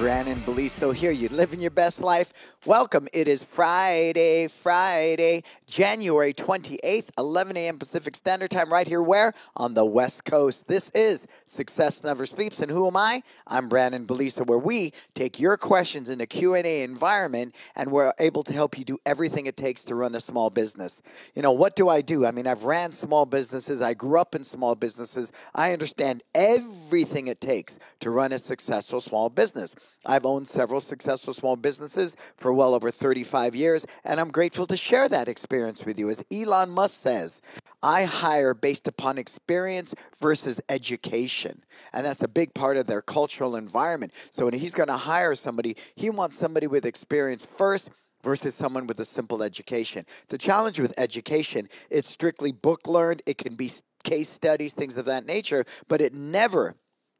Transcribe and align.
Brandon 0.00 0.40
Beliso 0.46 0.94
here. 0.94 1.10
you're 1.10 1.28
living 1.28 1.60
your 1.60 1.70
best 1.70 2.00
life? 2.00 2.56
Welcome. 2.64 3.06
It 3.12 3.28
is 3.28 3.42
Friday, 3.42 4.48
Friday, 4.48 5.42
January 5.70 6.34
28th, 6.34 7.10
11 7.16 7.56
a.m. 7.56 7.78
Pacific 7.78 8.16
Standard 8.16 8.50
Time, 8.50 8.72
right 8.72 8.88
here 8.88 9.00
where? 9.00 9.32
On 9.56 9.74
the 9.74 9.84
West 9.84 10.24
Coast. 10.24 10.66
This 10.66 10.90
is 10.96 11.28
Success 11.46 12.02
Never 12.02 12.26
Sleeps. 12.26 12.58
And 12.58 12.72
who 12.72 12.88
am 12.88 12.96
I? 12.96 13.22
I'm 13.46 13.68
Brandon 13.68 14.04
Beliso, 14.04 14.44
where 14.44 14.58
we 14.58 14.92
take 15.14 15.38
your 15.38 15.56
questions 15.56 16.08
in 16.08 16.20
a 16.20 16.26
Q&A 16.26 16.82
environment 16.82 17.54
and 17.76 17.92
we're 17.92 18.12
able 18.18 18.42
to 18.42 18.52
help 18.52 18.78
you 18.78 18.84
do 18.84 18.98
everything 19.06 19.46
it 19.46 19.56
takes 19.56 19.82
to 19.82 19.94
run 19.94 20.16
a 20.16 20.20
small 20.20 20.50
business. 20.50 21.02
You 21.36 21.42
know, 21.42 21.52
what 21.52 21.76
do 21.76 21.88
I 21.88 22.00
do? 22.00 22.26
I 22.26 22.32
mean, 22.32 22.48
I've 22.48 22.64
ran 22.64 22.90
small 22.90 23.24
businesses. 23.24 23.80
I 23.80 23.94
grew 23.94 24.20
up 24.20 24.34
in 24.34 24.42
small 24.42 24.74
businesses. 24.74 25.30
I 25.54 25.72
understand 25.72 26.24
everything 26.34 27.28
it 27.28 27.40
takes 27.40 27.78
to 28.00 28.10
run 28.10 28.32
a 28.32 28.38
successful 28.38 29.00
small 29.00 29.30
business. 29.30 29.76
I've 30.06 30.24
owned 30.24 30.46
several 30.46 30.80
successful 30.80 31.34
small 31.34 31.56
businesses 31.56 32.16
for 32.36 32.52
well 32.52 32.74
over 32.74 32.90
35 32.90 33.54
years, 33.54 33.84
and 34.04 34.18
I'm 34.18 34.30
grateful 34.30 34.66
to 34.66 34.76
share 34.76 35.08
that 35.08 35.28
experience 35.28 35.84
with 35.84 35.98
you. 35.98 36.08
As 36.08 36.24
Elon 36.32 36.70
Musk 36.70 37.02
says, 37.02 37.42
I 37.82 38.04
hire 38.04 38.54
based 38.54 38.88
upon 38.88 39.18
experience 39.18 39.94
versus 40.20 40.60
education. 40.68 41.64
And 41.92 42.04
that's 42.04 42.22
a 42.22 42.28
big 42.28 42.54
part 42.54 42.76
of 42.76 42.86
their 42.86 43.02
cultural 43.02 43.56
environment. 43.56 44.12
So 44.30 44.44
when 44.44 44.54
he's 44.54 44.74
going 44.74 44.88
to 44.88 44.96
hire 44.96 45.34
somebody, 45.34 45.76
he 45.94 46.10
wants 46.10 46.38
somebody 46.38 46.66
with 46.66 46.84
experience 46.84 47.46
first 47.56 47.90
versus 48.22 48.54
someone 48.54 48.86
with 48.86 49.00
a 49.00 49.04
simple 49.04 49.42
education. 49.42 50.04
The 50.28 50.38
challenge 50.38 50.78
with 50.78 50.92
education, 50.98 51.68
it's 51.90 52.10
strictly 52.10 52.52
book 52.52 52.86
learned, 52.86 53.22
it 53.26 53.38
can 53.38 53.54
be 53.54 53.70
case 54.04 54.28
studies, 54.28 54.72
things 54.72 54.96
of 54.96 55.06
that 55.06 55.26
nature, 55.26 55.64
but 55.88 56.00
it 56.00 56.14
never 56.14 56.74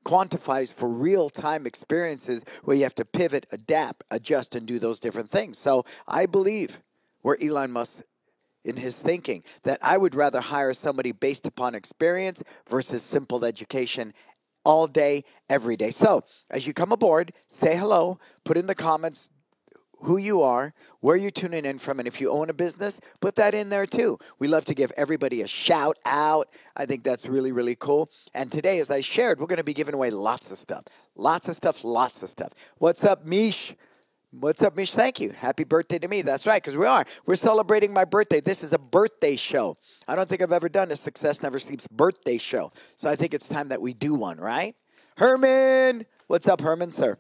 quantifies 0.05 0.73
for 0.73 0.89
real 0.89 1.29
time 1.29 1.67
experiences 1.67 2.43
where 2.65 2.77
you 2.77 2.83
have 2.83 2.95
to 2.97 3.05
pivot, 3.05 3.47
adapt, 3.53 4.05
adjust, 4.11 4.55
and 4.55 4.67
do 4.67 4.79
those 4.79 5.01
different 5.01 5.29
things. 5.29 5.59
So 5.59 5.85
I 6.09 6.27
believe 6.27 6.79
where 7.23 7.37
Elon 7.43 7.73
Musk 7.73 8.03
in 8.65 8.77
his 8.77 8.95
thinking 8.95 9.43
that 9.63 9.79
I 9.83 9.97
would 9.97 10.15
rather 10.15 10.41
hire 10.41 10.75
somebody 10.75 11.13
based 11.13 11.47
upon 11.47 11.75
experience 11.75 12.43
versus 12.69 13.03
simple 13.03 13.45
education 13.45 14.13
all 14.65 14.87
day, 14.87 15.25
every 15.49 15.77
day. 15.77 15.91
So 15.91 16.23
as 16.51 16.67
you 16.67 16.75
come 16.75 16.93
aboard, 16.93 17.33
say 17.47 17.77
hello, 17.77 18.19
put 18.45 18.59
in 18.59 18.67
the 18.67 18.75
comments, 18.75 19.30
who 20.03 20.17
you 20.17 20.43
are, 20.43 20.73
where 21.01 21.17
you're 21.17 21.31
tuning 21.31 21.65
in 21.65 21.79
from, 21.79 21.99
and 21.99 22.09
if 22.09 22.21
you 22.21 22.31
own 22.31 22.51
a 22.51 22.55
business, 22.55 23.01
put 23.21 23.35
that 23.37 23.55
in 23.55 23.71
there 23.71 23.87
too. 23.87 24.19
We 24.39 24.49
love 24.49 24.65
to 24.67 24.75
give 24.75 24.93
everybody 24.97 25.43
a 25.43 25.47
shout 25.47 25.97
out. 26.05 26.49
I 26.77 26.87
think 26.87 27.03
that's 27.03 27.27
really, 27.27 27.53
really 27.53 27.77
cool. 27.77 28.11
And 28.35 28.51
today, 28.51 28.79
as 28.81 28.91
I 28.91 29.01
shared, 29.01 29.41
we're 29.41 29.47
going 29.47 29.59
to 29.59 29.65
be 29.65 29.75
giving 29.75 29.95
away 29.95 30.11
lots 30.11 30.51
of 30.51 30.59
stuff. 30.59 30.85
Lots 31.17 31.49
of 31.49 31.57
stuff, 31.57 31.85
lots 31.85 32.23
of 32.23 32.31
stuff. 32.31 32.53
What's 32.79 33.05
up, 33.05 33.27
Mish? 33.27 33.75
What's 34.33 34.63
up, 34.63 34.77
Mish? 34.77 34.93
Thank 34.93 35.19
you. 35.19 35.33
Happy 35.33 35.65
birthday 35.65 35.99
to 35.99 36.07
me. 36.07 36.23
That's 36.23 36.47
right, 36.47 36.63
because 36.63 36.77
we 36.77 36.87
are. 36.87 37.05
We're 37.27 37.35
celebrating 37.35 37.93
my 37.93 38.05
birthday. 38.05 38.41
This 38.41 38.63
is 38.63 38.73
a 38.73 38.79
birthday 38.79 39.37
show. 39.37 39.77
I 40.07 40.15
don't 40.15 40.29
think 40.29 40.41
I've 40.41 40.53
ever 40.53 40.69
done 40.69 40.91
a 40.93 40.97
Success 40.97 41.43
Never 41.43 41.59
Sleeps 41.59 41.87
birthday 41.89 42.39
show. 42.39 42.73
So 42.99 43.09
I 43.09 43.17
think 43.17 43.35
it's 43.35 43.49
time 43.49 43.69
that 43.71 43.81
we 43.81 43.93
do 43.93 44.15
one, 44.15 44.39
right? 44.39 44.77
Herman! 45.17 46.07
What's 46.29 46.47
up, 46.47 46.61
Herman, 46.61 46.91
sir? 46.91 47.19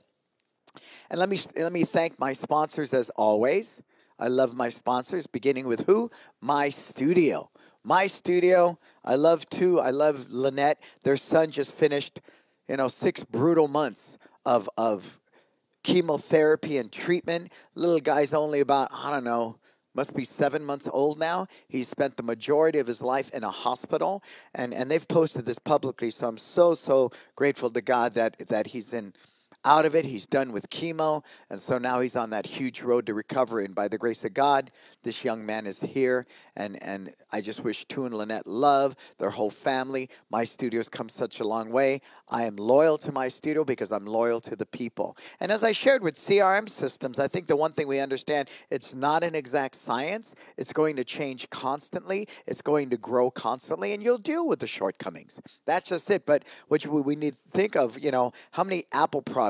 And 1.10 1.18
let 1.18 1.28
me 1.28 1.38
let 1.56 1.72
me 1.72 1.84
thank 1.84 2.18
my 2.18 2.32
sponsors 2.32 2.92
as 2.92 3.10
always. 3.10 3.80
I 4.18 4.28
love 4.28 4.54
my 4.54 4.68
sponsors, 4.68 5.26
beginning 5.26 5.66
with 5.66 5.86
who? 5.86 6.10
My 6.40 6.68
studio. 6.68 7.50
My 7.82 8.06
studio. 8.06 8.78
I 9.04 9.14
love 9.14 9.48
Tu. 9.48 9.78
I 9.78 9.90
love 9.90 10.28
Lynette. 10.30 10.82
Their 11.04 11.16
son 11.16 11.50
just 11.50 11.72
finished, 11.72 12.20
you 12.68 12.76
know, 12.76 12.88
six 12.88 13.24
brutal 13.24 13.68
months 13.68 14.18
of 14.44 14.68
of 14.76 15.18
chemotherapy 15.82 16.76
and 16.76 16.92
treatment. 16.92 17.52
Little 17.74 18.00
guy's 18.00 18.34
only 18.34 18.60
about, 18.60 18.90
I 18.92 19.10
don't 19.10 19.24
know, 19.24 19.56
must 19.94 20.14
be 20.14 20.24
seven 20.24 20.64
months 20.64 20.88
old 20.92 21.18
now. 21.18 21.46
He 21.68 21.82
spent 21.82 22.16
the 22.16 22.22
majority 22.22 22.78
of 22.78 22.86
his 22.86 23.00
life 23.00 23.30
in 23.34 23.42
a 23.42 23.50
hospital, 23.50 24.22
and, 24.54 24.72
and 24.72 24.90
they've 24.90 25.06
posted 25.06 25.46
this 25.46 25.58
publicly. 25.58 26.10
So 26.10 26.28
I'm 26.28 26.36
so 26.36 26.74
so 26.74 27.10
grateful 27.34 27.70
to 27.70 27.80
God 27.80 28.12
that 28.12 28.38
that 28.48 28.68
he's 28.68 28.92
in 28.92 29.14
out 29.64 29.84
of 29.84 29.94
it. 29.94 30.04
He's 30.04 30.26
done 30.26 30.52
with 30.52 30.70
chemo, 30.70 31.24
and 31.48 31.58
so 31.58 31.78
now 31.78 32.00
he's 32.00 32.16
on 32.16 32.30
that 32.30 32.46
huge 32.46 32.80
road 32.80 33.06
to 33.06 33.14
recovery. 33.14 33.64
And 33.64 33.74
by 33.74 33.88
the 33.88 33.98
grace 33.98 34.24
of 34.24 34.34
God, 34.34 34.70
this 35.02 35.24
young 35.24 35.44
man 35.44 35.66
is 35.66 35.80
here, 35.80 36.26
and 36.56 36.82
and 36.82 37.10
I 37.32 37.40
just 37.40 37.60
wish 37.60 37.84
Tu 37.86 38.04
and 38.04 38.14
Lynette 38.14 38.46
love 38.46 38.96
their 39.18 39.30
whole 39.30 39.50
family. 39.50 40.08
My 40.30 40.44
studio's 40.44 40.88
come 40.88 41.08
such 41.08 41.40
a 41.40 41.44
long 41.44 41.70
way. 41.70 42.00
I 42.28 42.44
am 42.44 42.56
loyal 42.56 42.98
to 42.98 43.12
my 43.12 43.28
studio 43.28 43.64
because 43.64 43.90
I'm 43.92 44.06
loyal 44.06 44.40
to 44.42 44.56
the 44.56 44.66
people. 44.66 45.16
And 45.40 45.50
as 45.52 45.64
I 45.64 45.72
shared 45.72 46.02
with 46.02 46.16
CRM 46.16 46.68
systems, 46.68 47.18
I 47.18 47.28
think 47.28 47.46
the 47.46 47.56
one 47.56 47.72
thing 47.72 47.88
we 47.88 48.00
understand 48.00 48.48
it's 48.70 48.94
not 48.94 49.22
an 49.22 49.34
exact 49.34 49.74
science. 49.74 50.34
It's 50.56 50.72
going 50.72 50.96
to 50.96 51.04
change 51.04 51.48
constantly. 51.50 52.26
It's 52.46 52.62
going 52.62 52.90
to 52.90 52.96
grow 52.96 53.30
constantly, 53.30 53.92
and 53.92 54.02
you'll 54.02 54.18
deal 54.18 54.46
with 54.46 54.60
the 54.60 54.66
shortcomings. 54.66 55.40
That's 55.66 55.88
just 55.88 56.10
it. 56.10 56.26
But 56.26 56.44
what 56.68 56.84
we 56.86 57.16
need 57.16 57.34
to 57.34 57.38
think 57.50 57.76
of, 57.76 57.98
you 57.98 58.10
know, 58.10 58.32
how 58.52 58.64
many 58.64 58.84
Apple 58.92 59.22
products 59.22 59.49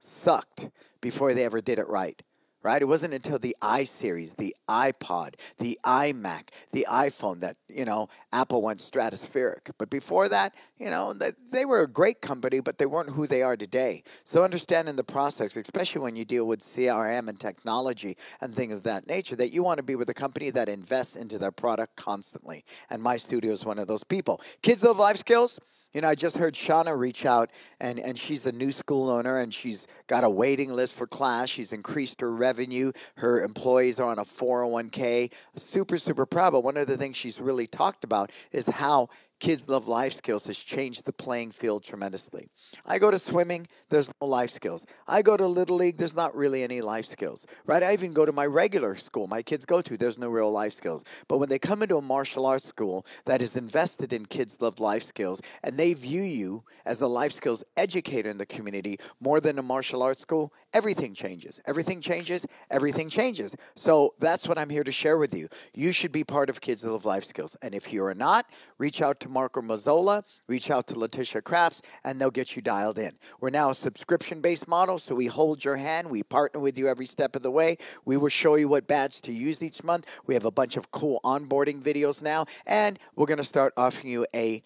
sucked 0.00 0.68
before 1.00 1.34
they 1.34 1.44
ever 1.44 1.60
did 1.60 1.78
it 1.78 1.88
right 1.88 2.22
right? 2.62 2.82
It 2.82 2.86
wasn't 2.86 3.14
until 3.14 3.38
the 3.38 3.56
iSeries, 3.62 4.36
the 4.36 4.54
iPod, 4.68 5.34
the 5.58 5.78
iMac, 5.84 6.48
the 6.72 6.86
iPhone 6.90 7.40
that, 7.40 7.56
you 7.68 7.84
know, 7.84 8.08
Apple 8.32 8.62
went 8.62 8.80
stratospheric. 8.80 9.70
But 9.78 9.90
before 9.90 10.28
that, 10.28 10.54
you 10.76 10.90
know, 10.90 11.14
they 11.52 11.64
were 11.64 11.82
a 11.82 11.88
great 11.88 12.20
company, 12.20 12.60
but 12.60 12.78
they 12.78 12.86
weren't 12.86 13.10
who 13.10 13.26
they 13.26 13.42
are 13.42 13.56
today. 13.56 14.02
So 14.24 14.42
understanding 14.42 14.96
the 14.96 15.04
process, 15.04 15.56
especially 15.56 16.00
when 16.00 16.16
you 16.16 16.24
deal 16.24 16.46
with 16.46 16.60
CRM 16.60 17.28
and 17.28 17.38
technology 17.38 18.16
and 18.40 18.54
things 18.54 18.74
of 18.74 18.82
that 18.82 19.06
nature, 19.06 19.36
that 19.36 19.52
you 19.52 19.62
want 19.62 19.78
to 19.78 19.84
be 19.84 19.96
with 19.96 20.10
a 20.10 20.14
company 20.14 20.50
that 20.50 20.68
invests 20.68 21.16
into 21.16 21.38
their 21.38 21.52
product 21.52 21.96
constantly. 21.96 22.64
And 22.90 23.02
my 23.02 23.16
studio 23.16 23.52
is 23.52 23.64
one 23.64 23.78
of 23.78 23.86
those 23.86 24.04
people. 24.04 24.40
Kids 24.62 24.82
Love 24.82 24.98
Life 24.98 25.16
Skills. 25.16 25.58
You 25.94 26.02
know, 26.02 26.08
I 26.08 26.14
just 26.14 26.36
heard 26.36 26.54
Shauna 26.54 26.98
reach 26.98 27.24
out, 27.24 27.50
and, 27.80 27.98
and 27.98 28.18
she's 28.18 28.44
a 28.44 28.52
new 28.52 28.72
school 28.72 29.08
owner, 29.08 29.38
and 29.38 29.52
she's 29.54 29.86
got 30.06 30.22
a 30.22 30.28
waiting 30.28 30.70
list 30.70 30.94
for 30.94 31.06
class. 31.06 31.48
She's 31.48 31.72
increased 31.72 32.20
her 32.20 32.30
revenue. 32.30 32.92
Her 33.16 33.42
employees 33.42 33.98
are 33.98 34.06
on 34.06 34.18
a 34.18 34.24
401k. 34.24 35.32
Super, 35.56 35.96
super 35.96 36.26
proud. 36.26 36.52
But 36.52 36.62
one 36.62 36.76
of 36.76 36.86
the 36.86 36.98
things 36.98 37.16
she's 37.16 37.40
really 37.40 37.66
talked 37.66 38.04
about 38.04 38.30
is 38.52 38.66
how 38.66 39.08
Kids 39.40 39.68
Love 39.68 39.86
Life 39.86 40.14
Skills 40.14 40.44
has 40.46 40.56
changed 40.56 41.04
the 41.04 41.12
playing 41.12 41.52
field 41.52 41.84
tremendously. 41.84 42.48
I 42.84 42.98
go 42.98 43.10
to 43.10 43.18
swimming, 43.18 43.66
there's 43.88 44.10
no 44.20 44.26
life 44.26 44.50
skills. 44.50 44.84
I 45.06 45.22
go 45.22 45.36
to 45.36 45.46
Little 45.46 45.76
League, 45.76 45.96
there's 45.96 46.14
not 46.14 46.34
really 46.34 46.62
any 46.62 46.80
life 46.80 47.04
skills, 47.04 47.46
right? 47.64 47.82
I 47.82 47.92
even 47.92 48.12
go 48.12 48.26
to 48.26 48.32
my 48.32 48.46
regular 48.46 48.94
school 48.96 49.28
my 49.28 49.42
kids 49.42 49.64
go 49.64 49.80
to, 49.82 49.96
there's 49.96 50.18
no 50.18 50.28
real 50.28 50.50
life 50.50 50.72
skills. 50.72 51.04
But 51.28 51.38
when 51.38 51.48
they 51.48 51.58
come 51.58 51.82
into 51.82 51.96
a 51.96 52.02
martial 52.02 52.46
arts 52.46 52.66
school 52.66 53.04
that 53.26 53.42
is 53.42 53.56
invested 53.56 54.12
in 54.12 54.26
Kids 54.26 54.60
Love 54.60 54.80
Life 54.80 55.02
Skills 55.02 55.40
and 55.62 55.76
they 55.76 55.94
view 55.94 56.22
you 56.22 56.64
as 56.86 57.00
a 57.00 57.06
life 57.06 57.32
skills 57.32 57.64
educator 57.76 58.28
in 58.28 58.38
the 58.38 58.46
community 58.46 58.98
more 59.20 59.40
than 59.40 59.58
a 59.58 59.62
martial 59.62 60.02
arts 60.02 60.22
school, 60.22 60.52
everything 60.72 61.14
changes. 61.14 61.60
Everything 61.66 62.00
changes, 62.00 62.46
everything 62.70 63.08
changes. 63.08 63.54
So 63.76 64.14
that's 64.18 64.48
what 64.48 64.58
I'm 64.58 64.70
here 64.70 64.84
to 64.84 64.92
share 64.92 65.18
with 65.18 65.34
you. 65.34 65.48
You 65.74 65.92
should 65.92 66.12
be 66.12 66.24
part 66.24 66.50
of 66.50 66.60
Kids 66.60 66.84
Love 66.84 67.04
Life 67.04 67.24
Skills. 67.24 67.56
And 67.62 67.74
if 67.74 67.92
you're 67.92 68.14
not, 68.14 68.46
reach 68.78 69.00
out 69.00 69.20
to 69.20 69.27
Marco 69.28 69.60
Mazzola, 69.60 70.22
reach 70.46 70.70
out 70.70 70.86
to 70.88 70.98
Letitia 70.98 71.42
Crafts, 71.42 71.82
and 72.04 72.20
they'll 72.20 72.30
get 72.30 72.56
you 72.56 72.62
dialed 72.62 72.98
in. 72.98 73.12
We're 73.40 73.50
now 73.50 73.70
a 73.70 73.74
subscription 73.74 74.40
based 74.40 74.66
model, 74.66 74.98
so 74.98 75.14
we 75.14 75.26
hold 75.26 75.64
your 75.64 75.76
hand. 75.76 76.10
We 76.10 76.22
partner 76.22 76.60
with 76.60 76.78
you 76.78 76.88
every 76.88 77.06
step 77.06 77.36
of 77.36 77.42
the 77.42 77.50
way. 77.50 77.76
We 78.04 78.16
will 78.16 78.28
show 78.28 78.54
you 78.54 78.68
what 78.68 78.86
badge 78.86 79.20
to 79.22 79.32
use 79.32 79.62
each 79.62 79.82
month. 79.84 80.12
We 80.26 80.34
have 80.34 80.44
a 80.44 80.50
bunch 80.50 80.76
of 80.76 80.90
cool 80.90 81.20
onboarding 81.24 81.82
videos 81.82 82.22
now, 82.22 82.46
and 82.66 82.98
we're 83.14 83.26
going 83.26 83.38
to 83.38 83.44
start 83.44 83.72
offering 83.76 84.12
you 84.12 84.26
a 84.34 84.62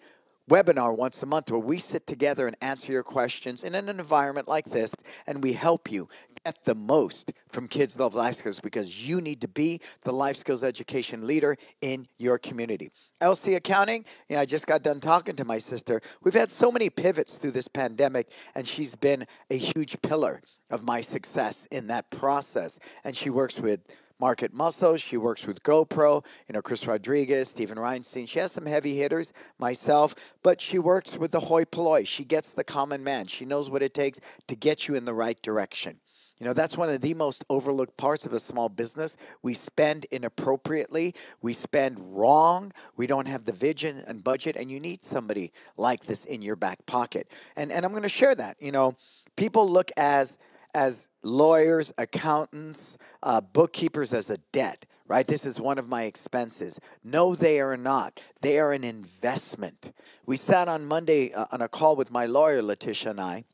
webinar 0.49 0.95
once 0.95 1.21
a 1.23 1.25
month 1.25 1.49
where 1.51 1.59
we 1.59 1.77
sit 1.77 2.05
together 2.05 2.47
and 2.47 2.55
answer 2.61 2.91
your 2.91 3.03
questions 3.03 3.63
in 3.63 3.75
an 3.75 3.87
environment 3.87 4.47
like 4.47 4.65
this 4.65 4.93
and 5.25 5.41
we 5.41 5.53
help 5.53 5.91
you 5.91 6.07
get 6.45 6.63
the 6.65 6.75
most 6.75 7.31
from 7.51 7.67
Kids 7.67 7.97
Love 7.97 8.13
Life 8.13 8.35
Skills 8.35 8.59
because 8.59 9.07
you 9.07 9.21
need 9.21 9.41
to 9.41 9.47
be 9.47 9.79
the 10.01 10.11
life 10.11 10.35
skills 10.35 10.63
education 10.63 11.25
leader 11.25 11.55
in 11.81 12.07
your 12.17 12.37
community. 12.37 12.91
LC 13.21 13.55
Accounting, 13.55 14.03
you 14.27 14.35
know, 14.35 14.41
I 14.41 14.45
just 14.45 14.67
got 14.67 14.83
done 14.83 14.99
talking 14.99 15.35
to 15.37 15.45
my 15.45 15.57
sister. 15.57 16.01
We've 16.21 16.33
had 16.33 16.51
so 16.51 16.71
many 16.71 16.89
pivots 16.89 17.35
through 17.35 17.51
this 17.51 17.67
pandemic, 17.69 18.31
and 18.55 18.67
she's 18.67 18.95
been 18.95 19.25
a 19.49 19.57
huge 19.57 19.95
pillar 20.01 20.41
of 20.69 20.83
my 20.83 20.99
success 20.99 21.65
in 21.71 21.87
that 21.87 22.09
process. 22.11 22.77
And 23.05 23.15
she 23.15 23.29
works 23.29 23.57
with 23.57 23.87
Market 24.23 24.53
Muscle. 24.53 24.95
She 24.95 25.17
works 25.17 25.45
with 25.45 25.63
GoPro, 25.63 26.25
you 26.47 26.53
know, 26.53 26.61
Chris 26.61 26.87
Rodriguez, 26.87 27.49
Stephen 27.49 27.77
Reinstein. 27.77 28.25
She 28.25 28.39
has 28.39 28.53
some 28.53 28.65
heavy 28.65 28.95
hitters, 28.95 29.33
myself, 29.59 30.33
but 30.41 30.61
she 30.61 30.79
works 30.79 31.17
with 31.17 31.31
the 31.31 31.41
hoi 31.41 31.65
polloi. 31.65 32.05
She 32.05 32.23
gets 32.23 32.53
the 32.53 32.63
common 32.63 33.03
man. 33.03 33.27
She 33.27 33.43
knows 33.43 33.69
what 33.69 33.81
it 33.81 33.93
takes 33.93 34.21
to 34.47 34.55
get 34.55 34.87
you 34.87 34.95
in 34.95 35.03
the 35.03 35.13
right 35.13 35.41
direction. 35.41 35.99
You 36.39 36.45
know, 36.45 36.53
that's 36.53 36.77
one 36.77 36.89
of 36.89 37.01
the 37.01 37.13
most 37.13 37.43
overlooked 37.49 37.97
parts 37.97 38.25
of 38.25 38.31
a 38.31 38.39
small 38.39 38.69
business. 38.69 39.17
We 39.41 39.53
spend 39.53 40.05
inappropriately, 40.09 41.15
we 41.41 41.51
spend 41.51 41.97
wrong, 41.99 42.71
we 42.95 43.07
don't 43.07 43.27
have 43.27 43.43
the 43.43 43.51
vision 43.51 44.01
and 44.07 44.23
budget, 44.23 44.55
and 44.55 44.71
you 44.71 44.79
need 44.79 45.01
somebody 45.01 45.51
like 45.75 46.05
this 46.05 46.23
in 46.23 46.41
your 46.41 46.55
back 46.55 46.85
pocket. 46.85 47.27
And, 47.57 47.73
and 47.73 47.83
I'm 47.83 47.91
going 47.91 48.03
to 48.03 48.09
share 48.09 48.35
that. 48.35 48.55
You 48.61 48.71
know, 48.71 48.95
People 49.35 49.67
look 49.67 49.91
as 49.97 50.37
as 50.75 51.07
lawyers, 51.21 51.93
accountants, 51.99 52.97
uh, 53.23 53.41
bookkeepers 53.41 54.13
as 54.13 54.29
a 54.29 54.37
debt, 54.51 54.85
right? 55.07 55.25
This 55.25 55.45
is 55.45 55.59
one 55.59 55.79
of 55.79 55.89
my 55.89 56.03
expenses. 56.03 56.79
No, 57.03 57.33
they 57.33 57.59
are 57.59 57.77
not. 57.77 58.21
They 58.41 58.59
are 58.59 58.73
an 58.73 58.83
investment. 58.83 59.93
We 60.25 60.37
sat 60.37 60.67
on 60.67 60.85
Monday 60.85 61.33
uh, 61.33 61.45
on 61.51 61.61
a 61.61 61.67
call 61.67 61.95
with 61.95 62.11
my 62.11 62.25
lawyer, 62.25 62.61
Letitia 62.61 63.11
and 63.11 63.21
I, 63.21 63.45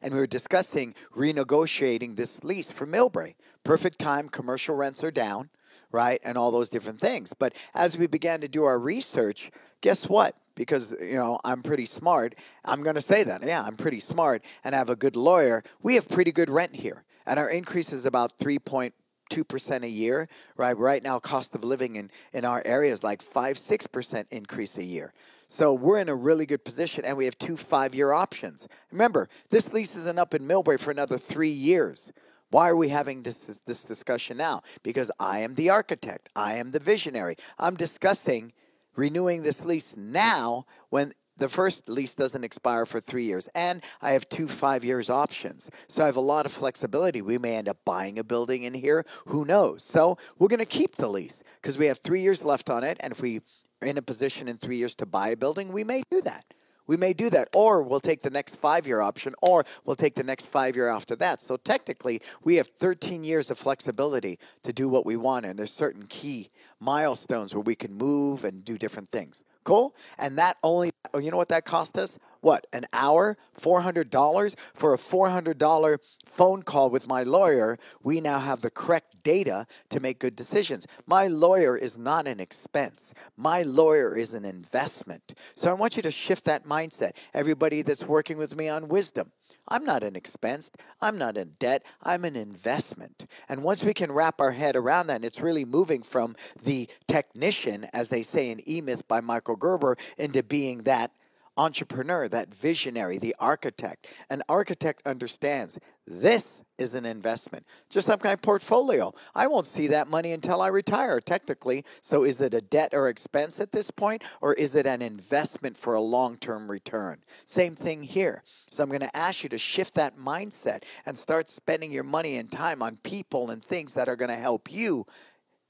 and 0.00 0.14
we 0.14 0.20
were 0.20 0.26
discussing 0.26 0.94
renegotiating 1.14 2.16
this 2.16 2.42
lease 2.42 2.70
for 2.70 2.86
Millbrae. 2.86 3.34
Perfect 3.62 3.98
time, 3.98 4.28
commercial 4.28 4.74
rents 4.74 5.04
are 5.04 5.10
down, 5.10 5.50
right? 5.90 6.18
And 6.24 6.38
all 6.38 6.50
those 6.50 6.68
different 6.68 6.98
things. 6.98 7.32
But 7.38 7.54
as 7.74 7.98
we 7.98 8.06
began 8.06 8.40
to 8.40 8.48
do 8.48 8.64
our 8.64 8.78
research, 8.78 9.50
guess 9.80 10.08
what? 10.08 10.34
Because 10.54 10.94
you 11.00 11.14
know 11.14 11.38
I'm 11.44 11.62
pretty 11.62 11.86
smart. 11.86 12.34
I'm 12.64 12.82
going 12.82 12.96
to 12.96 13.02
say 13.02 13.24
that. 13.24 13.42
Yeah, 13.44 13.62
I'm 13.62 13.76
pretty 13.76 14.00
smart 14.00 14.44
and 14.64 14.74
I 14.74 14.78
have 14.78 14.90
a 14.90 14.96
good 14.96 15.16
lawyer. 15.16 15.62
We 15.82 15.94
have 15.94 16.08
pretty 16.08 16.32
good 16.32 16.50
rent 16.50 16.74
here, 16.74 17.04
and 17.26 17.38
our 17.38 17.50
increase 17.50 17.92
is 17.92 18.04
about 18.04 18.38
three 18.38 18.58
point 18.58 18.94
two 19.30 19.44
percent 19.44 19.84
a 19.84 19.88
year. 19.88 20.28
Right, 20.56 20.76
right 20.76 21.02
now, 21.02 21.18
cost 21.18 21.54
of 21.54 21.64
living 21.64 21.96
in 21.96 22.10
in 22.32 22.44
our 22.44 22.62
area 22.64 22.92
is 22.92 23.02
like 23.02 23.22
five 23.22 23.58
six 23.58 23.86
percent 23.86 24.28
increase 24.30 24.76
a 24.76 24.84
year. 24.84 25.12
So 25.48 25.74
we're 25.74 25.98
in 25.98 26.08
a 26.08 26.14
really 26.14 26.46
good 26.46 26.64
position, 26.64 27.04
and 27.04 27.16
we 27.16 27.26
have 27.26 27.36
two 27.38 27.56
five 27.56 27.94
year 27.94 28.12
options. 28.12 28.66
Remember, 28.90 29.28
this 29.50 29.72
lease 29.72 29.94
isn't 29.96 30.18
up 30.18 30.34
in 30.34 30.42
Millbrae 30.42 30.80
for 30.80 30.90
another 30.90 31.18
three 31.18 31.50
years. 31.50 32.10
Why 32.50 32.68
are 32.68 32.76
we 32.76 32.88
having 32.88 33.22
this, 33.22 33.60
this 33.66 33.80
discussion 33.80 34.36
now? 34.36 34.60
Because 34.82 35.10
I 35.18 35.38
am 35.38 35.54
the 35.54 35.70
architect, 35.70 36.28
I 36.36 36.56
am 36.56 36.72
the 36.72 36.78
visionary. 36.78 37.36
I'm 37.58 37.76
discussing 37.76 38.52
renewing 38.94 39.42
this 39.42 39.64
lease 39.64 39.94
now 39.96 40.66
when 40.90 41.12
the 41.42 41.48
first 41.48 41.88
lease 41.88 42.14
doesn't 42.14 42.44
expire 42.44 42.86
for 42.86 43.00
three 43.00 43.24
years. 43.24 43.48
And 43.54 43.82
I 44.00 44.12
have 44.12 44.28
two 44.28 44.46
five 44.46 44.84
years 44.84 45.10
options. 45.10 45.68
So 45.88 46.02
I 46.02 46.06
have 46.06 46.16
a 46.16 46.20
lot 46.20 46.46
of 46.46 46.52
flexibility. 46.52 47.20
We 47.20 47.38
may 47.38 47.56
end 47.56 47.68
up 47.68 47.78
buying 47.84 48.18
a 48.18 48.24
building 48.24 48.64
in 48.64 48.74
here. 48.74 49.04
Who 49.26 49.44
knows? 49.44 49.84
So 49.84 50.16
we're 50.38 50.48
going 50.48 50.60
to 50.60 50.66
keep 50.66 50.96
the 50.96 51.08
lease 51.08 51.42
because 51.60 51.76
we 51.76 51.86
have 51.86 51.98
three 51.98 52.20
years 52.20 52.44
left 52.44 52.70
on 52.70 52.84
it. 52.84 52.96
And 53.00 53.12
if 53.12 53.20
we 53.20 53.40
are 53.82 53.88
in 53.88 53.98
a 53.98 54.02
position 54.02 54.48
in 54.48 54.56
three 54.56 54.76
years 54.76 54.94
to 54.96 55.06
buy 55.06 55.28
a 55.30 55.36
building, 55.36 55.72
we 55.72 55.84
may 55.84 56.02
do 56.10 56.20
that. 56.22 56.44
We 56.86 56.96
may 56.96 57.12
do 57.12 57.30
that, 57.30 57.48
or 57.54 57.82
we'll 57.82 58.00
take 58.00 58.22
the 58.22 58.30
next 58.30 58.56
five 58.56 58.86
year 58.86 59.00
option, 59.00 59.34
or 59.40 59.64
we'll 59.84 59.96
take 59.96 60.14
the 60.14 60.24
next 60.24 60.46
five 60.46 60.74
year 60.74 60.88
after 60.88 61.14
that. 61.16 61.40
So 61.40 61.56
technically, 61.56 62.20
we 62.42 62.56
have 62.56 62.66
13 62.66 63.22
years 63.22 63.50
of 63.50 63.58
flexibility 63.58 64.38
to 64.62 64.72
do 64.72 64.88
what 64.88 65.06
we 65.06 65.16
want, 65.16 65.46
and 65.46 65.58
there's 65.58 65.72
certain 65.72 66.06
key 66.06 66.50
milestones 66.80 67.54
where 67.54 67.62
we 67.62 67.76
can 67.76 67.94
move 67.94 68.44
and 68.44 68.64
do 68.64 68.76
different 68.76 69.08
things. 69.08 69.44
Cool? 69.64 69.94
And 70.18 70.36
that 70.38 70.56
only, 70.62 70.90
oh, 71.14 71.18
you 71.18 71.30
know 71.30 71.36
what 71.36 71.48
that 71.50 71.64
cost 71.64 71.96
us? 71.96 72.18
What, 72.40 72.66
an 72.72 72.86
hour? 72.92 73.36
$400? 73.60 74.56
For 74.74 74.94
a 74.94 74.96
$400 74.96 75.98
phone 76.24 76.62
call 76.62 76.90
with 76.90 77.06
my 77.06 77.22
lawyer, 77.22 77.78
we 78.02 78.20
now 78.20 78.40
have 78.40 78.62
the 78.62 78.70
correct 78.70 79.22
data 79.22 79.66
to 79.90 80.00
make 80.00 80.18
good 80.18 80.34
decisions. 80.34 80.86
My 81.06 81.28
lawyer 81.28 81.76
is 81.76 81.96
not 81.96 82.26
an 82.26 82.40
expense, 82.40 83.14
my 83.36 83.62
lawyer 83.62 84.16
is 84.16 84.32
an 84.32 84.44
investment. 84.44 85.34
So 85.54 85.70
I 85.70 85.74
want 85.74 85.96
you 85.96 86.02
to 86.02 86.10
shift 86.10 86.44
that 86.46 86.64
mindset. 86.64 87.12
Everybody 87.32 87.82
that's 87.82 88.02
working 88.02 88.38
with 88.38 88.56
me 88.56 88.68
on 88.68 88.88
wisdom, 88.88 89.30
I'm 89.68 89.84
not 89.84 90.02
an 90.02 90.16
expense. 90.16 90.70
I'm 91.00 91.18
not 91.18 91.36
in 91.36 91.54
debt. 91.58 91.84
I'm 92.02 92.24
an 92.24 92.36
investment. 92.36 93.26
And 93.48 93.62
once 93.62 93.82
we 93.82 93.94
can 93.94 94.12
wrap 94.12 94.40
our 94.40 94.52
head 94.52 94.76
around 94.76 95.06
that, 95.06 95.24
it's 95.24 95.40
really 95.40 95.64
moving 95.64 96.02
from 96.02 96.34
the 96.62 96.88
technician, 97.06 97.86
as 97.92 98.08
they 98.08 98.22
say 98.22 98.50
in 98.50 98.60
E 98.68 98.80
Myth 98.80 99.06
by 99.06 99.20
Michael 99.20 99.56
Gerber, 99.56 99.96
into 100.18 100.42
being 100.42 100.78
that 100.82 101.12
entrepreneur, 101.56 102.28
that 102.28 102.54
visionary, 102.54 103.18
the 103.18 103.34
architect. 103.38 104.12
An 104.30 104.42
architect 104.48 105.02
understands 105.06 105.78
this 106.06 106.62
is 106.78 106.94
an 106.94 107.06
investment, 107.06 107.66
just 107.88 108.08
like 108.08 108.24
my 108.24 108.34
portfolio. 108.34 109.12
I 109.34 109.46
won't 109.46 109.66
see 109.66 109.86
that 109.88 110.08
money 110.08 110.32
until 110.32 110.60
I 110.60 110.68
retire, 110.68 111.20
technically. 111.20 111.84
So, 112.00 112.24
is 112.24 112.40
it 112.40 112.54
a 112.54 112.60
debt 112.60 112.90
or 112.92 113.08
expense 113.08 113.60
at 113.60 113.72
this 113.72 113.90
point, 113.90 114.24
or 114.40 114.54
is 114.54 114.74
it 114.74 114.86
an 114.86 115.02
investment 115.02 115.76
for 115.76 115.94
a 115.94 116.00
long 116.00 116.36
term 116.36 116.70
return? 116.70 117.18
Same 117.44 117.74
thing 117.74 118.02
here. 118.02 118.42
So, 118.70 118.82
I'm 118.82 118.88
going 118.88 119.00
to 119.00 119.16
ask 119.16 119.42
you 119.42 119.48
to 119.50 119.58
shift 119.58 119.94
that 119.94 120.16
mindset 120.16 120.84
and 121.06 121.16
start 121.16 121.48
spending 121.48 121.92
your 121.92 122.04
money 122.04 122.36
and 122.36 122.50
time 122.50 122.82
on 122.82 122.96
people 122.98 123.50
and 123.50 123.62
things 123.62 123.92
that 123.92 124.08
are 124.08 124.16
going 124.16 124.30
to 124.30 124.36
help 124.36 124.72
you 124.72 125.06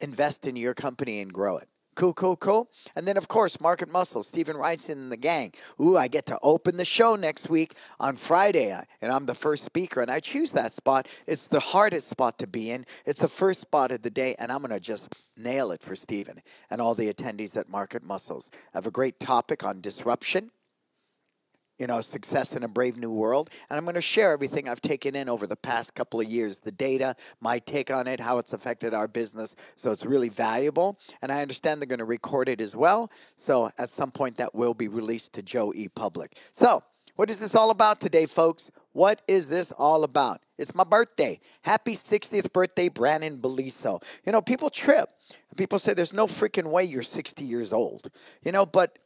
invest 0.01 0.47
in 0.47 0.57
your 0.57 0.75
company 0.75 1.21
and 1.21 1.33
grow 1.33 1.59
it. 1.59 1.69
Cool, 1.95 2.15
cool, 2.15 2.37
cool. 2.37 2.71
And 2.97 3.07
then, 3.07 3.19
of 3.19 3.29
course, 3.29 3.61
Market 3.61 3.93
Muscle, 3.93 4.23
Stephen 4.23 4.57
Wrightson 4.57 4.93
and 4.93 5.13
the 5.13 5.17
gang. 5.17 5.53
Ooh, 5.81 5.99
I 5.99 6.09
get 6.09 6.25
to 6.27 6.39
open 6.43 6.79
the 6.79 6.87
show 6.87 7.17
next 7.17 7.51
week 7.51 7.75
on 8.01 8.17
Friday, 8.17 8.73
uh, 8.73 8.83
and 9.03 9.13
I'm 9.13 9.27
the 9.27 9.35
first 9.35 9.67
speaker, 9.67 10.01
and 10.01 10.11
I 10.11 10.21
choose 10.21 10.51
that 10.53 10.73
spot. 10.73 11.07
It's 11.27 11.47
the 11.47 11.61
hardest 11.61 12.09
spot 12.09 12.39
to 12.39 12.47
be 12.47 12.71
in. 12.71 12.87
It's 13.05 13.21
the 13.21 13.29
first 13.29 13.61
spot 13.61 13.91
of 13.91 14.01
the 14.01 14.11
day, 14.11 14.35
and 14.39 14.51
I'm 14.51 14.61
going 14.61 14.71
to 14.71 14.81
just 14.81 15.15
nail 15.37 15.71
it 15.71 15.83
for 15.83 15.95
Stephen 15.95 16.39
and 16.71 16.81
all 16.81 16.95
the 16.95 17.13
attendees 17.13 17.59
at 17.59 17.69
Market 17.69 18.03
Muscles. 18.03 18.51
I 18.75 18.79
have 18.79 18.87
a 18.87 18.91
great 18.91 19.21
topic 19.21 19.63
on 19.63 19.83
disruption 19.83 20.51
you 21.83 21.89
know, 21.89 22.01
success 22.01 22.53
in 22.53 22.63
a 22.63 22.69
brave 22.69 22.97
new 22.97 23.11
world. 23.11 23.51
And 23.69 23.77
I'm 23.77 23.85
going 23.85 23.97
to 23.97 24.01
share 24.01 24.33
everything 24.33 24.69
I've 24.69 24.81
taken 24.81 25.17
in 25.17 25.29
over 25.29 25.49
the 25.49 25.57
past 25.57 25.97
couple 25.97 26.21
of 26.21 26.29
years, 26.29 26.61
the 26.61 26.71
data, 26.71 27.17
my 27.41 27.59
take 27.59 27.91
on 27.91 28.07
it, 28.07 28.21
how 28.21 28.39
it's 28.39 28.53
affected 28.53 28.95
our 28.95 29.09
business. 29.09 29.57
So 29.75 29.91
it's 29.91 30.05
really 30.05 30.29
valuable. 30.29 30.97
And 31.21 31.33
I 31.33 31.43
understand 31.43 31.83
they're 31.83 31.89
going 31.89 31.99
to 31.99 32.05
record 32.05 32.49
it 32.49 32.61
as 32.61 32.77
well. 32.77 33.11
So 33.37 33.71
at 33.79 33.91
some 33.91 34.13
point 34.13 34.37
that 34.37 34.55
will 34.55 34.75
be 34.75 34.87
released 34.87 35.33
to 35.33 35.43
Joe 35.43 35.73
E. 35.75 35.89
Public. 35.89 36.39
So 36.53 36.85
what 37.17 37.31
is 37.31 37.39
this 37.39 37.57
all 37.57 37.71
about 37.71 38.01
today, 38.01 38.27
folks? 38.27 38.71
What 38.93 39.21
is 39.27 39.49
this 39.49 39.73
all 39.73 40.05
about? 40.05 40.41
It's 40.59 40.77
my 40.77 40.85
birthday. 40.85 41.41
Happy 41.63 41.97
60th 41.97 42.53
birthday, 42.53 42.91
Brandon 42.91 43.39
Beliso. 43.39 44.01
You 44.25 44.31
know, 44.31 44.41
people 44.41 44.71
trip. 44.71 45.09
People 45.57 45.81
say 45.81 45.95
there's 45.95 46.13
no 46.13 46.29
freaking 46.29 46.71
way 46.71 46.85
you're 46.85 47.03
60 47.03 47.45
years 47.45 47.73
old. 47.73 48.09
You 48.45 48.53
know, 48.53 48.67
but 48.67 49.01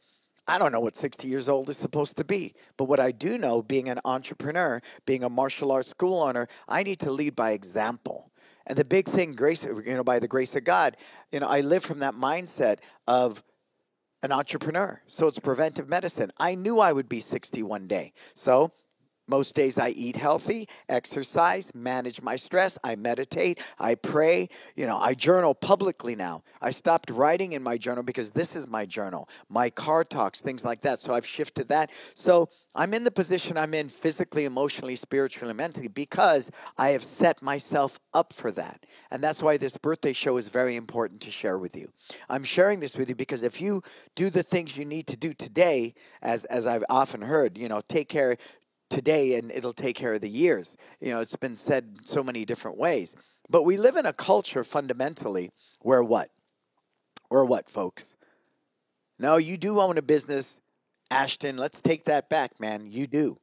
I 0.47 0.57
don't 0.57 0.71
know 0.71 0.79
what 0.79 0.95
60 0.95 1.27
years 1.27 1.49
old 1.49 1.69
is 1.69 1.77
supposed 1.77 2.17
to 2.17 2.23
be. 2.23 2.53
But 2.77 2.85
what 2.85 2.99
I 2.99 3.11
do 3.11 3.37
know, 3.37 3.61
being 3.61 3.89
an 3.89 3.99
entrepreneur, 4.05 4.81
being 5.05 5.23
a 5.23 5.29
martial 5.29 5.71
arts 5.71 5.89
school 5.89 6.21
owner, 6.21 6.47
I 6.67 6.83
need 6.83 6.99
to 6.99 7.11
lead 7.11 7.35
by 7.35 7.51
example. 7.51 8.31
And 8.65 8.77
the 8.77 8.85
big 8.85 9.07
thing, 9.07 9.33
grace, 9.33 9.63
you 9.63 9.95
know, 9.95 10.03
by 10.03 10.19
the 10.19 10.27
grace 10.27 10.53
of 10.55 10.63
God, 10.63 10.97
you 11.31 11.39
know, 11.39 11.47
I 11.47 11.61
live 11.61 11.83
from 11.83 11.99
that 11.99 12.15
mindset 12.15 12.79
of 13.07 13.43
an 14.23 14.31
entrepreneur. 14.31 15.01
So 15.07 15.27
it's 15.27 15.39
preventive 15.39 15.87
medicine. 15.87 16.31
I 16.37 16.55
knew 16.55 16.79
I 16.79 16.91
would 16.91 17.07
be 17.07 17.19
60 17.19 17.63
one 17.63 17.87
day. 17.87 18.13
So 18.35 18.71
most 19.27 19.55
days 19.55 19.77
I 19.77 19.89
eat 19.89 20.15
healthy, 20.15 20.67
exercise, 20.89 21.71
manage 21.73 22.21
my 22.21 22.35
stress, 22.35 22.77
I 22.83 22.95
meditate, 22.95 23.61
I 23.79 23.95
pray. 23.95 24.47
You 24.75 24.87
know, 24.87 24.97
I 24.97 25.13
journal 25.13 25.53
publicly 25.53 26.15
now. 26.15 26.43
I 26.61 26.71
stopped 26.71 27.09
writing 27.09 27.53
in 27.53 27.63
my 27.63 27.77
journal 27.77 28.03
because 28.03 28.31
this 28.31 28.55
is 28.55 28.67
my 28.67 28.85
journal, 28.85 29.29
my 29.49 29.69
car 29.69 30.03
talks, 30.03 30.41
things 30.41 30.63
like 30.63 30.81
that. 30.81 30.99
So 30.99 31.13
I've 31.13 31.25
shifted 31.25 31.67
that. 31.69 31.91
So 32.15 32.49
I'm 32.75 32.93
in 32.93 33.03
the 33.03 33.11
position 33.11 33.57
I'm 33.57 33.73
in 33.73 33.89
physically, 33.89 34.45
emotionally, 34.45 34.95
spiritually, 34.95 35.53
mentally 35.53 35.87
because 35.87 36.51
I 36.77 36.89
have 36.89 37.03
set 37.03 37.41
myself 37.41 37.99
up 38.13 38.33
for 38.33 38.51
that. 38.51 38.85
And 39.09 39.23
that's 39.23 39.41
why 39.41 39.57
this 39.57 39.75
birthday 39.77 40.13
show 40.13 40.37
is 40.37 40.47
very 40.47 40.75
important 40.75 41.21
to 41.21 41.31
share 41.31 41.57
with 41.57 41.75
you. 41.75 41.89
I'm 42.29 42.43
sharing 42.43 42.79
this 42.79 42.95
with 42.95 43.09
you 43.09 43.15
because 43.15 43.41
if 43.41 43.59
you 43.59 43.81
do 44.15 44.29
the 44.29 44.43
things 44.43 44.77
you 44.77 44.85
need 44.85 45.07
to 45.07 45.17
do 45.17 45.33
today, 45.33 45.95
as, 46.21 46.43
as 46.45 46.67
I've 46.67 46.83
often 46.89 47.21
heard, 47.21 47.57
you 47.57 47.67
know, 47.67 47.81
take 47.87 48.09
care, 48.09 48.37
today 48.89 49.35
and 49.35 49.51
it'll 49.51 49.73
take 49.73 49.95
care 49.95 50.13
of 50.13 50.21
the 50.21 50.29
years. 50.29 50.75
You 50.99 51.11
know, 51.11 51.21
it's 51.21 51.35
been 51.35 51.55
said 51.55 51.97
so 52.05 52.23
many 52.23 52.45
different 52.45 52.77
ways. 52.77 53.15
But 53.49 53.63
we 53.63 53.77
live 53.77 53.95
in 53.95 54.05
a 54.05 54.13
culture 54.13 54.63
fundamentally 54.63 55.51
where 55.81 56.03
what? 56.03 56.29
Or 57.29 57.45
what, 57.45 57.69
folks? 57.69 58.15
No, 59.19 59.37
you 59.37 59.57
do 59.57 59.79
own 59.79 59.97
a 59.97 60.01
business, 60.01 60.59
Ashton. 61.09 61.57
Let's 61.57 61.81
take 61.81 62.03
that 62.05 62.29
back, 62.29 62.59
man. 62.59 62.89
You 62.89 63.07
do. 63.07 63.39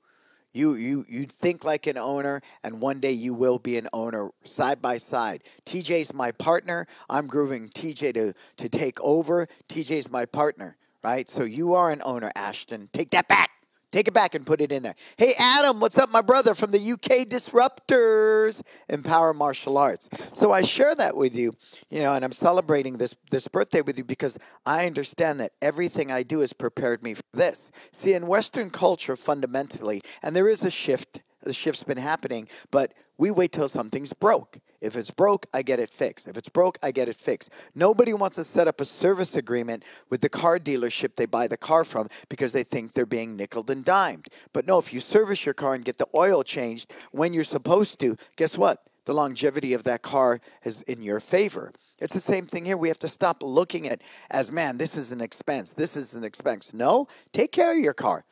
You 0.52 0.74
you 0.74 1.04
you 1.08 1.24
think 1.26 1.64
like 1.64 1.88
an 1.88 1.98
owner, 1.98 2.40
and 2.62 2.80
one 2.80 3.00
day 3.00 3.10
you 3.10 3.34
will 3.34 3.58
be 3.58 3.76
an 3.76 3.88
owner 3.92 4.30
side 4.44 4.80
by 4.80 4.98
side. 4.98 5.42
TJ's 5.66 6.14
my 6.14 6.30
partner. 6.30 6.86
I'm 7.10 7.26
grooving 7.26 7.68
TJ 7.70 8.14
to 8.14 8.32
to 8.32 8.68
take 8.68 9.00
over. 9.00 9.48
TJ's 9.68 10.08
my 10.08 10.26
partner, 10.26 10.76
right? 11.02 11.28
So 11.28 11.42
you 11.42 11.74
are 11.74 11.90
an 11.90 12.02
owner, 12.04 12.30
Ashton. 12.36 12.88
Take 12.92 13.10
that 13.10 13.26
back. 13.26 13.53
Take 13.94 14.08
it 14.08 14.14
back 14.14 14.34
and 14.34 14.44
put 14.44 14.60
it 14.60 14.72
in 14.72 14.82
there. 14.82 14.96
Hey, 15.16 15.34
Adam, 15.38 15.78
what's 15.78 15.96
up, 15.96 16.10
my 16.10 16.20
brother 16.20 16.52
from 16.56 16.72
the 16.72 16.80
UK 16.80 17.28
Disruptors 17.28 18.60
Empower 18.88 19.32
Martial 19.32 19.78
Arts? 19.78 20.08
So 20.32 20.50
I 20.50 20.62
share 20.62 20.96
that 20.96 21.16
with 21.16 21.36
you, 21.36 21.54
you 21.90 22.02
know, 22.02 22.12
and 22.12 22.24
I'm 22.24 22.32
celebrating 22.32 22.98
this 22.98 23.14
this 23.30 23.46
birthday 23.46 23.82
with 23.82 23.96
you 23.96 24.02
because 24.02 24.36
I 24.66 24.86
understand 24.86 25.38
that 25.38 25.52
everything 25.62 26.10
I 26.10 26.24
do 26.24 26.40
has 26.40 26.52
prepared 26.52 27.04
me 27.04 27.14
for 27.14 27.22
this. 27.32 27.70
See, 27.92 28.14
in 28.14 28.26
Western 28.26 28.70
culture, 28.70 29.14
fundamentally, 29.14 30.02
and 30.24 30.34
there 30.34 30.48
is 30.48 30.64
a 30.64 30.70
shift. 30.70 31.22
The 31.42 31.52
shift's 31.52 31.84
been 31.84 31.98
happening, 31.98 32.48
but 32.72 32.94
we 33.16 33.30
wait 33.30 33.52
till 33.52 33.68
something's 33.68 34.12
broke. 34.12 34.58
If 34.80 34.96
it's 34.96 35.10
broke, 35.10 35.46
I 35.54 35.62
get 35.62 35.80
it 35.80 35.88
fixed. 35.88 36.26
If 36.26 36.36
it's 36.36 36.48
broke, 36.48 36.78
I 36.82 36.90
get 36.90 37.08
it 37.08 37.16
fixed. 37.16 37.48
Nobody 37.74 38.12
wants 38.12 38.36
to 38.36 38.44
set 38.44 38.68
up 38.68 38.80
a 38.80 38.84
service 38.84 39.34
agreement 39.34 39.84
with 40.10 40.20
the 40.20 40.28
car 40.28 40.58
dealership 40.58 41.16
they 41.16 41.26
buy 41.26 41.46
the 41.46 41.56
car 41.56 41.84
from 41.84 42.08
because 42.28 42.52
they 42.52 42.64
think 42.64 42.92
they're 42.92 43.06
being 43.06 43.36
nickel 43.36 43.64
and 43.68 43.84
dimed. 43.84 44.28
But 44.52 44.66
no, 44.66 44.78
if 44.78 44.92
you 44.92 45.00
service 45.00 45.44
your 45.44 45.54
car 45.54 45.74
and 45.74 45.84
get 45.84 45.98
the 45.98 46.08
oil 46.14 46.42
changed 46.42 46.92
when 47.12 47.32
you're 47.32 47.44
supposed 47.44 47.98
to, 48.00 48.16
guess 48.36 48.58
what? 48.58 48.84
The 49.06 49.14
longevity 49.14 49.74
of 49.74 49.84
that 49.84 50.02
car 50.02 50.40
is 50.64 50.82
in 50.82 51.02
your 51.02 51.20
favor. 51.20 51.72
It's 51.98 52.12
the 52.12 52.20
same 52.20 52.46
thing 52.46 52.64
here. 52.64 52.76
We 52.76 52.88
have 52.88 52.98
to 53.00 53.08
stop 53.08 53.42
looking 53.42 53.88
at 53.88 54.02
as 54.30 54.50
man, 54.50 54.78
this 54.78 54.96
is 54.96 55.12
an 55.12 55.20
expense. 55.20 55.70
This 55.70 55.96
is 55.96 56.14
an 56.14 56.24
expense. 56.24 56.68
No, 56.72 57.06
take 57.32 57.52
care 57.52 57.72
of 57.72 57.78
your 57.78 57.94
car. 57.94 58.24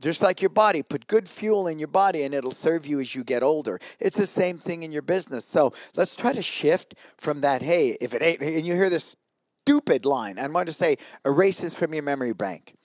Just 0.00 0.22
like 0.22 0.40
your 0.40 0.50
body, 0.50 0.82
put 0.82 1.06
good 1.08 1.28
fuel 1.28 1.66
in 1.66 1.78
your 1.78 1.88
body 1.88 2.22
and 2.22 2.32
it'll 2.32 2.52
serve 2.52 2.86
you 2.86 3.00
as 3.00 3.14
you 3.14 3.24
get 3.24 3.42
older. 3.42 3.80
It's 3.98 4.16
the 4.16 4.26
same 4.26 4.58
thing 4.58 4.82
in 4.82 4.92
your 4.92 5.02
business. 5.02 5.44
So 5.44 5.72
let's 5.96 6.14
try 6.14 6.32
to 6.32 6.42
shift 6.42 6.94
from 7.16 7.40
that, 7.40 7.62
hey, 7.62 7.96
if 8.00 8.14
it 8.14 8.22
ain't, 8.22 8.40
and 8.40 8.66
you 8.66 8.74
hear 8.74 8.90
this 8.90 9.16
stupid 9.64 10.06
line, 10.06 10.38
I'm 10.38 10.52
going 10.52 10.66
to 10.66 10.72
say, 10.72 10.96
erase 11.24 11.60
this 11.60 11.74
from 11.74 11.92
your 11.92 12.04
memory 12.04 12.32
bank. 12.32 12.76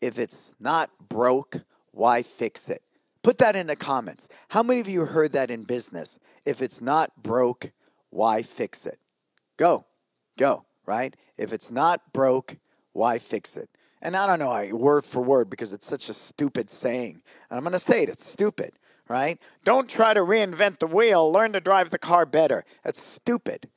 If 0.00 0.18
it's 0.18 0.52
not 0.60 0.90
broke, 1.08 1.62
why 1.90 2.22
fix 2.22 2.68
it? 2.68 2.82
Put 3.22 3.38
that 3.38 3.56
in 3.56 3.66
the 3.66 3.76
comments. 3.76 4.28
How 4.50 4.62
many 4.62 4.80
of 4.80 4.88
you 4.88 5.04
heard 5.04 5.32
that 5.32 5.50
in 5.50 5.64
business? 5.64 6.18
If 6.44 6.62
it's 6.62 6.80
not 6.80 7.22
broke, 7.22 7.72
why 8.10 8.42
fix 8.42 8.86
it? 8.86 9.00
Go, 9.56 9.84
go, 10.38 10.64
right? 10.86 11.16
If 11.36 11.52
it's 11.52 11.70
not 11.70 12.12
broke, 12.12 12.58
why 12.92 13.18
fix 13.18 13.56
it? 13.56 13.68
And 14.02 14.16
I 14.16 14.26
don't 14.26 14.38
know 14.38 14.50
I, 14.50 14.72
word 14.72 15.04
for 15.04 15.22
word 15.22 15.50
because 15.50 15.72
it's 15.72 15.86
such 15.86 16.08
a 16.08 16.14
stupid 16.14 16.70
saying. 16.70 17.22
And 17.50 17.58
I'm 17.58 17.62
going 17.62 17.72
to 17.72 17.78
say 17.78 18.02
it, 18.02 18.08
it's 18.08 18.26
stupid, 18.26 18.72
right? 19.08 19.38
Don't 19.64 19.88
try 19.88 20.14
to 20.14 20.20
reinvent 20.20 20.78
the 20.78 20.86
wheel, 20.86 21.30
learn 21.30 21.52
to 21.54 21.60
drive 21.60 21.90
the 21.90 21.98
car 21.98 22.26
better. 22.26 22.64
That's 22.84 23.02
stupid. 23.02 23.68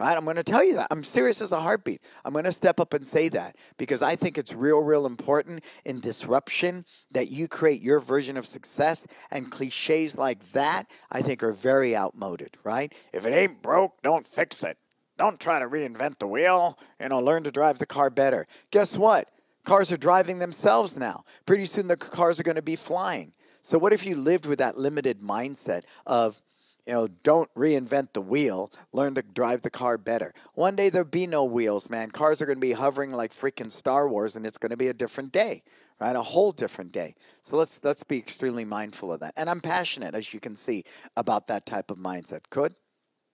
Right? 0.00 0.16
I'm 0.16 0.24
going 0.24 0.36
to 0.36 0.42
tell 0.42 0.64
you 0.64 0.74
that. 0.74 0.88
I'm 0.90 1.04
serious 1.04 1.40
as 1.40 1.52
a 1.52 1.60
heartbeat. 1.60 2.02
I'm 2.24 2.32
going 2.32 2.46
to 2.46 2.52
step 2.52 2.80
up 2.80 2.94
and 2.94 3.06
say 3.06 3.28
that 3.28 3.56
because 3.78 4.02
I 4.02 4.16
think 4.16 4.36
it's 4.36 4.52
real, 4.52 4.80
real 4.80 5.06
important 5.06 5.64
in 5.84 6.00
disruption 6.00 6.84
that 7.12 7.30
you 7.30 7.46
create 7.46 7.80
your 7.80 8.00
version 8.00 8.36
of 8.36 8.44
success. 8.44 9.06
And 9.30 9.52
cliches 9.52 10.16
like 10.16 10.42
that, 10.48 10.84
I 11.12 11.22
think, 11.22 11.44
are 11.44 11.52
very 11.52 11.96
outmoded, 11.96 12.56
right? 12.64 12.92
If 13.12 13.24
it 13.24 13.32
ain't 13.32 13.62
broke, 13.62 14.02
don't 14.02 14.26
fix 14.26 14.64
it. 14.64 14.78
Don't 15.16 15.38
try 15.38 15.60
to 15.60 15.68
reinvent 15.68 16.18
the 16.18 16.26
wheel. 16.26 16.76
You 17.00 17.10
know, 17.10 17.20
learn 17.20 17.44
to 17.44 17.52
drive 17.52 17.78
the 17.78 17.86
car 17.86 18.10
better. 18.10 18.48
Guess 18.72 18.98
what? 18.98 19.28
Cars 19.64 19.90
are 19.90 19.96
driving 19.96 20.38
themselves 20.38 20.96
now. 20.96 21.24
Pretty 21.46 21.64
soon 21.64 21.88
the 21.88 21.96
cars 21.96 22.38
are 22.38 22.44
going 22.44 22.56
to 22.56 22.62
be 22.62 22.76
flying. 22.76 23.32
So 23.62 23.78
what 23.78 23.94
if 23.94 24.04
you 24.04 24.14
lived 24.14 24.44
with 24.46 24.58
that 24.58 24.76
limited 24.76 25.20
mindset 25.20 25.84
of, 26.06 26.42
you 26.86 26.92
know, 26.92 27.08
don't 27.22 27.52
reinvent 27.54 28.12
the 28.12 28.20
wheel, 28.20 28.70
learn 28.92 29.14
to 29.14 29.22
drive 29.22 29.62
the 29.62 29.70
car 29.70 29.96
better. 29.96 30.34
One 30.52 30.76
day 30.76 30.90
there'll 30.90 31.08
be 31.08 31.26
no 31.26 31.44
wheels, 31.44 31.88
man. 31.88 32.10
Cars 32.10 32.42
are 32.42 32.46
going 32.46 32.58
to 32.58 32.60
be 32.60 32.72
hovering 32.72 33.12
like 33.12 33.32
freaking 33.32 33.70
Star 33.70 34.06
Wars 34.06 34.36
and 34.36 34.44
it's 34.44 34.58
going 34.58 34.70
to 34.70 34.76
be 34.76 34.88
a 34.88 34.92
different 34.92 35.32
day, 35.32 35.62
right? 35.98 36.14
A 36.14 36.22
whole 36.22 36.52
different 36.52 36.92
day. 36.92 37.14
So 37.42 37.56
let's 37.56 37.80
let's 37.82 38.02
be 38.02 38.18
extremely 38.18 38.66
mindful 38.66 39.12
of 39.14 39.20
that. 39.20 39.32
And 39.34 39.48
I'm 39.48 39.60
passionate 39.60 40.14
as 40.14 40.34
you 40.34 40.40
can 40.40 40.54
see 40.54 40.84
about 41.16 41.46
that 41.46 41.64
type 41.64 41.90
of 41.90 41.96
mindset. 41.96 42.50
Could 42.50 42.74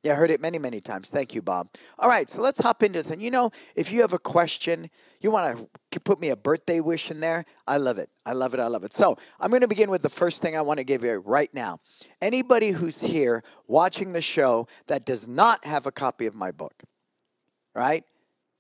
yeah, 0.03 0.13
I 0.13 0.15
heard 0.15 0.31
it 0.31 0.41
many, 0.41 0.59
many 0.59 0.81
times. 0.81 1.11
Thank 1.11 1.35
you, 1.35 1.43
Bob. 1.43 1.69
All 1.99 2.09
right, 2.09 2.29
so 2.29 2.41
let's 2.41 2.59
hop 2.59 2.83
into 2.83 2.99
this. 2.99 3.09
And 3.09 3.23
you 3.23 3.31
know, 3.31 3.51
if 3.77 3.93
you 3.93 4.01
have 4.01 4.15
a 4.15 4.19
question, 4.19 4.89
you 5.21 5.31
want 5.31 5.69
to 5.91 6.01
put 6.01 6.19
me 6.19 6.31
a 6.31 6.37
birthday 6.37 6.81
wish 6.81 7.11
in 7.11 7.21
there, 7.21 7.45
I 7.67 7.77
love 7.77 7.99
it. 7.99 8.09
I 8.25 8.33
love 8.33 8.55
it. 8.55 8.61
I 8.61 8.67
love 8.67 8.83
it. 8.85 8.95
So 8.95 9.17
I'm 9.39 9.51
going 9.51 9.61
to 9.61 9.69
begin 9.69 9.91
with 9.91 10.01
the 10.01 10.09
first 10.09 10.41
thing 10.41 10.57
I 10.57 10.63
want 10.63 10.79
to 10.79 10.85
give 10.85 11.05
you 11.05 11.19
right 11.19 11.53
now. 11.53 11.81
Anybody 12.23 12.71
who's 12.71 12.99
here 12.99 13.43
watching 13.67 14.13
the 14.13 14.23
show 14.23 14.67
that 14.87 15.05
does 15.05 15.29
not 15.29 15.67
have 15.67 15.87
a 15.87 15.93
copy 15.93 16.25
of 16.25 16.35
my 16.35 16.51
book, 16.51 16.83
right? 17.75 18.05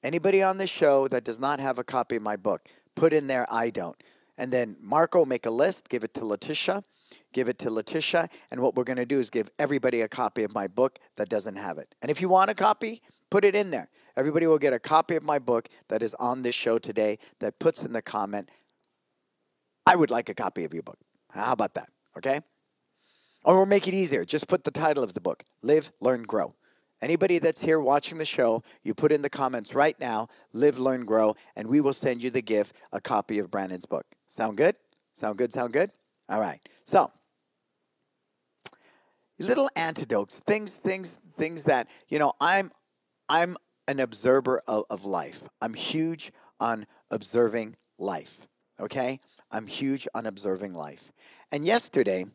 Anybody 0.03 0.43
on 0.43 0.59
the 0.59 0.67
show 0.67 1.09
that 1.09 1.25
does 1.25 1.39
not 1.39 1.59
have 1.59 1.79
a 1.79 1.85
copy 1.85 2.17
of 2.17 2.23
my 2.23 2.37
book, 2.37 2.69
put 2.95 3.15
in 3.15 3.29
there, 3.29 3.47
I 3.51 3.71
don't. 3.71 3.97
And 4.37 4.53
then 4.53 4.77
Marco, 4.81 5.25
make 5.25 5.47
a 5.47 5.51
list, 5.51 5.89
give 5.89 6.05
it 6.05 6.13
to 6.15 6.25
Letitia 6.25 6.83
give 7.33 7.49
it 7.49 7.59
to 7.61 7.71
Letitia. 7.71 8.29
And 8.51 8.61
what 8.61 8.75
we're 8.75 8.85
going 8.85 8.97
to 8.97 9.07
do 9.07 9.21
is 9.21 9.31
give 9.31 9.51
everybody 9.59 10.01
a 10.01 10.09
copy 10.09 10.43
of 10.43 10.55
my 10.55 10.67
book 10.67 10.99
that 11.17 11.29
doesn't 11.29 11.57
have 11.57 11.79
it. 11.79 11.95
And 12.03 12.11
if 12.11 12.21
you 12.21 12.29
want 12.29 12.51
a 12.51 12.55
copy, 12.55 13.01
put 13.31 13.45
it 13.45 13.55
in 13.55 13.71
there. 13.71 13.89
Everybody 14.17 14.47
will 14.47 14.59
get 14.59 14.73
a 14.73 14.79
copy 14.79 15.17
of 15.17 15.23
my 15.23 15.39
book 15.39 15.69
that 15.89 16.03
is 16.03 16.15
on 16.15 16.43
this 16.43 16.55
show 16.55 16.79
today 16.79 17.19
that 17.39 17.59
puts 17.59 17.83
in 17.83 17.93
the 17.93 18.03
comment, 18.03 18.51
I 19.87 19.97
would 19.97 20.11
like 20.11 20.29
a 20.29 20.35
copy 20.35 20.65
of 20.65 20.75
your 20.75 20.83
book. 20.83 20.99
How 21.31 21.53
about 21.53 21.75
that? 21.75 21.89
Okay? 22.17 22.41
Or 23.45 23.57
we'll 23.57 23.67
make 23.67 23.89
it 23.89 23.95
easier. 23.95 24.25
Just 24.25 24.49
put 24.49 24.65
the 24.65 24.71
title 24.71 25.03
of 25.03 25.15
the 25.15 25.21
book 25.21 25.45
Live, 25.63 25.93
Learn, 26.01 26.25
Grow. 26.25 26.55
Anybody 27.03 27.39
that's 27.39 27.61
here 27.61 27.81
watching 27.81 28.19
the 28.19 28.27
show, 28.27 28.63
you 28.83 28.93
put 28.93 29.11
in 29.11 29.23
the 29.23 29.31
comments 29.31 29.75
right 29.75 29.99
now, 29.99 30.29
Live, 30.53 30.79
Learn, 30.79 31.07
Grow, 31.07 31.35
and 31.57 31.69
we 31.69 31.81
will 31.81 31.95
send 31.95 32.23
you 32.23 32.29
the 32.31 32.43
gift, 32.43 32.77
a 32.93 33.01
copy 33.01 33.39
of 33.39 33.51
Brandon's 33.51 33.87
book. 33.87 34.05
Sound 34.29 34.59
good? 34.59 34.77
Sound 35.15 35.39
good? 35.39 35.53
Sound 35.53 35.73
good? 35.73 35.93
All 36.29 36.41
right. 36.41 36.61
So, 36.85 37.11
little 39.49 39.71
antidotes, 39.77 40.41
things, 40.47 40.77
things, 40.77 41.19
things 41.37 41.65
that 41.65 41.89
you 42.09 42.19
know. 42.19 42.33
I'm, 42.41 42.71
I'm 43.29 43.57
an 43.89 44.01
observer 44.01 44.63
of, 44.67 44.85
of 44.91 45.05
life. 45.05 45.43
I'm 45.61 45.75
huge 45.75 46.33
on 46.59 46.87
observing 47.11 47.77
life. 47.99 48.41
Okay, 48.79 49.21
I'm 49.51 49.67
huge 49.67 50.07
on 50.15 50.27
observing 50.27 50.75
life. 50.75 51.13
And 51.53 51.65
yesterday, 51.65 52.27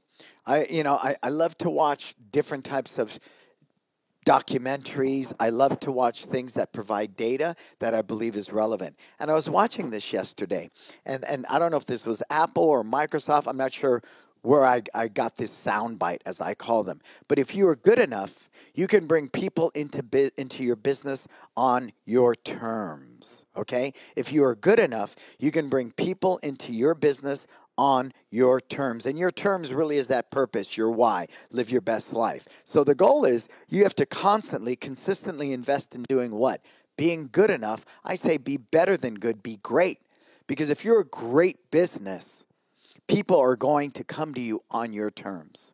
I, 0.45 0.65
you 0.69 0.83
know, 0.83 0.99
I, 1.01 1.15
I 1.23 1.29
love 1.29 1.57
to 1.59 1.69
watch 1.69 2.15
different 2.31 2.65
types 2.65 2.97
of 2.97 3.19
documentaries. 4.25 5.31
I 5.39 5.49
love 5.49 5.79
to 5.81 5.91
watch 5.91 6.25
things 6.25 6.53
that 6.53 6.73
provide 6.73 7.15
data 7.15 7.55
that 7.79 7.93
I 7.93 8.01
believe 8.01 8.35
is 8.35 8.51
relevant. 8.51 8.97
And 9.19 9.29
I 9.29 9.33
was 9.33 9.49
watching 9.49 9.91
this 9.91 10.11
yesterday, 10.11 10.69
and, 11.05 11.23
and 11.25 11.45
I 11.49 11.59
don't 11.59 11.71
know 11.71 11.77
if 11.77 11.85
this 11.85 12.05
was 12.05 12.21
Apple 12.29 12.63
or 12.63 12.83
Microsoft. 12.83 13.47
I'm 13.47 13.57
not 13.57 13.71
sure 13.71 14.01
where 14.45 14.63
I, 14.63 14.83
I 14.93 15.07
got 15.07 15.35
this 15.35 15.51
sound 15.51 15.97
bite, 15.97 16.21
as 16.25 16.39
I 16.39 16.53
call 16.53 16.83
them. 16.83 17.01
But 17.27 17.39
if 17.39 17.55
you 17.55 17.67
are 17.67 17.75
good 17.75 17.99
enough, 17.99 18.49
you 18.75 18.87
can 18.87 19.07
bring 19.07 19.27
people 19.27 19.71
into 19.73 20.03
bi- 20.03 20.31
into 20.37 20.63
your 20.63 20.75
business 20.75 21.27
on 21.57 21.91
your 22.05 22.35
terms. 22.35 23.43
Okay? 23.57 23.93
If 24.15 24.31
you 24.31 24.43
are 24.43 24.55
good 24.55 24.79
enough, 24.79 25.15
you 25.39 25.51
can 25.51 25.67
bring 25.67 25.91
people 25.91 26.37
into 26.43 26.71
your 26.71 26.93
business 26.93 27.47
on 27.77 28.13
your 28.29 28.61
terms. 28.61 29.05
And 29.05 29.17
your 29.17 29.31
terms 29.31 29.73
really 29.73 29.97
is 29.97 30.07
that 30.07 30.29
purpose, 30.31 30.77
your 30.77 30.91
why, 30.91 31.27
live 31.51 31.71
your 31.71 31.81
best 31.81 32.13
life. 32.13 32.47
So 32.65 32.83
the 32.83 32.95
goal 32.95 33.25
is 33.25 33.47
you 33.67 33.83
have 33.83 33.95
to 33.95 34.05
constantly, 34.05 34.75
consistently 34.75 35.53
invest 35.53 35.95
in 35.95 36.03
doing 36.03 36.31
what? 36.31 36.61
Being 36.97 37.29
good 37.31 37.49
enough. 37.49 37.83
I 38.03 38.15
say 38.15 38.37
be 38.37 38.57
better 38.57 38.95
than 38.95 39.15
good, 39.15 39.41
be 39.41 39.57
great. 39.57 39.99
Because 40.47 40.69
if 40.69 40.85
you're 40.85 41.01
a 41.01 41.05
great 41.05 41.71
business, 41.71 42.44
people 43.07 43.39
are 43.39 43.55
going 43.55 43.91
to 43.91 44.03
come 44.03 44.33
to 44.33 44.41
you 44.41 44.63
on 44.71 44.93
your 44.93 45.11
terms. 45.11 45.73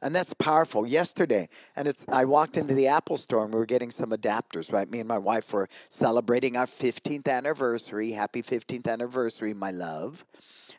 And 0.00 0.14
that's 0.14 0.34
powerful. 0.34 0.84
Yesterday, 0.84 1.48
and 1.76 1.86
it's 1.86 2.04
I 2.08 2.24
walked 2.24 2.56
into 2.56 2.74
the 2.74 2.88
Apple 2.88 3.16
store 3.16 3.44
and 3.44 3.54
we 3.54 3.60
were 3.60 3.66
getting 3.66 3.92
some 3.92 4.10
adapters, 4.10 4.72
right? 4.72 4.90
Me 4.90 4.98
and 4.98 5.08
my 5.08 5.18
wife 5.18 5.52
were 5.52 5.68
celebrating 5.90 6.56
our 6.56 6.66
15th 6.66 7.28
anniversary. 7.28 8.10
Happy 8.10 8.42
15th 8.42 8.88
anniversary, 8.88 9.54
my 9.54 9.70
love. 9.70 10.24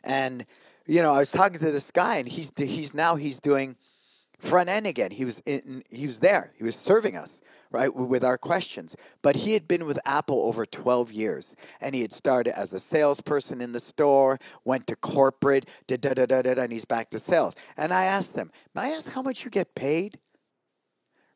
And 0.02 0.44
you 0.86 1.00
know, 1.00 1.14
I 1.14 1.20
was 1.20 1.30
talking 1.30 1.58
to 1.58 1.72
this 1.72 1.90
guy 1.90 2.16
and 2.16 2.28
he's 2.28 2.52
he's 2.58 2.92
now 2.92 3.16
he's 3.16 3.40
doing 3.40 3.76
front 4.38 4.68
end 4.68 4.86
again. 4.86 5.10
He 5.10 5.24
was 5.24 5.40
in, 5.46 5.82
he 5.90 6.06
was 6.06 6.18
there. 6.18 6.52
He 6.58 6.64
was 6.64 6.74
serving 6.74 7.16
us 7.16 7.40
right, 7.74 7.92
with 7.92 8.22
our 8.22 8.38
questions. 8.38 8.94
But 9.20 9.34
he 9.34 9.54
had 9.54 9.66
been 9.66 9.84
with 9.84 9.98
Apple 10.04 10.42
over 10.42 10.64
12 10.64 11.10
years, 11.10 11.56
and 11.80 11.92
he 11.92 12.02
had 12.02 12.12
started 12.12 12.56
as 12.56 12.72
a 12.72 12.78
salesperson 12.78 13.60
in 13.60 13.72
the 13.72 13.80
store, 13.80 14.38
went 14.64 14.86
to 14.86 14.96
corporate, 14.96 15.68
da 15.88 15.96
da 15.96 16.14
da 16.14 16.26
da 16.26 16.42
da, 16.42 16.62
and 16.62 16.72
he's 16.72 16.84
back 16.84 17.10
to 17.10 17.18
sales. 17.18 17.56
And 17.76 17.92
I 17.92 18.04
asked 18.04 18.36
them, 18.36 18.52
"May 18.74 18.82
I 18.82 18.88
ask 18.90 19.08
how 19.10 19.22
much 19.22 19.44
you 19.44 19.50
get 19.50 19.74
paid?" 19.74 20.20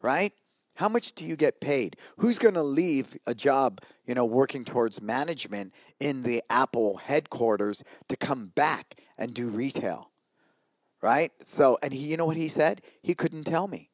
Right? 0.01 0.33
How 0.77 0.89
much 0.89 1.13
do 1.17 1.25
you 1.25 1.35
get 1.35 1.61
paid? 1.61 1.97
Who's 2.19 2.39
going 2.39 2.55
to 2.55 2.63
leave 2.63 3.17
a 3.27 3.35
job, 3.35 3.81
you 4.07 4.15
know, 4.15 4.25
working 4.25 4.65
towards 4.65 5.03
management 5.03 5.75
in 5.99 6.23
the 6.23 6.41
Apple 6.49 6.99
headquarters 6.99 7.83
to 8.09 8.17
come 8.17 8.53
back 8.55 8.95
and 9.19 9.35
do 9.35 9.49
retail? 9.49 10.13
Right? 11.03 11.33
So, 11.45 11.79
and 11.83 11.93
he, 11.93 12.07
you 12.07 12.17
know 12.17 12.27
what 12.27 12.37
he 12.37 12.47
said? 12.47 12.81
He 13.03 13.17
couldn't 13.17 13.43
tell 13.43 13.67
me. 13.67 13.91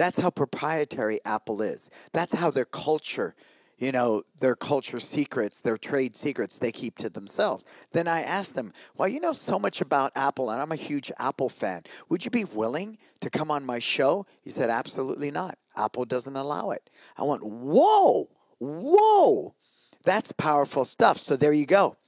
That's 0.00 0.18
how 0.18 0.30
proprietary 0.30 1.20
Apple 1.26 1.60
is. 1.60 1.90
That's 2.14 2.32
how 2.32 2.50
their 2.50 2.64
culture, 2.64 3.34
you 3.76 3.92
know, 3.92 4.22
their 4.40 4.56
culture 4.56 4.98
secrets, 4.98 5.60
their 5.60 5.76
trade 5.76 6.16
secrets, 6.16 6.58
they 6.58 6.72
keep 6.72 6.96
to 7.00 7.10
themselves. 7.10 7.66
Then 7.92 8.08
I 8.08 8.22
asked 8.22 8.54
them, 8.54 8.72
Well, 8.96 9.08
you 9.08 9.20
know 9.20 9.34
so 9.34 9.58
much 9.58 9.82
about 9.82 10.12
Apple, 10.16 10.48
and 10.48 10.58
I'm 10.58 10.72
a 10.72 10.76
huge 10.76 11.12
Apple 11.18 11.50
fan. 11.50 11.82
Would 12.08 12.24
you 12.24 12.30
be 12.30 12.44
willing 12.44 12.96
to 13.20 13.28
come 13.28 13.50
on 13.50 13.66
my 13.66 13.78
show? 13.78 14.24
He 14.40 14.48
said, 14.48 14.70
Absolutely 14.70 15.30
not. 15.30 15.58
Apple 15.76 16.06
doesn't 16.06 16.34
allow 16.34 16.70
it. 16.70 16.88
I 17.18 17.24
went, 17.24 17.44
Whoa, 17.44 18.30
whoa. 18.58 19.54
That's 20.02 20.32
powerful 20.32 20.86
stuff. 20.86 21.18
So 21.18 21.36
there 21.36 21.52
you 21.52 21.66
go. 21.66 21.98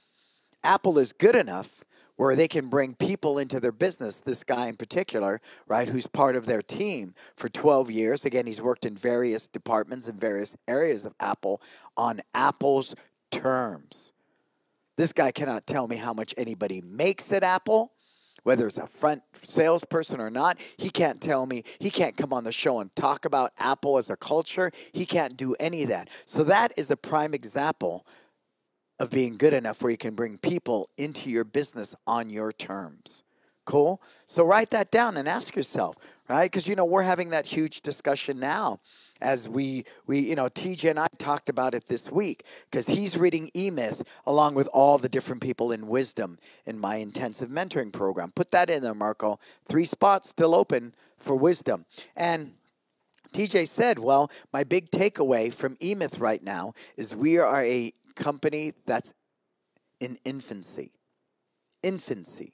Apple 0.63 0.97
is 0.97 1.13
good 1.13 1.35
enough 1.35 1.82
where 2.15 2.35
they 2.35 2.47
can 2.47 2.67
bring 2.67 2.93
people 2.93 3.37
into 3.37 3.59
their 3.59 3.71
business. 3.71 4.19
This 4.19 4.43
guy 4.43 4.67
in 4.67 4.77
particular, 4.77 5.41
right, 5.67 5.87
who's 5.87 6.07
part 6.07 6.35
of 6.35 6.45
their 6.45 6.61
team 6.61 7.13
for 7.35 7.49
12 7.49 7.89
years. 7.91 8.25
Again, 8.25 8.45
he's 8.45 8.61
worked 8.61 8.85
in 8.85 8.95
various 8.95 9.47
departments 9.47 10.07
in 10.07 10.17
various 10.17 10.55
areas 10.67 11.05
of 11.05 11.13
Apple 11.19 11.61
on 11.97 12.21
Apple's 12.33 12.95
terms. 13.31 14.11
This 14.95 15.11
guy 15.11 15.31
cannot 15.31 15.65
tell 15.65 15.87
me 15.87 15.97
how 15.97 16.13
much 16.13 16.35
anybody 16.37 16.81
makes 16.81 17.31
at 17.31 17.43
Apple, 17.43 17.91
whether 18.43 18.67
it's 18.67 18.77
a 18.77 18.85
front 18.85 19.23
salesperson 19.47 20.21
or 20.21 20.29
not. 20.29 20.59
He 20.77 20.91
can't 20.91 21.19
tell 21.19 21.47
me, 21.47 21.63
he 21.79 21.89
can't 21.89 22.15
come 22.15 22.31
on 22.31 22.43
the 22.43 22.51
show 22.51 22.79
and 22.79 22.95
talk 22.95 23.25
about 23.25 23.51
Apple 23.57 23.97
as 23.97 24.11
a 24.11 24.15
culture. 24.15 24.71
He 24.91 25.05
can't 25.07 25.35
do 25.35 25.55
any 25.59 25.83
of 25.83 25.89
that. 25.89 26.09
So, 26.25 26.43
that 26.43 26.73
is 26.77 26.87
the 26.87 26.97
prime 26.97 27.33
example 27.33 28.05
of 28.99 29.11
being 29.11 29.37
good 29.37 29.53
enough 29.53 29.81
where 29.81 29.91
you 29.91 29.97
can 29.97 30.15
bring 30.15 30.37
people 30.37 30.89
into 30.97 31.29
your 31.29 31.43
business 31.43 31.95
on 32.05 32.29
your 32.29 32.51
terms. 32.51 33.23
Cool? 33.65 34.01
So, 34.27 34.45
write 34.45 34.71
that 34.71 34.91
down 34.91 35.15
and 35.15 35.27
ask 35.27 35.55
yourself, 35.55 35.95
right? 36.27 36.51
Because, 36.51 36.67
you 36.67 36.75
know, 36.75 36.83
we're 36.83 37.03
having 37.03 37.29
that 37.29 37.47
huge 37.47 37.81
discussion 37.81 38.39
now 38.39 38.79
as 39.23 39.47
we 39.47 39.85
we 40.05 40.19
you 40.19 40.35
know 40.35 40.47
TJ 40.47 40.91
and 40.91 40.99
I 40.99 41.07
talked 41.17 41.49
about 41.49 41.73
it 41.73 41.85
this 41.87 42.11
week 42.11 42.45
because 42.69 42.85
he's 42.85 43.17
reading 43.17 43.49
E-Myth 43.55 44.03
along 44.27 44.53
with 44.53 44.67
all 44.73 44.97
the 44.97 45.09
different 45.09 45.41
people 45.41 45.71
in 45.71 45.87
wisdom 45.87 46.37
in 46.65 46.77
my 46.77 46.97
intensive 46.97 47.49
mentoring 47.49 47.91
program. 47.91 48.31
Put 48.35 48.51
that 48.51 48.69
in 48.69 48.83
there, 48.83 48.93
Marco. 48.93 49.39
Three 49.67 49.85
spots 49.85 50.29
still 50.29 50.53
open 50.53 50.93
for 51.17 51.35
wisdom. 51.35 51.85
And 52.15 52.51
TJ 53.33 53.67
said, 53.67 53.97
"Well, 53.97 54.29
my 54.51 54.63
big 54.63 54.91
takeaway 54.91 55.51
from 55.51 55.77
E-Myth 55.79 56.19
right 56.19 56.43
now 56.43 56.73
is 56.97 57.15
we 57.15 57.39
are 57.39 57.63
a 57.63 57.93
company 58.15 58.73
that's 58.85 59.13
in 59.99 60.17
infancy. 60.25 60.91
Infancy. 61.81 62.53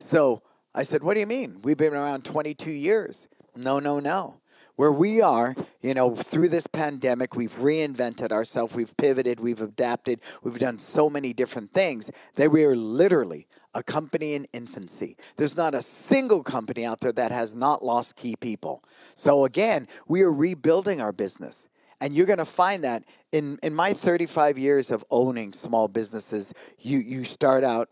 So 0.00 0.42
I 0.74 0.82
said, 0.82 1.02
What 1.02 1.14
do 1.14 1.20
you 1.20 1.26
mean? 1.26 1.60
We've 1.62 1.76
been 1.76 1.94
around 1.94 2.24
22 2.24 2.70
years. 2.70 3.28
No, 3.56 3.78
no, 3.78 4.00
no 4.00 4.40
where 4.76 4.92
we 4.92 5.20
are, 5.20 5.54
you 5.80 5.94
know, 5.94 6.14
through 6.14 6.48
this 6.48 6.66
pandemic, 6.66 7.36
we've 7.36 7.56
reinvented 7.56 8.32
ourselves, 8.32 8.74
we've 8.74 8.96
pivoted, 8.96 9.40
we've 9.40 9.60
adapted, 9.60 10.20
we've 10.42 10.58
done 10.58 10.78
so 10.78 11.08
many 11.08 11.32
different 11.32 11.70
things 11.70 12.10
that 12.34 12.50
we 12.50 12.64
are 12.64 12.74
literally 12.74 13.46
a 13.74 13.82
company 13.82 14.34
in 14.34 14.46
infancy. 14.52 15.16
There's 15.36 15.56
not 15.56 15.74
a 15.74 15.82
single 15.82 16.42
company 16.42 16.84
out 16.84 17.00
there 17.00 17.12
that 17.12 17.32
has 17.32 17.54
not 17.54 17.84
lost 17.84 18.16
key 18.16 18.34
people. 18.36 18.82
So 19.16 19.44
again, 19.44 19.88
we 20.06 20.22
are 20.22 20.32
rebuilding 20.32 21.00
our 21.00 21.12
business. 21.12 21.68
And 22.00 22.12
you're 22.12 22.26
going 22.26 22.38
to 22.38 22.44
find 22.44 22.84
that 22.84 23.04
in, 23.34 23.58
in 23.64 23.74
my 23.74 23.92
35 23.92 24.56
years 24.58 24.92
of 24.92 25.04
owning 25.10 25.50
small 25.50 25.88
businesses, 25.88 26.54
you, 26.78 26.98
you 26.98 27.24
start 27.24 27.64
out 27.64 27.88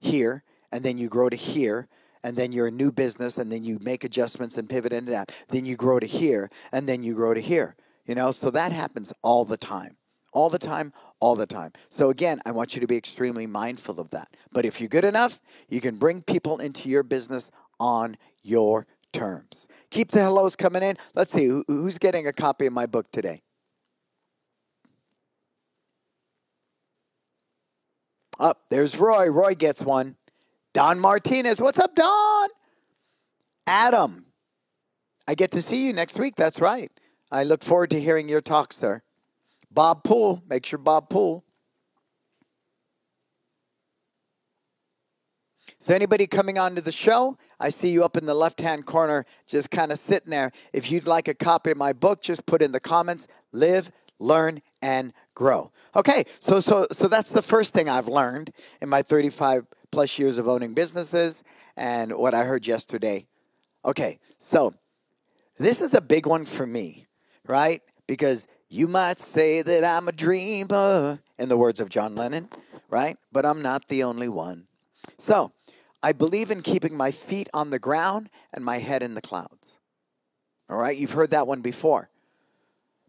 here 0.00 0.44
and 0.70 0.84
then 0.84 0.96
you 0.96 1.08
grow 1.08 1.28
to 1.28 1.34
here 1.34 1.88
and 2.22 2.36
then 2.36 2.52
you're 2.52 2.68
a 2.68 2.70
new 2.70 2.92
business 2.92 3.36
and 3.36 3.50
then 3.50 3.64
you 3.64 3.80
make 3.80 4.04
adjustments 4.04 4.56
and 4.56 4.68
pivot 4.68 4.92
into 4.92 5.10
that. 5.10 5.36
Then 5.48 5.66
you 5.66 5.74
grow 5.74 5.98
to 5.98 6.06
here 6.06 6.50
and 6.70 6.88
then 6.88 7.02
you 7.02 7.14
grow 7.14 7.34
to 7.34 7.40
here. 7.40 7.74
You 8.06 8.14
know, 8.14 8.30
so 8.30 8.48
that 8.50 8.70
happens 8.70 9.12
all 9.22 9.44
the 9.44 9.56
time. 9.56 9.96
All 10.32 10.48
the 10.48 10.58
time, 10.58 10.92
all 11.18 11.34
the 11.34 11.46
time. 11.46 11.72
So 11.90 12.10
again, 12.10 12.40
I 12.46 12.52
want 12.52 12.76
you 12.76 12.80
to 12.80 12.86
be 12.86 12.96
extremely 12.96 13.48
mindful 13.48 13.98
of 13.98 14.10
that. 14.10 14.28
But 14.52 14.64
if 14.64 14.80
you're 14.80 14.88
good 14.88 15.04
enough, 15.04 15.40
you 15.68 15.80
can 15.80 15.96
bring 15.96 16.22
people 16.22 16.58
into 16.58 16.88
your 16.88 17.02
business 17.02 17.50
on 17.80 18.16
your 18.44 18.86
terms. 19.12 19.66
Keep 19.90 20.10
the 20.10 20.20
hellos 20.20 20.54
coming 20.54 20.84
in. 20.84 20.96
Let's 21.16 21.32
see 21.32 21.62
who's 21.66 21.98
getting 21.98 22.28
a 22.28 22.32
copy 22.32 22.66
of 22.66 22.72
my 22.72 22.86
book 22.86 23.10
today. 23.10 23.43
Up 28.40 28.58
oh, 28.58 28.66
there's 28.68 28.96
Roy. 28.96 29.28
Roy 29.28 29.54
gets 29.54 29.80
one. 29.80 30.16
Don 30.72 30.98
Martinez. 30.98 31.60
What's 31.60 31.78
up, 31.78 31.94
Don? 31.94 32.48
Adam. 33.66 34.26
I 35.28 35.34
get 35.34 35.52
to 35.52 35.62
see 35.62 35.86
you 35.86 35.92
next 35.92 36.18
week. 36.18 36.34
That's 36.34 36.58
right. 36.58 36.90
I 37.30 37.44
look 37.44 37.62
forward 37.62 37.90
to 37.90 38.00
hearing 38.00 38.28
your 38.28 38.40
talk, 38.40 38.72
sir. 38.72 39.02
Bob 39.70 40.02
Poole. 40.02 40.42
Make 40.48 40.66
sure 40.66 40.78
Bob 40.78 41.10
Poole. 41.10 41.44
So, 45.78 45.94
anybody 45.94 46.26
coming 46.26 46.58
onto 46.58 46.80
the 46.80 46.92
show, 46.92 47.36
I 47.60 47.68
see 47.68 47.90
you 47.90 48.04
up 48.04 48.16
in 48.16 48.24
the 48.24 48.34
left 48.34 48.62
hand 48.62 48.86
corner, 48.86 49.26
just 49.46 49.70
kind 49.70 49.92
of 49.92 49.98
sitting 49.98 50.30
there. 50.30 50.50
If 50.72 50.90
you'd 50.90 51.06
like 51.06 51.28
a 51.28 51.34
copy 51.34 51.72
of 51.72 51.76
my 51.76 51.92
book, 51.92 52.22
just 52.22 52.46
put 52.46 52.62
in 52.62 52.72
the 52.72 52.80
comments 52.80 53.26
live, 53.52 53.92
learn, 54.18 54.60
and 54.84 55.14
grow. 55.34 55.72
Okay, 55.96 56.24
so, 56.40 56.60
so, 56.60 56.86
so 56.92 57.08
that's 57.08 57.30
the 57.30 57.40
first 57.40 57.72
thing 57.72 57.88
I've 57.88 58.06
learned 58.06 58.50
in 58.82 58.90
my 58.90 59.00
35 59.00 59.66
plus 59.90 60.18
years 60.18 60.36
of 60.36 60.46
owning 60.46 60.74
businesses 60.74 61.42
and 61.74 62.12
what 62.12 62.34
I 62.34 62.44
heard 62.44 62.66
yesterday. 62.66 63.26
Okay, 63.82 64.18
so 64.38 64.74
this 65.56 65.80
is 65.80 65.94
a 65.94 66.02
big 66.02 66.26
one 66.26 66.44
for 66.44 66.66
me, 66.66 67.06
right? 67.46 67.80
Because 68.06 68.46
you 68.68 68.86
might 68.86 69.16
say 69.16 69.62
that 69.62 69.84
I'm 69.84 70.06
a 70.06 70.12
dreamer, 70.12 71.18
in 71.38 71.48
the 71.48 71.56
words 71.56 71.80
of 71.80 71.88
John 71.88 72.14
Lennon, 72.14 72.50
right? 72.90 73.16
But 73.32 73.46
I'm 73.46 73.62
not 73.62 73.88
the 73.88 74.02
only 74.02 74.28
one. 74.28 74.66
So 75.16 75.52
I 76.02 76.12
believe 76.12 76.50
in 76.50 76.60
keeping 76.60 76.94
my 76.94 77.10
feet 77.10 77.48
on 77.54 77.70
the 77.70 77.78
ground 77.78 78.28
and 78.52 78.62
my 78.62 78.78
head 78.80 79.02
in 79.02 79.14
the 79.14 79.22
clouds. 79.22 79.78
All 80.68 80.76
right, 80.76 80.96
you've 80.96 81.12
heard 81.12 81.30
that 81.30 81.46
one 81.46 81.62
before. 81.62 82.10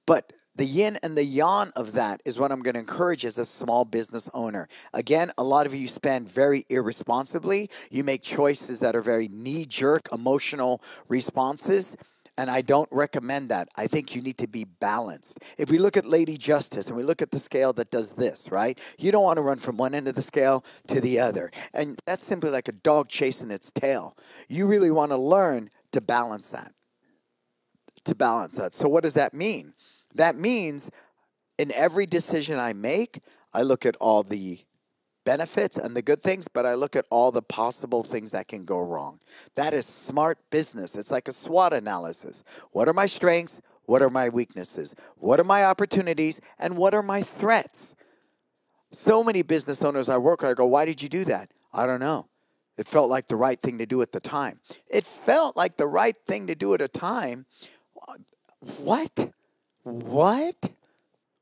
But 0.06 0.32
the 0.56 0.66
yin 0.66 0.98
and 1.04 1.18
the 1.18 1.26
yang 1.26 1.72
of 1.76 1.94
that 1.94 2.22
is 2.24 2.40
what 2.40 2.52
I'm 2.52 2.62
going 2.62 2.76
to 2.76 2.80
encourage 2.80 3.26
as 3.26 3.38
a 3.38 3.46
small 3.46 3.84
business 3.84 4.30
owner. 4.34 4.68
Again, 4.94 5.32
a 5.38 5.44
lot 5.44 5.66
of 5.66 5.76
you 5.76 5.88
spend 5.88 6.32
very 6.32 6.66
irresponsibly. 6.70 7.70
You 7.92 8.04
make 8.04 8.22
choices 8.22 8.80
that 8.80 8.96
are 8.96 9.02
very 9.02 9.28
knee 9.28 9.66
jerk, 9.66 10.08
emotional 10.14 10.82
responses. 11.10 11.98
And 12.38 12.50
I 12.50 12.62
don't 12.62 12.90
recommend 12.92 13.50
that. 13.50 13.70
I 13.78 13.88
think 13.88 14.16
you 14.16 14.22
need 14.22 14.38
to 14.40 14.48
be 14.48 14.66
balanced. 14.66 15.40
If 15.58 15.70
we 15.72 15.78
look 15.78 15.96
at 15.96 16.06
Lady 16.06 16.38
Justice 16.38 16.88
and 16.88 16.96
we 16.96 17.04
look 17.04 17.22
at 17.22 17.32
the 17.32 17.40
scale 17.40 17.72
that 17.74 17.92
does 17.92 18.14
this, 18.14 18.50
right? 18.52 18.78
You 18.98 19.12
don't 19.12 19.24
want 19.24 19.38
to 19.38 19.42
run 19.42 19.58
from 19.58 19.78
one 19.78 19.94
end 19.94 20.08
of 20.08 20.16
the 20.16 20.22
scale 20.22 20.64
to 20.88 21.00
the 21.00 21.20
other. 21.20 21.50
And 21.74 21.98
that's 22.06 22.26
simply 22.26 22.50
like 22.50 22.68
a 22.68 22.74
dog 22.74 23.08
chasing 23.08 23.52
its 23.52 23.72
tail. 23.72 24.16
You 24.50 24.68
really 24.68 24.92
want 24.92 25.12
to 25.12 25.18
learn 25.18 25.70
to 25.94 26.02
balance 26.02 26.50
that. 26.50 26.74
To 28.04 28.16
balance 28.16 28.56
that. 28.56 28.74
So, 28.74 28.88
what 28.88 29.04
does 29.04 29.14
that 29.14 29.34
mean? 29.34 29.74
That 30.16 30.36
means 30.36 30.90
in 31.58 31.72
every 31.74 32.06
decision 32.06 32.58
I 32.58 32.74
make, 32.74 33.20
I 33.54 33.62
look 33.62 33.86
at 33.86 33.96
all 33.98 34.24
the 34.24 34.60
benefits 35.26 35.78
and 35.78 35.96
the 35.96 36.02
good 36.02 36.20
things, 36.20 36.48
but 36.48 36.66
I 36.66 36.76
look 36.76 36.96
at 36.96 37.06
all 37.10 37.32
the 37.32 37.42
possible 37.42 38.04
things 38.04 38.32
that 38.32 38.48
can 38.48 38.64
go 38.66 38.80
wrong. 38.80 39.20
That 39.56 39.74
is 39.74 39.86
smart 39.86 40.38
business. 40.52 40.96
It's 40.96 41.12
like 41.12 41.28
a 41.28 41.34
SWOT 41.34 41.74
analysis. 41.74 42.44
What 42.72 42.88
are 42.88 42.94
my 42.94 43.06
strengths? 43.06 43.62
What 43.86 44.02
are 44.02 44.10
my 44.10 44.30
weaknesses? 44.30 44.96
What 45.18 45.40
are 45.40 45.46
my 45.46 45.64
opportunities? 45.64 46.40
And 46.60 46.78
what 46.78 46.94
are 46.94 47.04
my 47.04 47.22
threats? 47.22 47.96
So 48.92 49.24
many 49.24 49.42
business 49.42 49.84
owners 49.84 50.10
I 50.10 50.18
work 50.18 50.42
with, 50.42 50.52
I 50.52 50.54
go, 50.54 50.66
why 50.66 50.86
did 50.86 51.02
you 51.02 51.10
do 51.10 51.26
that? 51.26 51.52
I 51.74 51.86
don't 51.86 52.00
know. 52.00 52.28
It 52.78 52.88
felt 52.88 53.10
like 53.10 53.28
the 53.28 53.36
right 53.36 53.60
thing 53.60 53.78
to 53.78 53.86
do 53.86 54.02
at 54.02 54.12
the 54.12 54.20
time. 54.20 54.60
It 54.88 55.06
felt 55.06 55.56
like 55.56 55.78
the 55.78 55.88
right 55.88 56.16
thing 56.28 56.48
to 56.48 56.56
do 56.56 56.74
at 56.74 56.82
a 56.82 56.88
time. 56.88 57.46
What? 58.78 59.25
What? 59.86 60.72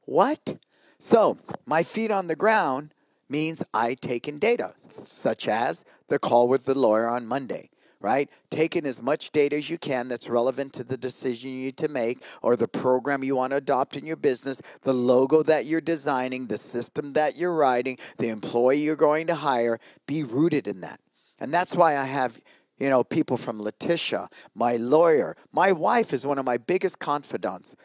What? 0.04 0.58
So, 1.00 1.38
my 1.66 1.82
feet 1.82 2.12
on 2.12 2.28
the 2.28 2.36
ground 2.36 2.94
means 3.30 3.64
I 3.74 3.94
take 3.94 4.28
in 4.28 4.38
data, 4.38 4.74
such 5.06 5.48
as 5.48 5.86
the 6.10 6.20
call 6.20 6.50
with 6.50 6.66
the 6.66 6.78
lawyer 6.78 7.08
on 7.08 7.26
Monday, 7.26 7.70
right? 8.02 8.30
Take 8.50 8.76
in 8.76 8.86
as 8.86 9.02
much 9.02 9.32
data 9.32 9.56
as 9.56 9.70
you 9.70 9.78
can 9.78 10.10
that's 10.10 10.28
relevant 10.28 10.74
to 10.74 10.84
the 10.84 10.98
decision 10.98 11.52
you 11.52 11.66
need 11.66 11.78
to 11.78 11.88
make 11.88 12.22
or 12.42 12.58
the 12.58 12.68
program 12.68 13.24
you 13.24 13.38
want 13.38 13.52
to 13.52 13.58
adopt 13.58 13.96
in 13.96 14.06
your 14.06 14.18
business, 14.18 14.62
the 14.82 14.94
logo 14.94 15.42
that 15.44 15.66
you're 15.66 15.80
designing, 15.80 16.48
the 16.48 16.58
system 16.58 17.14
that 17.14 17.38
you're 17.38 17.56
writing, 17.56 17.98
the 18.18 18.28
employee 18.28 18.82
you're 18.82 18.98
going 18.98 19.26
to 19.28 19.36
hire. 19.36 19.80
Be 20.06 20.22
rooted 20.22 20.68
in 20.68 20.82
that. 20.82 21.00
And 21.40 21.54
that's 21.54 21.74
why 21.74 21.96
I 21.96 22.04
have 22.04 22.42
you 22.78 22.90
know, 22.90 23.06
people 23.06 23.38
from 23.38 23.62
Letitia, 23.62 24.28
my 24.54 24.76
lawyer. 24.76 25.38
My 25.54 25.72
wife 25.72 26.12
is 26.12 26.26
one 26.26 26.38
of 26.38 26.44
my 26.44 26.58
biggest 26.58 27.00
confidants. 27.00 27.78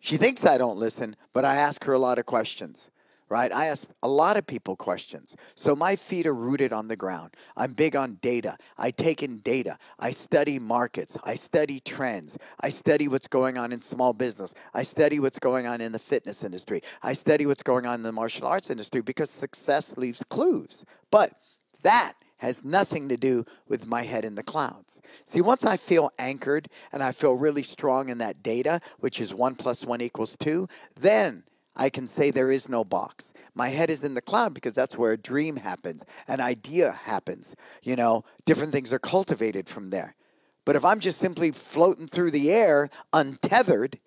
She 0.00 0.16
thinks 0.16 0.44
I 0.44 0.58
don't 0.58 0.76
listen, 0.76 1.16
but 1.32 1.44
I 1.44 1.56
ask 1.56 1.84
her 1.84 1.92
a 1.92 1.98
lot 1.98 2.18
of 2.18 2.26
questions, 2.26 2.90
right? 3.28 3.52
I 3.52 3.66
ask 3.66 3.84
a 4.02 4.08
lot 4.08 4.36
of 4.36 4.46
people 4.46 4.76
questions. 4.76 5.34
So 5.54 5.74
my 5.74 5.96
feet 5.96 6.26
are 6.26 6.34
rooted 6.34 6.72
on 6.72 6.88
the 6.88 6.96
ground. 6.96 7.34
I'm 7.56 7.72
big 7.72 7.96
on 7.96 8.18
data. 8.20 8.56
I 8.78 8.90
take 8.90 9.22
in 9.22 9.38
data. 9.38 9.76
I 9.98 10.10
study 10.10 10.58
markets. 10.58 11.16
I 11.24 11.34
study 11.34 11.80
trends. 11.80 12.36
I 12.60 12.68
study 12.68 13.08
what's 13.08 13.26
going 13.26 13.58
on 13.58 13.72
in 13.72 13.80
small 13.80 14.12
business. 14.12 14.54
I 14.74 14.84
study 14.84 15.18
what's 15.18 15.38
going 15.38 15.66
on 15.66 15.80
in 15.80 15.92
the 15.92 15.98
fitness 15.98 16.44
industry. 16.44 16.82
I 17.02 17.14
study 17.14 17.46
what's 17.46 17.62
going 17.62 17.86
on 17.86 17.96
in 17.96 18.02
the 18.02 18.12
martial 18.12 18.46
arts 18.46 18.70
industry 18.70 19.00
because 19.00 19.30
success 19.30 19.96
leaves 19.96 20.22
clues. 20.28 20.84
But 21.10 21.32
that 21.82 22.12
has 22.38 22.64
nothing 22.64 23.08
to 23.08 23.16
do 23.16 23.44
with 23.68 23.86
my 23.86 24.02
head 24.02 24.24
in 24.24 24.34
the 24.34 24.42
clouds. 24.42 25.00
See, 25.24 25.40
once 25.40 25.64
I 25.64 25.76
feel 25.76 26.10
anchored 26.18 26.68
and 26.92 27.02
I 27.02 27.12
feel 27.12 27.34
really 27.34 27.62
strong 27.62 28.08
in 28.08 28.18
that 28.18 28.42
data, 28.42 28.80
which 29.00 29.20
is 29.20 29.32
one 29.32 29.54
plus 29.54 29.84
one 29.84 30.00
equals 30.00 30.36
two, 30.38 30.68
then 31.00 31.44
I 31.74 31.90
can 31.90 32.06
say 32.06 32.30
there 32.30 32.50
is 32.50 32.68
no 32.68 32.84
box. 32.84 33.32
my 33.54 33.68
head 33.68 33.88
is 33.88 34.04
in 34.04 34.12
the 34.12 34.20
cloud 34.20 34.52
because 34.52 34.74
that's 34.74 34.98
where 34.98 35.12
a 35.12 35.16
dream 35.16 35.56
happens, 35.56 36.02
an 36.28 36.40
idea 36.40 36.92
happens. 37.04 37.56
You 37.82 37.96
know, 37.96 38.22
different 38.44 38.70
things 38.70 38.92
are 38.92 38.98
cultivated 38.98 39.66
from 39.66 39.88
there. 39.88 40.14
But 40.66 40.76
if 40.76 40.84
I'm 40.84 41.00
just 41.00 41.18
simply 41.18 41.52
floating 41.52 42.06
through 42.06 42.32
the 42.32 42.50
air, 42.50 42.90
untethered, 43.12 43.98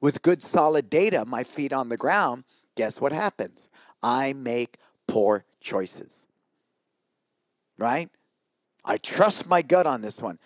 with 0.00 0.22
good 0.22 0.42
solid 0.42 0.88
data, 0.88 1.24
my 1.26 1.42
feet 1.42 1.72
on 1.72 1.88
the 1.88 1.96
ground, 1.96 2.44
guess 2.74 3.00
what 3.00 3.12
happens? 3.12 3.68
I 4.02 4.32
make 4.32 4.78
poor 5.08 5.44
choices. 5.60 6.25
Right? 7.78 8.08
I 8.84 8.98
trust 8.98 9.48
my 9.48 9.62
gut 9.62 9.86
on 9.86 10.00
this 10.00 10.20
one. 10.20 10.38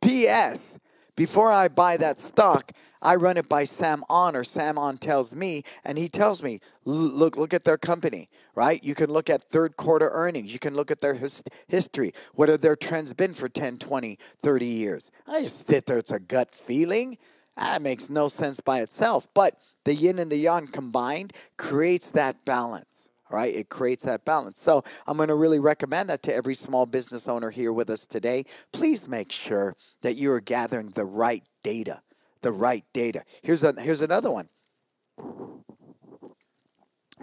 P.S. 0.00 0.78
Before 1.16 1.50
I 1.50 1.68
buy 1.68 1.96
that 1.98 2.20
stock, 2.20 2.72
I 3.02 3.16
run 3.16 3.36
it 3.36 3.48
by 3.48 3.64
Sam 3.64 4.04
On, 4.08 4.36
or 4.36 4.44
Sam 4.44 4.78
On 4.78 4.96
tells 4.96 5.34
me, 5.34 5.62
and 5.84 5.98
he 5.98 6.08
tells 6.08 6.42
me, 6.42 6.60
look, 6.84 7.36
look 7.36 7.52
at 7.52 7.64
their 7.64 7.76
company, 7.76 8.28
right? 8.54 8.82
You 8.82 8.94
can 8.94 9.10
look 9.10 9.28
at 9.28 9.42
third 9.42 9.76
quarter 9.76 10.08
earnings. 10.12 10.52
You 10.52 10.60
can 10.60 10.74
look 10.74 10.90
at 10.90 11.00
their 11.00 11.14
his- 11.14 11.42
history. 11.66 12.12
What 12.34 12.48
have 12.48 12.60
their 12.60 12.76
trends 12.76 13.12
been 13.12 13.34
for 13.34 13.48
10, 13.48 13.78
20, 13.78 14.18
30 14.42 14.66
years? 14.66 15.10
I 15.26 15.42
just 15.42 15.68
sit 15.68 15.86
there, 15.86 15.98
it's 15.98 16.12
a 16.12 16.20
gut 16.20 16.50
feeling. 16.50 17.18
That 17.56 17.82
makes 17.82 18.08
no 18.08 18.28
sense 18.28 18.60
by 18.60 18.80
itself. 18.80 19.28
But 19.34 19.58
the 19.84 19.94
yin 19.94 20.18
and 20.18 20.30
the 20.30 20.36
yang 20.36 20.68
combined 20.68 21.32
creates 21.56 22.08
that 22.10 22.44
balance 22.44 23.01
right? 23.32 23.54
It 23.54 23.68
creates 23.68 24.02
that 24.04 24.24
balance. 24.24 24.60
So 24.60 24.82
I'm 25.06 25.16
going 25.16 25.28
to 25.28 25.34
really 25.34 25.58
recommend 25.58 26.10
that 26.10 26.22
to 26.24 26.34
every 26.34 26.54
small 26.54 26.86
business 26.86 27.26
owner 27.26 27.50
here 27.50 27.72
with 27.72 27.90
us 27.90 28.06
today. 28.06 28.44
Please 28.72 29.08
make 29.08 29.32
sure 29.32 29.74
that 30.02 30.16
you 30.16 30.30
are 30.32 30.40
gathering 30.40 30.90
the 30.90 31.04
right 31.04 31.42
data, 31.62 32.02
the 32.42 32.52
right 32.52 32.84
data. 32.92 33.22
Here's 33.42 33.62
a, 33.62 33.74
here's 33.80 34.00
another 34.00 34.30
one. 34.30 34.48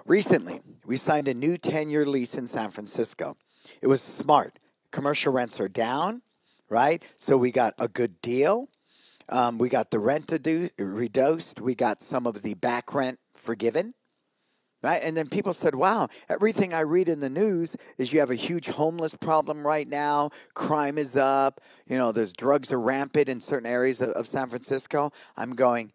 Recently, 0.05 0.61
we 0.85 0.97
signed 0.97 1.27
a 1.27 1.33
new 1.33 1.57
10-year 1.57 2.05
lease 2.05 2.33
in 2.33 2.47
San 2.47 2.71
Francisco. 2.71 3.37
It 3.81 3.87
was 3.87 4.01
smart. 4.01 4.57
Commercial 4.91 5.31
rents 5.31 5.59
are 5.59 5.67
down, 5.67 6.23
right? 6.69 7.07
So 7.15 7.37
we 7.37 7.51
got 7.51 7.73
a 7.77 7.87
good 7.87 8.21
deal. 8.21 8.69
Um, 9.27 9.59
we 9.59 9.69
got 9.69 9.91
the 9.91 9.99
rent 9.99 10.31
reduced. 10.79 11.61
We 11.61 11.75
got 11.75 12.01
some 12.01 12.25
of 12.25 12.41
the 12.41 12.55
back 12.55 12.93
rent 12.95 13.19
forgiven 13.35 13.93
right? 14.81 15.01
And 15.03 15.15
then 15.15 15.27
people 15.27 15.53
said, 15.53 15.75
wow, 15.75 16.07
everything 16.29 16.73
I 16.73 16.81
read 16.81 17.09
in 17.09 17.19
the 17.19 17.29
news 17.29 17.75
is 17.97 18.13
you 18.13 18.19
have 18.19 18.31
a 18.31 18.35
huge 18.35 18.67
homeless 18.67 19.15
problem 19.15 19.65
right 19.65 19.87
now, 19.87 20.29
crime 20.53 20.97
is 20.97 21.15
up, 21.15 21.61
you 21.87 21.97
know, 21.97 22.11
there's 22.11 22.33
drugs 22.33 22.71
are 22.71 22.79
rampant 22.79 23.29
in 23.29 23.41
certain 23.41 23.67
areas 23.67 23.99
of, 24.01 24.09
of 24.09 24.27
San 24.27 24.47
Francisco. 24.47 25.11
I'm 25.35 25.55
going, 25.55 25.91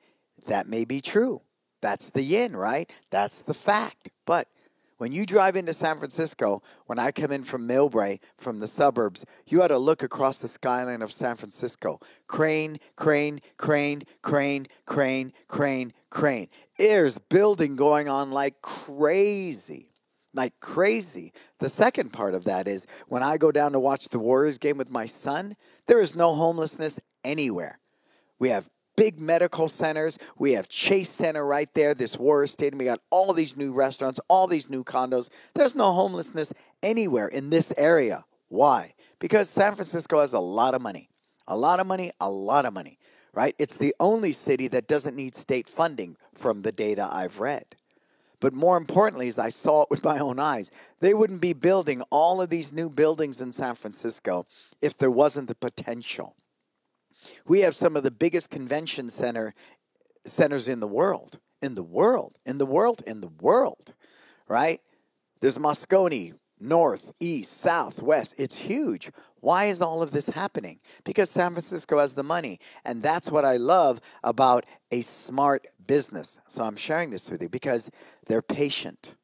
that 0.46 0.66
may 0.66 0.84
be 0.84 1.00
true. 1.00 1.42
That's 1.80 2.10
the 2.10 2.22
yin, 2.22 2.56
right? 2.56 2.90
That's 3.10 3.42
the 3.42 3.54
fact. 3.54 4.10
But 4.26 4.48
when 4.98 5.12
you 5.12 5.26
drive 5.26 5.56
into 5.56 5.72
San 5.72 5.98
Francisco, 5.98 6.62
when 6.86 6.98
I 6.98 7.10
come 7.10 7.32
in 7.32 7.42
from 7.42 7.68
Millbrae, 7.68 8.20
from 8.38 8.60
the 8.60 8.66
suburbs, 8.66 9.24
you 9.46 9.62
ought 9.62 9.68
to 9.68 9.78
look 9.78 10.02
across 10.02 10.38
the 10.38 10.48
skyline 10.48 11.02
of 11.02 11.12
San 11.12 11.36
Francisco. 11.36 12.00
Crane, 12.26 12.78
crane, 12.96 13.40
crane, 13.56 14.02
crane, 14.22 14.66
crane, 14.86 15.32
crane, 15.48 15.92
crane. 16.14 16.48
There's 16.78 17.18
building 17.18 17.76
going 17.76 18.08
on 18.08 18.30
like 18.30 18.62
crazy. 18.62 19.90
Like 20.32 20.58
crazy. 20.60 21.32
The 21.58 21.68
second 21.68 22.12
part 22.12 22.34
of 22.34 22.44
that 22.44 22.66
is 22.66 22.86
when 23.08 23.22
I 23.22 23.36
go 23.36 23.52
down 23.52 23.72
to 23.72 23.80
watch 23.80 24.08
the 24.08 24.18
Warriors 24.18 24.56
game 24.56 24.78
with 24.78 24.90
my 24.90 25.06
son, 25.06 25.56
there 25.86 26.00
is 26.00 26.16
no 26.16 26.34
homelessness 26.34 26.98
anywhere. 27.24 27.78
We 28.38 28.48
have 28.48 28.70
big 28.96 29.20
medical 29.20 29.68
centers. 29.68 30.18
We 30.38 30.52
have 30.52 30.68
Chase 30.68 31.10
Center 31.10 31.44
right 31.44 31.68
there, 31.74 31.94
this 31.94 32.16
Warriors 32.16 32.52
Stadium. 32.52 32.78
We 32.78 32.84
got 32.86 33.00
all 33.10 33.32
these 33.32 33.56
new 33.56 33.72
restaurants, 33.72 34.20
all 34.28 34.46
these 34.46 34.70
new 34.70 34.84
condos. 34.84 35.28
There's 35.54 35.74
no 35.74 35.92
homelessness 35.92 36.52
anywhere 36.82 37.28
in 37.28 37.50
this 37.50 37.72
area. 37.76 38.24
Why? 38.48 38.92
Because 39.18 39.48
San 39.48 39.74
Francisco 39.74 40.20
has 40.20 40.32
a 40.32 40.40
lot 40.40 40.74
of 40.74 40.82
money. 40.82 41.08
A 41.46 41.56
lot 41.56 41.78
of 41.78 41.86
money, 41.86 42.10
a 42.20 42.30
lot 42.30 42.64
of 42.64 42.72
money, 42.72 42.98
right? 43.34 43.54
It's 43.58 43.76
the 43.76 43.94
only 44.00 44.32
city 44.32 44.68
that 44.68 44.88
doesn't 44.88 45.16
need 45.16 45.34
state 45.34 45.68
funding 45.68 46.16
from 46.34 46.62
the 46.62 46.72
data 46.72 47.08
I've 47.10 47.40
read. 47.40 47.64
But 48.40 48.52
more 48.52 48.76
importantly, 48.76 49.28
as 49.28 49.38
I 49.38 49.48
saw 49.48 49.82
it 49.82 49.90
with 49.90 50.04
my 50.04 50.18
own 50.18 50.38
eyes, 50.38 50.70
they 51.00 51.14
wouldn't 51.14 51.40
be 51.40 51.52
building 51.52 52.02
all 52.10 52.40
of 52.40 52.50
these 52.50 52.72
new 52.72 52.90
buildings 52.90 53.40
in 53.40 53.52
San 53.52 53.74
Francisco 53.74 54.46
if 54.82 54.96
there 54.98 55.10
wasn't 55.10 55.48
the 55.48 55.54
potential 55.54 56.36
we 57.46 57.60
have 57.60 57.74
some 57.74 57.96
of 57.96 58.02
the 58.02 58.10
biggest 58.10 58.50
convention 58.50 59.08
center 59.08 59.54
centers 60.26 60.68
in 60.68 60.80
the 60.80 60.88
world, 60.88 61.38
in 61.60 61.74
the 61.74 61.82
world, 61.82 62.38
in 62.46 62.58
the 62.58 62.66
world, 62.66 63.02
in 63.06 63.20
the 63.20 63.28
world, 63.28 63.92
right? 64.48 64.80
There's 65.40 65.56
Moscone, 65.56 66.34
north, 66.60 67.12
east, 67.20 67.60
south, 67.60 68.02
west. 68.02 68.34
It's 68.38 68.54
huge. 68.54 69.10
Why 69.40 69.66
is 69.66 69.80
all 69.80 70.02
of 70.02 70.12
this 70.12 70.26
happening? 70.26 70.78
Because 71.04 71.30
San 71.30 71.52
Francisco 71.52 71.98
has 71.98 72.14
the 72.14 72.22
money. 72.22 72.58
And 72.84 73.02
that's 73.02 73.30
what 73.30 73.44
I 73.44 73.56
love 73.56 74.00
about 74.22 74.64
a 74.90 75.02
smart 75.02 75.66
business. 75.86 76.38
So 76.48 76.62
I'm 76.62 76.76
sharing 76.76 77.10
this 77.10 77.28
with 77.28 77.42
you 77.42 77.48
because 77.48 77.90
they're 78.26 78.42
patient, 78.42 79.14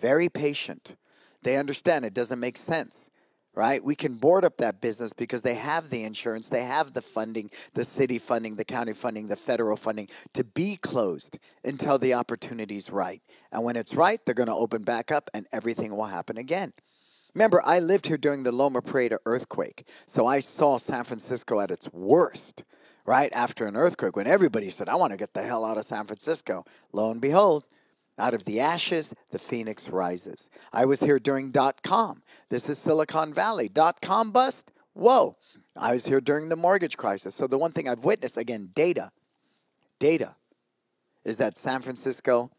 very 0.00 0.28
patient. 0.28 0.96
They 1.42 1.56
understand 1.56 2.04
it 2.04 2.14
doesn't 2.14 2.40
make 2.40 2.56
sense 2.56 3.10
right? 3.54 3.82
We 3.82 3.94
can 3.94 4.14
board 4.14 4.44
up 4.44 4.56
that 4.58 4.80
business 4.80 5.12
because 5.12 5.42
they 5.42 5.54
have 5.54 5.90
the 5.90 6.04
insurance, 6.04 6.48
they 6.48 6.64
have 6.64 6.92
the 6.92 7.02
funding, 7.02 7.50
the 7.74 7.84
city 7.84 8.18
funding, 8.18 8.56
the 8.56 8.64
county 8.64 8.92
funding, 8.92 9.28
the 9.28 9.36
federal 9.36 9.76
funding 9.76 10.08
to 10.32 10.44
be 10.44 10.76
closed 10.76 11.38
until 11.64 11.98
the 11.98 12.14
opportunity's 12.14 12.90
right. 12.90 13.22
And 13.52 13.64
when 13.64 13.76
it's 13.76 13.94
right, 13.94 14.20
they're 14.24 14.34
going 14.34 14.48
to 14.48 14.52
open 14.52 14.82
back 14.82 15.12
up 15.12 15.30
and 15.32 15.46
everything 15.52 15.96
will 15.96 16.06
happen 16.06 16.36
again. 16.36 16.72
Remember, 17.34 17.60
I 17.64 17.80
lived 17.80 18.06
here 18.06 18.16
during 18.16 18.44
the 18.44 18.52
Loma 18.52 18.80
Prieta 18.80 19.18
earthquake, 19.26 19.88
so 20.06 20.26
I 20.26 20.38
saw 20.38 20.78
San 20.78 21.02
Francisco 21.02 21.58
at 21.60 21.70
its 21.70 21.92
worst, 21.92 22.62
right 23.06 23.32
after 23.32 23.66
an 23.66 23.76
earthquake 23.76 24.14
when 24.14 24.28
everybody 24.28 24.68
said, 24.68 24.88
I 24.88 24.94
want 24.94 25.10
to 25.10 25.16
get 25.16 25.34
the 25.34 25.42
hell 25.42 25.64
out 25.64 25.76
of 25.76 25.84
San 25.84 26.06
Francisco. 26.06 26.64
Lo 26.92 27.10
and 27.10 27.20
behold, 27.20 27.64
out 28.16 28.34
of 28.34 28.44
the 28.44 28.60
ashes, 28.60 29.12
the 29.32 29.40
phoenix 29.40 29.88
rises. 29.88 30.48
I 30.72 30.84
was 30.84 31.00
here 31.00 31.18
during 31.18 31.50
dot 31.50 31.82
com. 31.82 32.22
This 32.54 32.68
is 32.68 32.78
Silicon 32.78 33.34
Valley. 33.34 33.68
Dot 33.68 34.00
com 34.00 34.30
bust? 34.30 34.70
Whoa. 34.92 35.36
I 35.76 35.92
was 35.92 36.04
here 36.04 36.20
during 36.20 36.50
the 36.50 36.54
mortgage 36.54 36.96
crisis. 36.96 37.34
So 37.34 37.48
the 37.48 37.58
one 37.58 37.72
thing 37.72 37.88
I've 37.88 38.04
witnessed, 38.04 38.36
again, 38.36 38.70
data, 38.76 39.10
data, 39.98 40.36
is 41.24 41.36
that 41.38 41.56
San 41.56 41.80
Francisco 41.80 42.52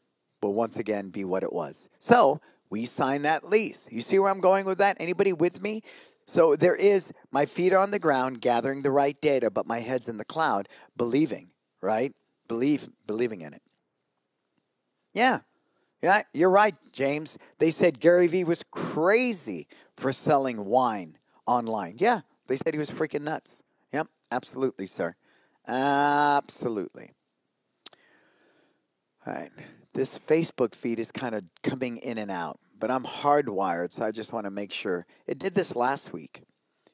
will 0.44 0.54
once 0.54 0.76
again 0.76 1.12
be 1.12 1.24
what 1.24 1.44
it 1.44 1.54
was. 1.54 1.88
So 2.02 2.42
we 2.70 2.84
signed 2.84 3.24
that 3.24 3.48
lease. 3.48 3.88
You 3.90 4.02
see 4.02 4.20
where 4.20 4.30
I'm 4.30 4.42
going 4.42 4.66
with 4.66 4.80
that? 4.80 4.98
Anybody 5.00 5.32
with 5.32 5.62
me? 5.62 5.82
So 6.28 6.58
there 6.58 6.76
is 6.76 7.14
my 7.32 7.46
feet 7.46 7.72
are 7.72 7.80
on 7.80 7.92
the 7.92 7.98
ground, 7.98 8.42
gathering 8.42 8.82
the 8.82 8.92
right 8.92 9.16
data, 9.22 9.50
but 9.50 9.66
my 9.66 9.80
head's 9.80 10.10
in 10.10 10.18
the 10.18 10.26
cloud, 10.26 10.68
believing, 10.98 11.52
right? 11.82 12.14
Believe, 12.50 12.90
believing 13.08 13.40
in 13.40 13.54
it. 13.54 13.62
Yeah. 15.14 15.40
Yeah, 16.06 16.22
you're 16.36 16.52
right, 16.52 16.76
James. 16.92 17.36
They 17.58 17.72
said 17.72 18.00
Gary 18.00 18.28
Vee 18.28 18.44
was 18.44 18.62
crazy 18.70 19.68
for 19.98 20.14
selling 20.14 20.66
wine 20.66 21.18
online. 21.48 21.96
Yeah, 21.98 22.20
they 22.46 22.58
said 22.58 22.76
he 22.76 22.78
was 22.78 22.92
freaking 22.92 23.24
nuts. 23.24 23.64
Yep, 23.92 24.10
absolutely, 24.32 24.86
sir. 24.86 25.16
Absolutely. 25.68 27.10
All 29.26 29.34
right. 29.34 29.50
This 29.96 30.20
Facebook 30.20 30.76
feed 30.76 31.00
is 31.00 31.10
kind 31.10 31.34
of 31.34 31.42
coming 31.64 31.98
in 31.98 32.20
and 32.20 32.30
out, 32.30 32.60
but 32.80 32.92
I'm 32.92 33.04
hardwired, 33.04 33.92
so 33.92 34.04
I 34.06 34.12
just 34.12 34.32
want 34.32 34.46
to 34.46 34.52
make 34.52 34.72
sure. 34.72 35.08
It 35.26 35.40
did 35.40 35.56
this 35.56 35.76
last 35.76 36.14
week. 36.14 36.44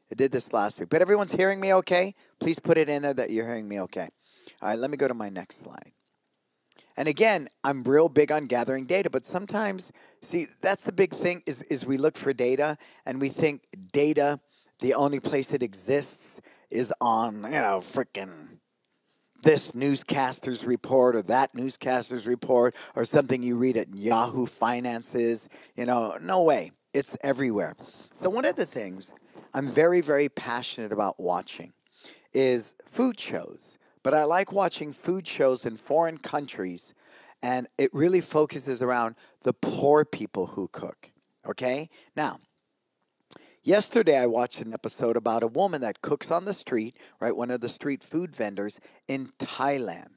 It 0.10 0.17
did 0.17 0.32
this 0.32 0.54
last 0.54 0.80
week. 0.80 0.88
But 0.88 1.02
everyone's 1.02 1.34
hearing 1.34 1.60
me 1.60 1.74
okay? 1.74 2.15
Please 2.39 2.60
put 2.60 2.78
it 2.78 2.88
in 2.88 3.02
there 3.02 3.13
that 3.15 3.30
you're 3.30 3.45
hearing 3.45 3.67
me 3.67 3.78
okay. 3.82 4.08
All 4.62 4.69
right, 4.69 4.80
let 4.80 4.89
me 4.89 4.95
go 4.95 5.10
to 5.10 5.13
my 5.13 5.28
next 5.28 5.60
slide. 5.60 5.91
And 6.97 7.08
again, 7.08 7.47
I'm 7.63 7.84
real 7.84 8.10
big 8.10 8.32
on 8.32 8.45
gathering 8.45 8.86
data, 8.86 9.10
but 9.10 9.25
sometimes, 9.25 9.91
see, 10.21 10.45
that's 10.62 10.84
the 10.84 10.91
big 10.91 11.13
thing 11.13 11.41
is, 11.45 11.62
is 11.63 11.86
we 11.86 11.97
look 11.97 12.17
for 12.17 12.34
data 12.34 12.77
and 13.06 13.21
we 13.21 13.30
think 13.30 13.63
data, 13.91 14.39
the 14.80 14.93
only 14.93 15.19
place 15.19 15.51
it 15.51 15.63
exists 15.63 16.39
is 16.69 16.93
on, 17.01 17.43
you 17.43 17.51
know, 17.51 17.80
freaking 17.80 18.58
this 19.43 19.73
newscaster's 19.73 20.63
report 20.63 21.15
or 21.15 21.21
that 21.23 21.56
newscaster's 21.56 22.27
report 22.27 22.75
or 22.95 23.04
something 23.06 23.41
you 23.41 23.58
read 23.58 23.77
at 23.77 23.93
Yahoo 23.93 24.45
Finances. 24.45 25.49
You 25.75 25.86
know, 25.86 26.17
no 26.21 26.43
way. 26.43 26.71
It's 26.93 27.15
everywhere. 27.23 27.75
So, 28.21 28.30
one 28.30 28.45
of 28.45 28.56
the 28.56 28.65
things 28.65 29.08
I'm 29.54 29.67
very, 29.67 30.01
very 30.01 30.30
passionate 30.30 30.91
about 30.91 31.19
watching 31.19 31.73
is 32.34 32.73
food 32.91 33.19
shows 33.19 33.77
but 34.04 34.14
I 34.14 34.24
like 34.24 34.52
watching 34.52 34.94
food 34.94 35.28
shows 35.28 35.66
in 35.66 35.78
foreign 35.78 36.18
countries, 36.18 36.94
and 37.42 37.68
it 37.78 37.90
really 37.94 38.22
focuses 38.22 38.82
around 38.82 39.16
the 39.44 39.54
poor 39.54 40.06
people 40.06 40.48
who 40.48 40.68
cook. 40.68 41.12
Okay? 41.46 41.90
Now, 42.16 42.40
yesterday 43.64 44.18
I 44.18 44.26
watched 44.28 44.60
an 44.60 44.74
episode 44.74 45.18
about 45.18 45.44
a 45.44 45.48
woman 45.48 45.82
that 45.82 46.02
cooks 46.02 46.32
on 46.32 46.46
the 46.46 46.54
street, 46.54 46.96
right? 47.20 47.36
One 47.36 47.52
of 47.52 47.62
the 47.62 47.70
street 47.70 48.04
food 48.04 48.36
vendors 48.36 48.80
in 49.08 49.28
Thailand. 49.40 50.10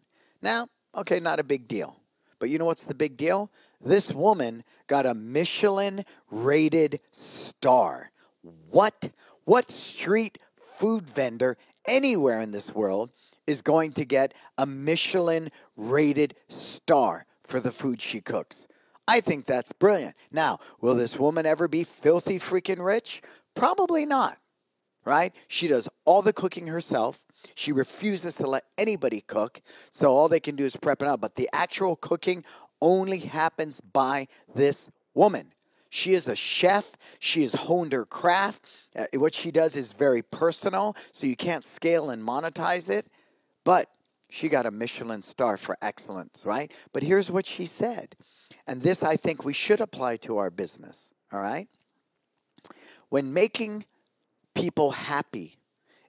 Now, 0.42 0.68
okay, 0.94 1.20
not 1.20 1.40
a 1.40 1.44
big 1.44 1.68
deal. 1.68 2.00
But 2.38 2.50
you 2.50 2.58
know 2.58 2.66
what's 2.66 2.82
the 2.82 2.94
big 2.94 3.16
deal? 3.16 3.50
This 3.80 4.10
woman 4.10 4.64
got 4.86 5.06
a 5.06 5.14
Michelin 5.14 6.04
rated 6.30 7.00
star. 7.10 8.10
What? 8.70 9.10
What 9.44 9.70
street 9.70 10.38
food 10.72 11.08
vendor 11.08 11.56
anywhere 11.86 12.40
in 12.40 12.52
this 12.52 12.74
world 12.74 13.10
is 13.46 13.62
going 13.62 13.92
to 13.92 14.04
get 14.04 14.34
a 14.58 14.66
Michelin 14.66 15.50
rated 15.76 16.34
star 16.48 17.26
for 17.46 17.60
the 17.60 17.70
food 17.70 18.00
she 18.00 18.20
cooks? 18.20 18.66
I 19.06 19.20
think 19.20 19.44
that's 19.44 19.72
brilliant. 19.72 20.14
Now, 20.32 20.58
will 20.80 20.94
this 20.94 21.18
woman 21.18 21.46
ever 21.46 21.68
be 21.68 21.84
filthy 21.84 22.38
freaking 22.38 22.84
rich? 22.84 23.22
Probably 23.54 24.06
not, 24.06 24.36
right? 25.04 25.34
She 25.46 25.68
does 25.68 25.88
all 26.04 26.22
the 26.22 26.32
cooking 26.32 26.68
herself. 26.68 27.24
She 27.54 27.72
refuses 27.72 28.34
to 28.36 28.46
let 28.46 28.64
anybody 28.78 29.20
cook, 29.20 29.60
so 29.92 30.14
all 30.14 30.28
they 30.28 30.40
can 30.40 30.56
do 30.56 30.64
is 30.64 30.74
prep 30.74 31.02
it 31.02 31.08
out. 31.08 31.20
But 31.20 31.34
the 31.34 31.48
actual 31.52 31.96
cooking 31.96 32.44
only 32.80 33.18
happens 33.18 33.80
by 33.80 34.26
this 34.54 34.88
woman. 35.14 35.52
She 35.90 36.12
is 36.12 36.26
a 36.26 36.34
chef. 36.34 36.96
She 37.20 37.42
has 37.42 37.52
honed 37.52 37.92
her 37.92 38.04
craft. 38.04 38.78
Uh, 38.96 39.04
what 39.14 39.34
she 39.34 39.52
does 39.52 39.76
is 39.76 39.92
very 39.92 40.22
personal, 40.22 40.96
so 41.12 41.26
you 41.26 41.36
can't 41.36 41.62
scale 41.62 42.10
and 42.10 42.26
monetize 42.26 42.88
it. 42.88 43.08
But 43.64 43.88
she 44.28 44.48
got 44.48 44.66
a 44.66 44.70
Michelin 44.70 45.22
star 45.22 45.56
for 45.56 45.76
excellence, 45.80 46.40
right? 46.44 46.72
But 46.92 47.02
here's 47.02 47.30
what 47.30 47.46
she 47.46 47.64
said. 47.64 48.16
And 48.66 48.82
this 48.82 49.02
I 49.02 49.16
think 49.16 49.44
we 49.44 49.52
should 49.52 49.80
apply 49.80 50.16
to 50.16 50.36
our 50.38 50.50
business, 50.50 51.10
all 51.32 51.40
right? 51.40 51.68
When 53.08 53.32
making 53.32 53.84
people 54.54 54.92
happy 54.92 55.56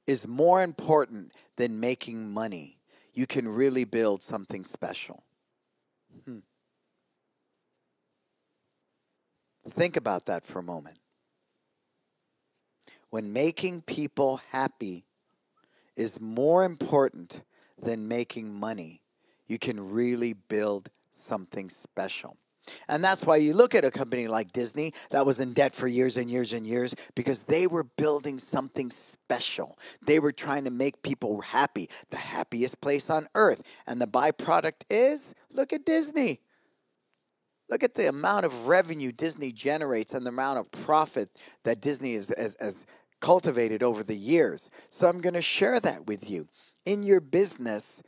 is 0.08 0.28
more 0.28 0.64
important 0.64 1.34
than 1.58 1.80
making 1.80 2.34
money, 2.34 2.78
you 3.14 3.26
can 3.26 3.48
really 3.48 3.86
build 3.86 4.22
something 4.22 4.64
special. 4.64 5.24
Hmm. 6.26 6.40
Think 9.70 9.98
about 9.98 10.26
that 10.26 10.46
for 10.46 10.60
a 10.60 10.64
moment. 10.64 11.00
When 13.10 13.34
making 13.34 13.82
people 13.82 14.42
happy 14.52 15.06
is 15.96 16.20
more 16.20 16.64
important 16.64 17.42
than 17.82 18.08
making 18.08 18.54
money, 18.54 19.02
you 19.48 19.60
can 19.60 19.92
really 19.92 20.34
build 20.34 20.90
something 21.14 21.70
special. 21.70 22.38
And 22.88 23.04
that's 23.04 23.24
why 23.24 23.38
you 23.38 23.54
look 23.54 23.76
at 23.76 23.86
a 23.86 23.92
company 23.92 24.28
like 24.28 24.52
Disney 24.52 24.94
that 25.12 25.26
was 25.26 25.40
in 25.40 25.54
debt 25.54 25.76
for 25.76 25.88
years 25.88 26.18
and 26.18 26.30
years 26.30 26.54
and 26.54 26.66
years 26.66 26.96
because 27.14 27.44
they 27.44 27.68
were 27.68 27.84
building 27.84 28.40
something 28.40 28.90
special. 28.90 29.78
They 30.06 30.20
were 30.20 30.32
trying 30.32 30.64
to 30.64 30.72
make 30.72 31.04
people 31.04 31.42
happy, 31.42 31.90
the 32.10 32.18
happiest 32.18 32.82
place 32.82 33.10
on 33.10 33.28
earth. 33.36 33.62
And 33.86 34.02
the 34.02 34.08
byproduct 34.08 34.84
is 34.90 35.34
look 35.52 35.74
at 35.74 35.86
Disney. 35.86 36.40
Look 37.70 37.84
at 37.84 37.96
the 37.96 38.10
amount 38.10 38.46
of 38.46 38.68
revenue 38.68 39.12
Disney 39.12 39.52
generates 39.52 40.14
and 40.14 40.26
the 40.26 40.30
amount 40.30 40.60
of 40.60 40.72
profit 40.72 41.30
that 41.64 41.82
Disney 41.82 42.14
has, 42.14 42.32
has 42.60 42.86
cultivated 43.20 43.82
over 43.82 44.04
the 44.04 44.16
years. 44.16 44.70
So 44.90 45.08
I'm 45.08 45.22
going 45.22 45.34
to 45.34 45.42
share 45.42 45.80
that 45.80 46.08
with 46.08 46.30
you. 46.30 46.48
In 46.86 47.04
your 47.04 47.22
business, 47.22 48.02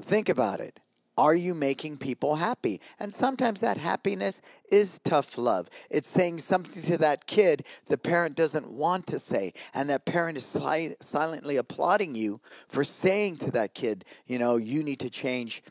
think 0.00 0.28
about 0.28 0.60
it. 0.60 0.80
Are 1.16 1.34
you 1.34 1.54
making 1.54 1.98
people 1.98 2.34
happy? 2.34 2.80
And 2.98 3.12
sometimes 3.12 3.60
that 3.60 3.76
happiness 3.76 4.40
is 4.72 4.98
tough 5.04 5.38
love. 5.38 5.68
It's 5.88 6.08
saying 6.08 6.38
something 6.38 6.82
to 6.82 6.98
that 6.98 7.26
kid 7.26 7.66
the 7.86 7.98
parent 7.98 8.34
doesn't 8.34 8.68
want 8.68 9.06
to 9.08 9.20
say, 9.20 9.52
and 9.72 9.88
that 9.90 10.06
parent 10.06 10.38
is 10.38 10.44
si- 10.44 10.96
silently 11.00 11.56
applauding 11.56 12.16
you 12.16 12.40
for 12.68 12.82
saying 12.82 13.36
to 13.38 13.52
that 13.52 13.74
kid, 13.74 14.04
you 14.26 14.40
know, 14.40 14.56
you 14.56 14.82
need 14.82 14.98
to 15.00 15.10
change 15.10 15.62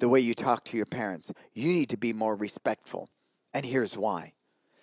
the 0.00 0.08
way 0.08 0.18
you 0.18 0.34
talk 0.34 0.64
to 0.64 0.76
your 0.76 0.86
parents. 0.86 1.30
You 1.52 1.72
need 1.72 1.90
to 1.90 1.96
be 1.96 2.12
more 2.12 2.34
respectful. 2.34 3.08
And 3.54 3.64
here's 3.64 3.96
why 3.96 4.32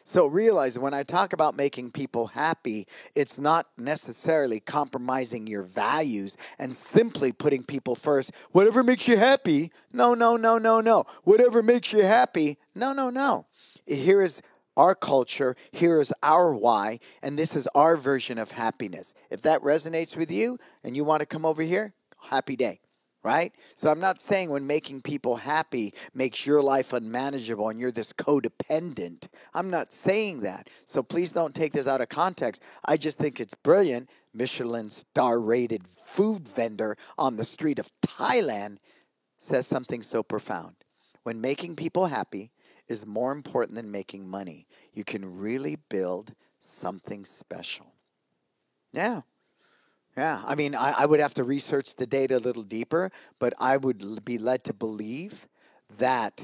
so 0.08 0.26
realize 0.26 0.80
when 0.80 0.94
I 0.94 1.04
talk 1.04 1.34
about 1.34 1.58
making 1.58 1.92
people 1.92 2.28
happy, 2.28 2.88
it's 3.14 3.38
not 3.38 3.68
necessarily 3.78 4.62
compromising 4.62 5.48
your 5.48 5.64
values 5.64 6.38
and 6.58 6.72
simply 6.72 7.34
putting 7.34 7.62
people 7.62 7.94
first. 7.94 8.32
Whatever 8.54 8.86
makes 8.86 9.06
you 9.06 9.18
happy, 9.18 9.70
no, 9.92 10.14
no, 10.14 10.38
no, 10.38 10.58
no, 10.58 10.80
no. 10.80 11.04
Whatever 11.26 11.62
makes 11.62 11.92
you 11.92 12.04
happy, 12.04 12.58
no, 12.74 12.94
no, 12.94 13.10
no. 13.10 13.48
Here 13.86 14.22
is 14.22 14.42
our 14.78 14.96
culture, 14.96 15.58
here 15.74 16.00
is 16.00 16.14
our 16.24 16.54
why, 16.56 17.00
and 17.22 17.38
this 17.38 17.54
is 17.54 17.68
our 17.76 17.98
version 17.98 18.38
of 18.38 18.52
happiness. 18.52 19.14
If 19.30 19.42
that 19.42 19.60
resonates 19.62 20.16
with 20.16 20.32
you 20.32 20.58
and 20.86 20.96
you 20.96 21.04
want 21.04 21.20
to 21.20 21.26
come 21.26 21.46
over 21.46 21.64
here, 21.64 21.92
happy 22.30 22.56
day 22.56 22.80
right? 23.28 23.52
So 23.76 23.90
I'm 23.90 24.00
not 24.00 24.22
saying 24.22 24.50
when 24.50 24.66
making 24.66 25.02
people 25.02 25.36
happy 25.36 25.94
makes 26.14 26.46
your 26.46 26.64
life 26.64 26.94
unmanageable 26.94 27.68
and 27.68 27.78
you're 27.78 27.92
this 27.92 28.14
codependent. 28.14 29.28
I'm 29.54 29.70
not 29.70 29.92
saying 29.92 30.44
that. 30.44 30.70
So 30.86 31.04
please 31.04 31.28
don't 31.34 31.54
take 31.54 31.74
this 31.74 31.88
out 31.88 32.00
of 32.00 32.08
context. 32.08 32.62
I 32.86 32.96
just 32.96 33.18
think 33.18 33.42
it's 33.42 33.54
brilliant. 33.54 34.10
Michelin 34.34 34.88
star 34.88 35.42
rated 35.42 35.86
food 36.06 36.48
vendor 36.48 36.96
on 37.18 37.36
the 37.36 37.44
street 37.44 37.80
of 37.80 37.92
Thailand 38.02 38.78
says 39.42 39.68
something 39.68 40.02
so 40.02 40.24
profound. 40.24 40.76
When 41.24 41.42
making 41.42 41.76
people 41.76 42.06
happy 42.06 42.52
is 42.88 43.06
more 43.06 43.34
important 43.34 43.76
than 43.76 43.92
making 43.92 44.30
money, 44.30 44.68
you 44.94 45.04
can 45.04 45.38
really 45.38 45.76
build 45.90 46.34
something 46.62 47.26
special. 47.26 47.88
Yeah. 48.94 49.22
Yeah, 50.18 50.42
I 50.48 50.56
mean, 50.56 50.74
I, 50.74 50.96
I 51.00 51.06
would 51.06 51.20
have 51.20 51.36
to 51.36 51.44
research 51.44 51.96
the 51.96 52.08
data 52.08 52.38
a 52.38 52.40
little 52.40 52.64
deeper, 52.64 53.12
but 53.40 53.54
I 53.60 53.78
would 53.78 54.26
be 54.26 54.40
led 54.40 54.64
to 54.64 54.74
believe 54.74 55.48
that 55.96 56.42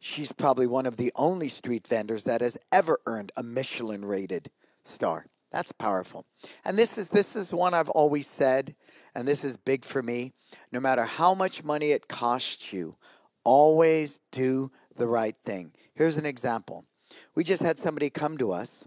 she's 0.00 0.32
probably 0.32 0.66
one 0.66 0.86
of 0.86 0.96
the 0.96 1.12
only 1.14 1.48
street 1.48 1.86
vendors 1.86 2.24
that 2.24 2.40
has 2.40 2.56
ever 2.72 2.98
earned 3.04 3.30
a 3.36 3.42
Michelin 3.42 4.06
rated 4.06 4.50
star. 4.84 5.26
That's 5.50 5.72
powerful. 5.72 6.24
And 6.64 6.78
this 6.78 6.96
is 6.96 7.10
this 7.10 7.36
is 7.36 7.52
one 7.52 7.74
I've 7.74 7.90
always 7.90 8.26
said, 8.26 8.74
and 9.14 9.28
this 9.28 9.44
is 9.44 9.58
big 9.58 9.84
for 9.84 10.02
me. 10.02 10.32
No 10.72 10.80
matter 10.80 11.04
how 11.04 11.34
much 11.34 11.62
money 11.62 11.90
it 11.90 12.08
costs 12.08 12.72
you, 12.72 12.96
always 13.44 14.20
do 14.30 14.70
the 14.96 15.06
right 15.06 15.36
thing. 15.36 15.72
Here's 15.94 16.16
an 16.16 16.24
example. 16.24 16.86
We 17.34 17.44
just 17.44 17.62
had 17.62 17.78
somebody 17.78 18.08
come 18.08 18.38
to 18.38 18.52
us. 18.52 18.84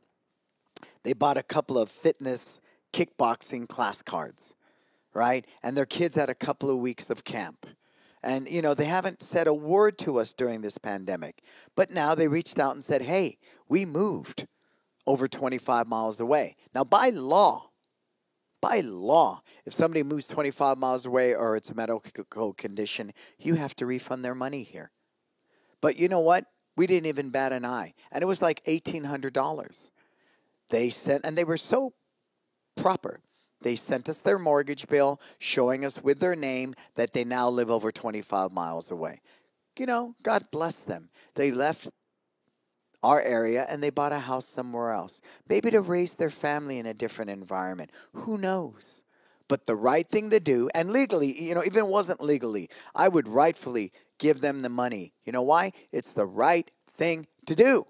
They 1.03 1.13
bought 1.13 1.37
a 1.37 1.43
couple 1.43 1.77
of 1.77 1.89
fitness 1.89 2.59
kickboxing 2.95 3.67
class 3.67 4.01
cards, 4.01 4.53
right? 5.13 5.45
And 5.61 5.75
their 5.75 5.85
kids 5.85 6.15
had 6.15 6.29
a 6.29 6.35
couple 6.35 6.69
of 6.69 6.77
weeks 6.77 7.09
of 7.09 7.25
camp. 7.25 7.65
And, 8.23 8.47
you 8.49 8.61
know, 8.61 8.73
they 8.73 8.85
haven't 8.85 9.21
said 9.21 9.47
a 9.47 9.53
word 9.53 9.97
to 9.99 10.17
us 10.17 10.31
during 10.31 10.61
this 10.61 10.77
pandemic. 10.77 11.43
But 11.75 11.91
now 11.91 12.15
they 12.15 12.29
reached 12.29 12.57
out 12.57 12.73
and 12.73 12.81
said, 12.81 13.01
hey, 13.01 13.37
we 13.67 13.85
moved 13.85 14.47
over 15.05 15.27
25 15.27 15.87
miles 15.87 16.19
away. 16.19 16.55
Now, 16.73 16.85
by 16.85 17.09
law, 17.09 17.69
by 18.61 18.79
law, 18.79 19.41
if 19.65 19.73
somebody 19.73 20.01
moves 20.01 20.25
25 20.25 20.77
miles 20.77 21.05
away 21.05 21.35
or 21.35 21.55
it's 21.55 21.69
a 21.69 21.75
medical 21.75 22.53
condition, 22.53 23.11
you 23.37 23.55
have 23.55 23.75
to 23.75 23.85
refund 23.85 24.23
their 24.23 24.33
money 24.33 24.63
here. 24.63 24.91
But 25.81 25.97
you 25.97 26.07
know 26.07 26.21
what? 26.21 26.45
We 26.77 26.87
didn't 26.87 27.07
even 27.07 27.29
bat 27.29 27.51
an 27.51 27.65
eye. 27.65 27.93
And 28.11 28.23
it 28.23 28.25
was 28.25 28.41
like 28.41 28.63
$1,800. 28.63 29.89
They 30.69 30.89
sent, 30.89 31.25
and 31.25 31.37
they 31.37 31.43
were 31.43 31.57
so 31.57 31.93
proper. 32.75 33.19
They 33.61 33.75
sent 33.75 34.09
us 34.09 34.19
their 34.19 34.37
mortgage 34.37 34.87
bill 34.87 35.19
showing 35.39 35.85
us 35.85 36.01
with 36.01 36.19
their 36.19 36.35
name 36.35 36.75
that 36.95 37.13
they 37.13 37.23
now 37.23 37.49
live 37.49 37.71
over 37.71 37.91
25 37.91 38.51
miles 38.51 38.91
away. 38.91 39.21
You 39.77 39.85
know, 39.85 40.15
God 40.23 40.45
bless 40.51 40.75
them. 40.75 41.09
They 41.35 41.51
left 41.51 41.87
our 43.03 43.21
area 43.21 43.65
and 43.69 43.81
they 43.81 43.89
bought 43.89 44.11
a 44.11 44.19
house 44.19 44.47
somewhere 44.47 44.91
else. 44.91 45.21
Maybe 45.47 45.71
to 45.71 45.81
raise 45.81 46.15
their 46.15 46.29
family 46.29 46.79
in 46.79 46.85
a 46.85 46.93
different 46.93 47.31
environment. 47.31 47.91
Who 48.13 48.37
knows? 48.37 49.03
But 49.47 49.65
the 49.65 49.75
right 49.75 50.07
thing 50.07 50.31
to 50.31 50.39
do, 50.39 50.69
and 50.73 50.91
legally, 50.91 51.33
you 51.39 51.53
know, 51.53 51.63
even 51.63 51.87
wasn't 51.87 52.21
legally, 52.21 52.67
I 52.95 53.07
would 53.09 53.27
rightfully 53.27 53.91
give 54.17 54.41
them 54.41 54.61
the 54.61 54.69
money. 54.69 55.13
You 55.23 55.31
know 55.31 55.43
why? 55.43 55.71
It's 55.91 56.13
the 56.13 56.25
right 56.25 56.69
thing 56.97 57.27
to 57.45 57.55
do. 57.55 57.85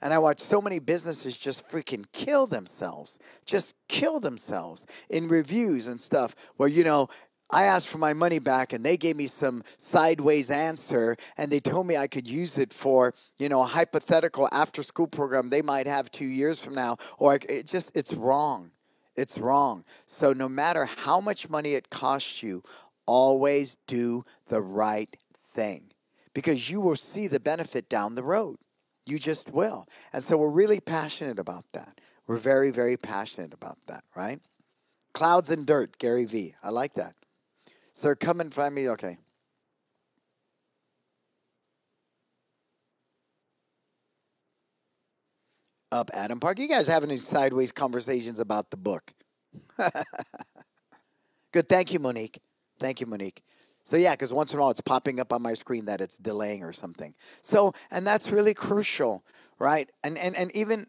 And 0.00 0.12
I 0.12 0.18
watch 0.18 0.40
so 0.40 0.60
many 0.60 0.78
businesses 0.78 1.36
just 1.36 1.68
freaking 1.68 2.04
kill 2.12 2.46
themselves, 2.46 3.18
just 3.44 3.74
kill 3.88 4.20
themselves 4.20 4.84
in 5.08 5.28
reviews 5.28 5.86
and 5.86 6.00
stuff 6.00 6.34
where, 6.56 6.68
you 6.68 6.84
know, 6.84 7.08
I 7.50 7.64
asked 7.64 7.88
for 7.88 7.98
my 7.98 8.12
money 8.12 8.40
back 8.40 8.72
and 8.72 8.84
they 8.84 8.96
gave 8.96 9.16
me 9.16 9.28
some 9.28 9.62
sideways 9.78 10.50
answer 10.50 11.16
and 11.36 11.50
they 11.50 11.60
told 11.60 11.86
me 11.86 11.96
I 11.96 12.08
could 12.08 12.28
use 12.28 12.58
it 12.58 12.72
for, 12.72 13.14
you 13.38 13.48
know, 13.48 13.62
a 13.62 13.66
hypothetical 13.66 14.48
after 14.50 14.82
school 14.82 15.06
program 15.06 15.48
they 15.48 15.62
might 15.62 15.86
have 15.86 16.10
two 16.10 16.26
years 16.26 16.60
from 16.60 16.74
now. 16.74 16.96
Or 17.18 17.38
it 17.48 17.66
just, 17.66 17.92
it's 17.94 18.12
wrong. 18.12 18.72
It's 19.16 19.38
wrong. 19.38 19.84
So 20.06 20.32
no 20.32 20.48
matter 20.48 20.86
how 20.86 21.20
much 21.20 21.48
money 21.48 21.74
it 21.74 21.88
costs 21.88 22.42
you, 22.42 22.62
always 23.06 23.76
do 23.86 24.24
the 24.48 24.60
right 24.60 25.16
thing 25.54 25.92
because 26.34 26.68
you 26.68 26.80
will 26.80 26.96
see 26.96 27.28
the 27.28 27.40
benefit 27.40 27.88
down 27.88 28.16
the 28.16 28.24
road 28.24 28.58
you 29.06 29.18
just 29.18 29.50
will. 29.50 29.86
And 30.12 30.22
so 30.22 30.36
we're 30.36 30.48
really 30.48 30.80
passionate 30.80 31.38
about 31.38 31.64
that. 31.72 32.00
We're 32.26 32.36
very, 32.38 32.70
very 32.70 32.96
passionate 32.96 33.54
about 33.54 33.78
that, 33.86 34.04
right? 34.14 34.40
Clouds 35.14 35.48
and 35.48 35.64
dirt, 35.64 35.98
Gary 35.98 36.24
Vee. 36.24 36.54
I 36.62 36.70
like 36.70 36.94
that. 36.94 37.14
Sir, 37.94 38.14
come 38.14 38.40
and 38.40 38.52
find 38.52 38.74
me. 38.74 38.88
Okay. 38.90 39.16
Up 45.92 46.10
Adam 46.12 46.40
Park. 46.40 46.58
You 46.58 46.68
guys 46.68 46.88
having 46.88 47.16
sideways 47.16 47.72
conversations 47.72 48.38
about 48.38 48.70
the 48.70 48.76
book. 48.76 49.14
Good. 51.52 51.68
Thank 51.68 51.92
you, 51.92 52.00
Monique. 52.00 52.40
Thank 52.78 53.00
you, 53.00 53.06
Monique. 53.06 53.42
So 53.86 53.96
yeah, 53.96 54.12
because 54.14 54.32
once 54.32 54.52
in 54.52 54.58
a 54.58 54.62
while 54.62 54.70
it's 54.70 54.80
popping 54.80 55.20
up 55.20 55.32
on 55.32 55.40
my 55.40 55.54
screen 55.54 55.84
that 55.86 56.00
it's 56.00 56.18
delaying 56.18 56.64
or 56.64 56.72
something. 56.72 57.14
So 57.42 57.72
and 57.90 58.06
that's 58.06 58.28
really 58.28 58.52
crucial, 58.52 59.24
right? 59.58 59.88
And 60.02 60.18
and 60.18 60.36
and 60.36 60.54
even 60.54 60.86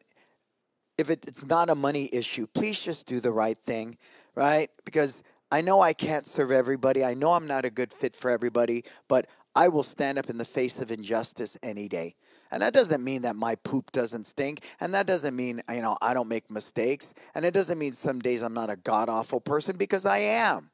if 0.98 1.12
it, 1.12 1.24
it's 1.28 1.46
not 1.46 1.70
a 1.70 1.76
money 1.76 2.10
issue, 2.12 2.48
please 2.48 2.80
just 2.80 3.06
do 3.06 3.20
the 3.20 3.32
right 3.32 3.58
thing, 3.58 3.98
right? 4.36 4.70
Because 4.84 5.22
I 5.52 5.62
know 5.62 5.80
I 5.80 5.94
can't 5.94 6.26
serve 6.26 6.52
everybody. 6.52 7.06
I 7.06 7.14
know 7.14 7.34
I'm 7.34 7.48
not 7.48 7.66
a 7.66 7.70
good 7.70 7.94
fit 7.94 8.16
for 8.16 8.32
everybody, 8.32 8.84
but 9.08 9.28
I 9.56 9.68
will 9.70 9.84
stand 9.84 10.18
up 10.18 10.30
in 10.30 10.38
the 10.38 10.46
face 10.46 10.78
of 10.80 10.92
injustice 10.92 11.56
any 11.64 11.88
day. 11.88 12.16
And 12.52 12.62
that 12.62 12.74
doesn't 12.74 13.04
mean 13.04 13.22
that 13.22 13.36
my 13.36 13.56
poop 13.56 13.92
doesn't 13.92 14.26
stink. 14.26 14.68
And 14.80 14.94
that 14.94 15.08
doesn't 15.08 15.36
mean, 15.36 15.62
you 15.70 15.82
know, 15.82 15.98
I 16.02 16.14
don't 16.14 16.28
make 16.28 16.50
mistakes. 16.50 17.14
And 17.36 17.46
it 17.46 17.54
doesn't 17.54 17.78
mean 17.78 17.94
some 17.94 18.20
days 18.20 18.42
I'm 18.42 18.54
not 18.54 18.70
a 18.70 18.76
god 18.76 19.08
awful 19.08 19.40
person 19.40 19.78
because 19.78 20.06
I 20.06 20.18
am. 20.18 20.72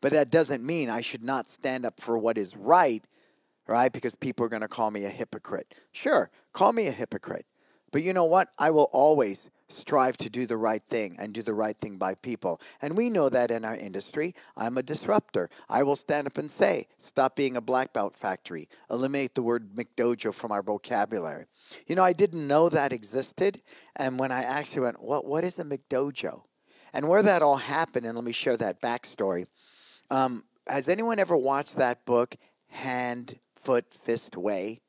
But 0.00 0.12
that 0.12 0.30
doesn't 0.30 0.64
mean 0.64 0.90
I 0.90 1.00
should 1.00 1.22
not 1.22 1.48
stand 1.48 1.86
up 1.86 2.00
for 2.00 2.18
what 2.18 2.38
is 2.38 2.56
right, 2.56 3.04
right? 3.66 3.92
Because 3.92 4.14
people 4.14 4.46
are 4.46 4.50
going 4.50 4.62
to 4.62 4.68
call 4.68 4.90
me 4.90 5.04
a 5.04 5.10
hypocrite. 5.10 5.74
Sure, 5.92 6.30
call 6.52 6.72
me 6.72 6.86
a 6.86 6.92
hypocrite. 6.92 7.46
But 7.92 8.02
you 8.02 8.12
know 8.12 8.24
what? 8.24 8.48
I 8.58 8.70
will 8.70 8.90
always 8.92 9.48
strive 9.68 10.16
to 10.16 10.30
do 10.30 10.46
the 10.46 10.56
right 10.56 10.82
thing 10.82 11.16
and 11.18 11.32
do 11.32 11.42
the 11.42 11.54
right 11.54 11.76
thing 11.76 11.96
by 11.96 12.14
people. 12.14 12.60
And 12.80 12.96
we 12.96 13.10
know 13.10 13.28
that 13.28 13.50
in 13.50 13.64
our 13.64 13.76
industry. 13.76 14.34
I'm 14.56 14.78
a 14.78 14.82
disruptor. 14.82 15.50
I 15.68 15.82
will 15.82 15.96
stand 15.96 16.26
up 16.26 16.38
and 16.38 16.50
say, 16.50 16.86
stop 16.98 17.36
being 17.36 17.56
a 17.56 17.60
black 17.60 17.92
belt 17.92 18.16
factory, 18.16 18.68
eliminate 18.90 19.34
the 19.34 19.42
word 19.42 19.74
McDojo 19.74 20.32
from 20.32 20.52
our 20.52 20.62
vocabulary. 20.62 21.46
You 21.86 21.96
know, 21.96 22.04
I 22.04 22.12
didn't 22.12 22.46
know 22.46 22.68
that 22.68 22.92
existed. 22.92 23.60
And 23.96 24.18
when 24.18 24.32
I 24.32 24.42
actually 24.42 24.82
went, 24.82 25.02
what, 25.02 25.24
what 25.24 25.44
is 25.44 25.58
a 25.58 25.64
McDojo? 25.64 26.42
And 26.92 27.08
where 27.08 27.22
that 27.22 27.42
all 27.42 27.56
happened, 27.56 28.06
and 28.06 28.14
let 28.14 28.24
me 28.24 28.32
share 28.32 28.56
that 28.56 28.80
backstory. 28.80 29.46
Um, 30.10 30.44
has 30.68 30.88
anyone 30.88 31.18
ever 31.18 31.36
watched 31.36 31.76
that 31.76 32.04
book, 32.04 32.36
Hand, 32.68 33.38
Foot, 33.62 33.96
Fist 34.02 34.36
Way? 34.36 34.80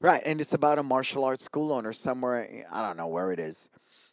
Right, 0.00 0.20
and 0.26 0.40
it's 0.40 0.52
about 0.52 0.78
a 0.78 0.82
martial 0.82 1.24
arts 1.24 1.44
school 1.44 1.72
owner 1.72 1.92
somewhere, 1.92 2.48
I 2.70 2.82
don't 2.82 2.96
know 2.96 3.08
where 3.08 3.32
it 3.32 3.40
is. 3.40 3.68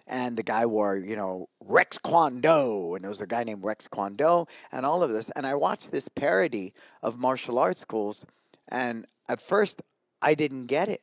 And 0.08 0.38
the 0.38 0.44
guy 0.44 0.66
wore, 0.66 0.98
you 0.98 1.16
know, 1.16 1.50
Rex 1.62 1.98
Kwon 1.98 2.42
Do, 2.42 2.96
and 2.96 3.04
there 3.04 3.10
was 3.10 3.22
a 3.22 3.28
guy 3.28 3.44
named 3.44 3.64
Rex 3.64 3.88
Kwon 3.88 4.18
Do, 4.18 4.46
and 4.72 4.86
all 4.86 5.04
of 5.04 5.12
this. 5.12 5.30
And 5.36 5.46
I 5.46 5.56
watched 5.56 5.92
this 5.92 6.08
parody 6.10 6.74
of 7.02 7.18
martial 7.18 7.60
arts 7.60 7.82
schools, 7.82 8.26
and 8.68 9.06
at 9.30 9.42
first 9.42 9.82
I 10.22 10.36
didn't 10.36 10.68
get 10.68 10.90
it. 10.90 11.02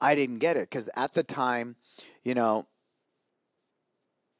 I 0.00 0.14
didn't 0.14 0.38
get 0.38 0.56
it 0.56 0.70
because 0.70 0.88
at 0.96 1.12
the 1.12 1.22
time, 1.22 1.76
you 2.24 2.34
know, 2.34 2.66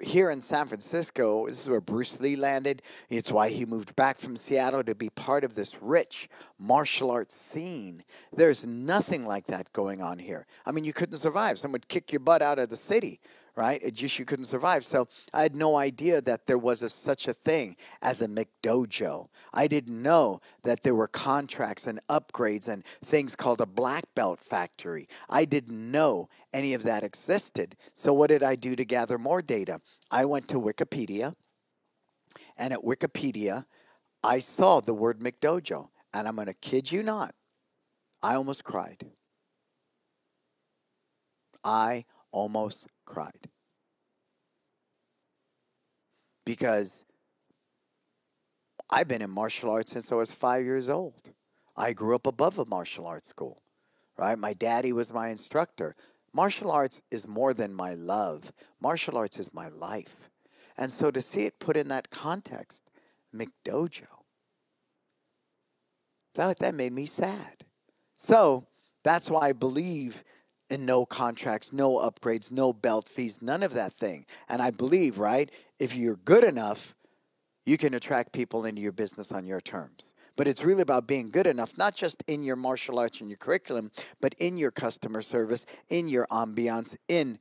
here 0.03 0.31
in 0.31 0.41
San 0.41 0.67
Francisco, 0.67 1.47
this 1.47 1.61
is 1.61 1.69
where 1.69 1.81
Bruce 1.81 2.19
Lee 2.21 2.37
landed. 2.37 2.83
It's 3.09 3.33
why 3.33 3.51
he 3.51 3.67
moved 3.67 3.97
back 3.97 4.19
from 4.19 4.37
Seattle 4.37 4.85
to 4.85 4.95
be 4.95 5.11
part 5.11 5.45
of 5.45 5.55
this 5.55 5.73
rich 5.81 6.29
martial 6.59 7.11
arts 7.11 7.35
scene. 7.35 8.05
There's 8.33 8.65
nothing 8.65 9.27
like 9.27 9.47
that 9.47 9.73
going 9.73 10.01
on 10.01 10.19
here. 10.19 10.47
I 10.65 10.73
mean, 10.73 10.85
you 10.85 10.93
couldn't 10.93 11.21
survive. 11.21 11.59
Someone 11.59 11.73
would 11.73 11.89
kick 11.89 12.13
your 12.13 12.21
butt 12.21 12.43
out 12.43 12.59
of 12.59 12.69
the 12.69 12.77
city 12.77 13.21
right? 13.59 13.83
It 13.83 13.95
just 13.95 14.21
you 14.21 14.25
couldn't 14.25 14.45
survive. 14.45 14.85
So 14.85 15.09
I 15.35 15.43
had 15.43 15.57
no 15.57 15.75
idea 15.75 16.21
that 16.21 16.47
there 16.47 16.57
was 16.57 16.81
a, 16.81 16.89
such 16.89 17.27
a 17.27 17.33
thing 17.33 17.75
as 18.01 18.23
a 18.23 18.29
McDojo. 18.29 19.27
I 19.53 19.67
didn't 19.67 20.01
know 20.01 20.41
that 20.63 20.85
there 20.85 20.95
were 20.95 21.09
contracts 21.09 21.85
and 21.85 21.99
upgrades 22.09 22.69
and 22.69 22.85
things 23.05 23.35
called 23.35 23.61
a 23.61 23.67
black 23.67 24.05
belt 24.15 24.39
factory. 24.39 25.09
I 25.29 25.45
didn't 25.45 25.91
know 25.91 26.29
any 26.53 26.73
of 26.73 26.85
that 26.85 27.03
existed. 27.03 27.75
So 27.95 28.13
what 28.13 28.29
did 28.29 28.45
I 28.45 28.55
do 28.55 28.77
to 28.77 28.85
gather 28.85 29.19
more 29.19 29.43
data? 29.43 29.81
I 30.09 30.25
went 30.25 30.47
to 30.49 30.55
Wikipedia, 30.55 31.35
and 32.57 32.73
at 32.73 32.85
Wikipedia, 32.85 33.65
I 34.23 34.39
saw 34.39 34.79
the 34.81 34.95
word 34.95 35.19
McDojo, 35.19 35.89
and 36.15 36.29
I'm 36.29 36.37
going 36.37 36.47
to 36.47 36.55
kid 36.55 36.93
you 36.93 37.03
not, 37.03 37.35
I 38.23 38.37
almost 38.37 38.63
cried. 38.63 39.05
I 41.65 42.05
almost 42.33 42.87
cried. 43.05 43.49
Because 46.45 47.05
I've 48.91 49.09
been 49.09 49.23
in 49.23 49.31
martial 49.31 49.71
arts 49.71 49.93
since 49.93 50.11
I 50.11 50.15
was 50.15 50.33
five 50.33 50.65
years 50.65 50.89
old. 50.89 51.31
I 51.77 51.93
grew 51.93 52.15
up 52.15 52.27
above 52.27 52.59
a 52.59 52.65
martial 52.67 53.07
arts 53.07 53.29
school, 53.29 53.63
right? 54.17 54.39
My 54.39 54.55
daddy 54.55 54.93
was 54.93 55.13
my 55.13 55.29
instructor. 55.29 55.95
Martial 56.33 56.71
arts 56.71 57.03
is 57.11 57.27
more 57.27 57.55
than 57.55 57.73
my 57.75 57.95
love, 57.95 58.53
martial 58.81 59.17
arts 59.17 59.39
is 59.39 59.53
my 59.53 59.69
life. 59.69 60.17
And 60.77 60.93
so 60.93 61.11
to 61.11 61.21
see 61.21 61.41
it 61.41 61.59
put 61.59 61.77
in 61.77 61.89
that 61.89 62.11
context, 62.11 62.83
McDojo, 63.35 64.07
that, 66.35 66.59
that 66.61 66.75
made 66.75 66.93
me 66.93 67.07
sad. 67.07 67.65
So 68.17 68.67
that's 69.03 69.29
why 69.29 69.49
I 69.49 69.53
believe 69.53 70.23
and 70.71 70.85
no 70.85 71.07
contracts, 71.07 71.73
no 71.73 71.97
upgrades, 71.97 72.51
no 72.51 72.73
belt 72.73 73.09
fees, 73.09 73.39
none 73.41 73.63
of 73.63 73.73
that 73.75 73.93
thing. 73.93 74.27
And 74.49 74.61
I 74.61 74.71
believe, 74.71 75.19
right, 75.19 75.51
if 75.79 75.97
you're 75.97 76.17
good 76.17 76.45
enough, 76.45 76.95
you 77.65 77.77
can 77.77 77.95
attract 77.95 78.33
people 78.33 78.65
into 78.65 78.81
your 78.81 78.93
business 78.93 79.31
on 79.33 79.47
your 79.47 79.61
terms. 79.61 80.15
But 80.37 80.47
it's 80.47 80.63
really 80.63 80.83
about 80.83 81.09
being 81.09 81.31
good 81.31 81.47
enough, 81.47 81.77
not 81.77 81.95
just 81.95 82.23
in 82.27 82.45
your 82.45 82.57
martial 82.57 82.99
arts 82.99 83.21
and 83.21 83.29
your 83.29 83.37
curriculum, 83.37 83.91
but 84.21 84.35
in 84.39 84.57
your 84.57 84.71
customer 84.71 85.21
service, 85.21 85.67
in 85.89 86.09
your 86.09 86.27
ambiance, 86.29 86.97
in 87.09 87.39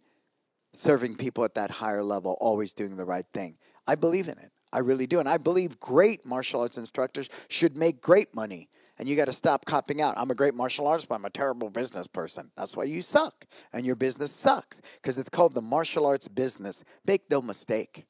serving 0.74 1.16
people 1.16 1.44
at 1.44 1.54
that 1.54 1.72
higher 1.72 2.04
level, 2.04 2.38
always 2.42 2.72
doing 2.72 2.96
the 2.96 3.06
right 3.06 3.26
thing. 3.32 3.58
I 3.86 3.96
believe 3.96 4.28
in 4.28 4.38
it. 4.38 4.52
I 4.74 4.80
really 4.80 5.08
do. 5.08 5.20
And 5.20 5.30
I 5.30 5.38
believe 5.38 5.80
great 5.80 6.26
martial 6.26 6.62
arts 6.62 6.78
instructors 6.78 7.30
should 7.48 7.78
make 7.78 8.02
great 8.02 8.36
money 8.36 8.68
and 9.00 9.08
you 9.08 9.16
got 9.16 9.26
to 9.26 9.34
stop 9.34 9.66
copping 9.66 10.02
out. 10.02 10.16
I'm 10.18 10.32
a 10.32 10.36
great 10.36 10.56
martial 10.56 10.88
artist, 10.88 11.08
but 11.10 11.16
I'm 11.16 11.26
a 11.26 11.30
terrible 11.30 11.70
business 11.70 12.08
person. 12.08 12.52
That's 12.56 12.76
why 12.76 12.86
you 12.86 13.02
suck, 13.02 13.46
and 13.74 13.86
your 13.86 13.96
business 13.96 14.32
sucks 14.32 14.82
because 14.96 15.18
it's 15.18 15.30
called 15.30 15.54
the 15.54 15.62
martial 15.62 16.06
arts 16.06 16.28
business. 16.28 16.84
Make 17.06 17.30
no 17.30 17.42
mistake. 17.42 18.06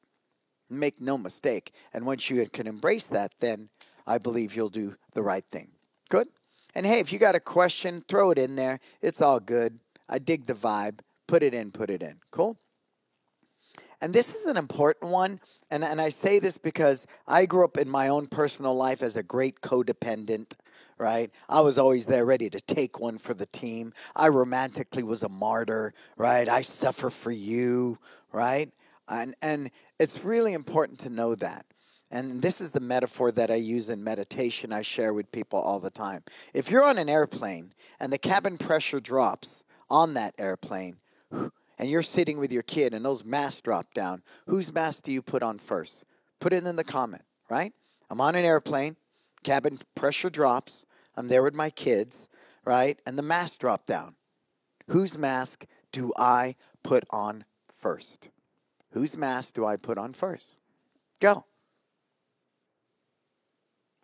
Make 0.70 1.00
no 1.00 1.16
mistake. 1.16 1.72
And 1.92 2.04
once 2.04 2.28
you 2.28 2.46
can 2.46 2.66
embrace 2.66 3.04
that, 3.04 3.32
then 3.40 3.68
I 4.06 4.18
believe 4.18 4.54
you'll 4.54 4.68
do 4.68 4.94
the 5.12 5.22
right 5.22 5.44
thing. 5.44 5.68
Good? 6.08 6.28
And 6.74 6.86
hey, 6.86 7.00
if 7.00 7.12
you 7.12 7.18
got 7.18 7.34
a 7.34 7.40
question, 7.40 8.02
throw 8.06 8.30
it 8.30 8.38
in 8.38 8.56
there. 8.56 8.80
It's 9.00 9.20
all 9.20 9.40
good. 9.40 9.80
I 10.08 10.18
dig 10.18 10.44
the 10.44 10.54
vibe. 10.54 11.00
Put 11.26 11.42
it 11.42 11.52
in, 11.52 11.70
put 11.72 11.90
it 11.90 12.02
in. 12.02 12.20
Cool? 12.30 12.58
And 14.00 14.14
this 14.14 14.34
is 14.34 14.44
an 14.44 14.56
important 14.56 15.10
one. 15.10 15.40
And, 15.70 15.82
and 15.84 16.00
I 16.00 16.08
say 16.08 16.38
this 16.38 16.56
because 16.56 17.06
I 17.26 17.46
grew 17.46 17.64
up 17.64 17.76
in 17.76 17.88
my 17.88 18.08
own 18.08 18.26
personal 18.26 18.74
life 18.74 19.02
as 19.02 19.16
a 19.16 19.22
great 19.22 19.60
codependent 19.60 20.54
right? 20.98 21.30
I 21.48 21.60
was 21.60 21.78
always 21.78 22.06
there 22.06 22.24
ready 22.24 22.50
to 22.50 22.60
take 22.60 23.00
one 23.00 23.18
for 23.18 23.34
the 23.34 23.46
team. 23.46 23.92
I 24.16 24.28
romantically 24.28 25.02
was 25.02 25.22
a 25.22 25.28
martyr, 25.28 25.94
right? 26.16 26.48
I 26.48 26.62
suffer 26.62 27.10
for 27.10 27.30
you, 27.30 27.98
right? 28.32 28.70
And, 29.08 29.34
and 29.40 29.70
it's 29.98 30.22
really 30.24 30.52
important 30.52 30.98
to 31.00 31.10
know 31.10 31.34
that. 31.36 31.64
And 32.10 32.40
this 32.40 32.60
is 32.60 32.70
the 32.70 32.80
metaphor 32.80 33.30
that 33.32 33.50
I 33.50 33.56
use 33.56 33.88
in 33.88 34.02
meditation, 34.02 34.72
I 34.72 34.82
share 34.82 35.12
with 35.12 35.30
people 35.30 35.58
all 35.58 35.78
the 35.78 35.90
time. 35.90 36.22
If 36.54 36.70
you're 36.70 36.84
on 36.84 36.98
an 36.98 37.08
airplane 37.08 37.72
and 38.00 38.12
the 38.12 38.18
cabin 38.18 38.56
pressure 38.56 39.00
drops 39.00 39.62
on 39.90 40.14
that 40.14 40.34
airplane, 40.38 40.96
and 41.32 41.50
you're 41.90 42.02
sitting 42.02 42.38
with 42.38 42.50
your 42.50 42.62
kid 42.62 42.94
and 42.94 43.04
those 43.04 43.24
masks 43.24 43.60
drop 43.60 43.92
down, 43.92 44.22
whose 44.46 44.72
mask 44.72 45.02
do 45.02 45.12
you 45.12 45.20
put 45.20 45.42
on 45.42 45.58
first? 45.58 46.04
Put 46.40 46.52
it 46.52 46.64
in 46.64 46.76
the 46.76 46.84
comment, 46.84 47.22
right? 47.50 47.72
I'm 48.10 48.20
on 48.22 48.34
an 48.34 48.44
airplane, 48.44 48.96
cabin 49.42 49.78
pressure 49.94 50.30
drops, 50.30 50.86
I'm 51.18 51.26
there 51.26 51.42
with 51.42 51.56
my 51.56 51.68
kids, 51.68 52.28
right? 52.64 52.96
And 53.04 53.18
the 53.18 53.22
mask 53.22 53.58
dropped 53.58 53.86
down. 53.86 54.14
Whose 54.86 55.18
mask 55.18 55.66
do 55.90 56.12
I 56.16 56.54
put 56.84 57.02
on 57.10 57.44
first? 57.76 58.28
Whose 58.92 59.16
mask 59.16 59.52
do 59.52 59.66
I 59.66 59.74
put 59.74 59.98
on 59.98 60.12
first? 60.12 60.54
Go. 61.18 61.44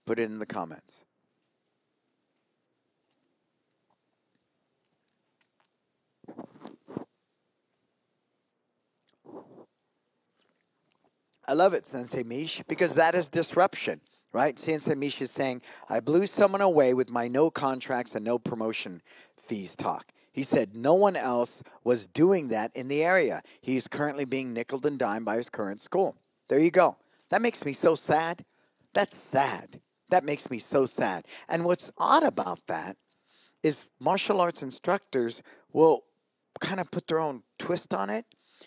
Put 0.04 0.18
it 0.18 0.24
in 0.24 0.40
the 0.40 0.44
comments. 0.44 0.94
I 11.46 11.52
love 11.52 11.74
it, 11.74 11.86
Sensei 11.86 12.24
Mish, 12.24 12.60
because 12.66 12.96
that 12.96 13.14
is 13.14 13.28
disruption 13.28 14.00
right? 14.34 14.58
Sensei 14.58 14.94
Misha 14.94 15.22
is 15.22 15.30
saying, 15.30 15.62
I 15.88 16.00
blew 16.00 16.26
someone 16.26 16.60
away 16.60 16.92
with 16.92 17.08
my 17.08 17.28
no 17.28 17.50
contracts 17.50 18.14
and 18.14 18.24
no 18.24 18.38
promotion 18.38 19.00
fees 19.38 19.76
talk. 19.76 20.10
He 20.32 20.42
said 20.42 20.74
no 20.74 20.94
one 20.94 21.14
else 21.14 21.62
was 21.84 22.04
doing 22.04 22.48
that 22.48 22.74
in 22.74 22.88
the 22.88 23.04
area. 23.04 23.40
He's 23.60 23.86
currently 23.86 24.24
being 24.24 24.52
nickel 24.52 24.84
and 24.84 24.98
dimed 24.98 25.24
by 25.24 25.36
his 25.36 25.48
current 25.48 25.80
school. 25.80 26.16
There 26.48 26.58
you 26.58 26.72
go. 26.72 26.96
That 27.30 27.40
makes 27.40 27.64
me 27.64 27.72
so 27.72 27.94
sad. 27.94 28.44
That's 28.92 29.16
sad. 29.16 29.80
That 30.10 30.24
makes 30.24 30.50
me 30.50 30.58
so 30.58 30.86
sad. 30.86 31.24
And 31.48 31.64
what's 31.64 31.92
odd 31.96 32.24
about 32.24 32.66
that 32.66 32.96
is 33.62 33.84
martial 34.00 34.40
arts 34.40 34.62
instructors 34.62 35.40
will 35.72 36.02
kind 36.60 36.80
of 36.80 36.90
put 36.90 37.06
their 37.06 37.20
own 37.20 37.44
twist 37.58 37.94
on 37.94 38.10
it 38.10 38.24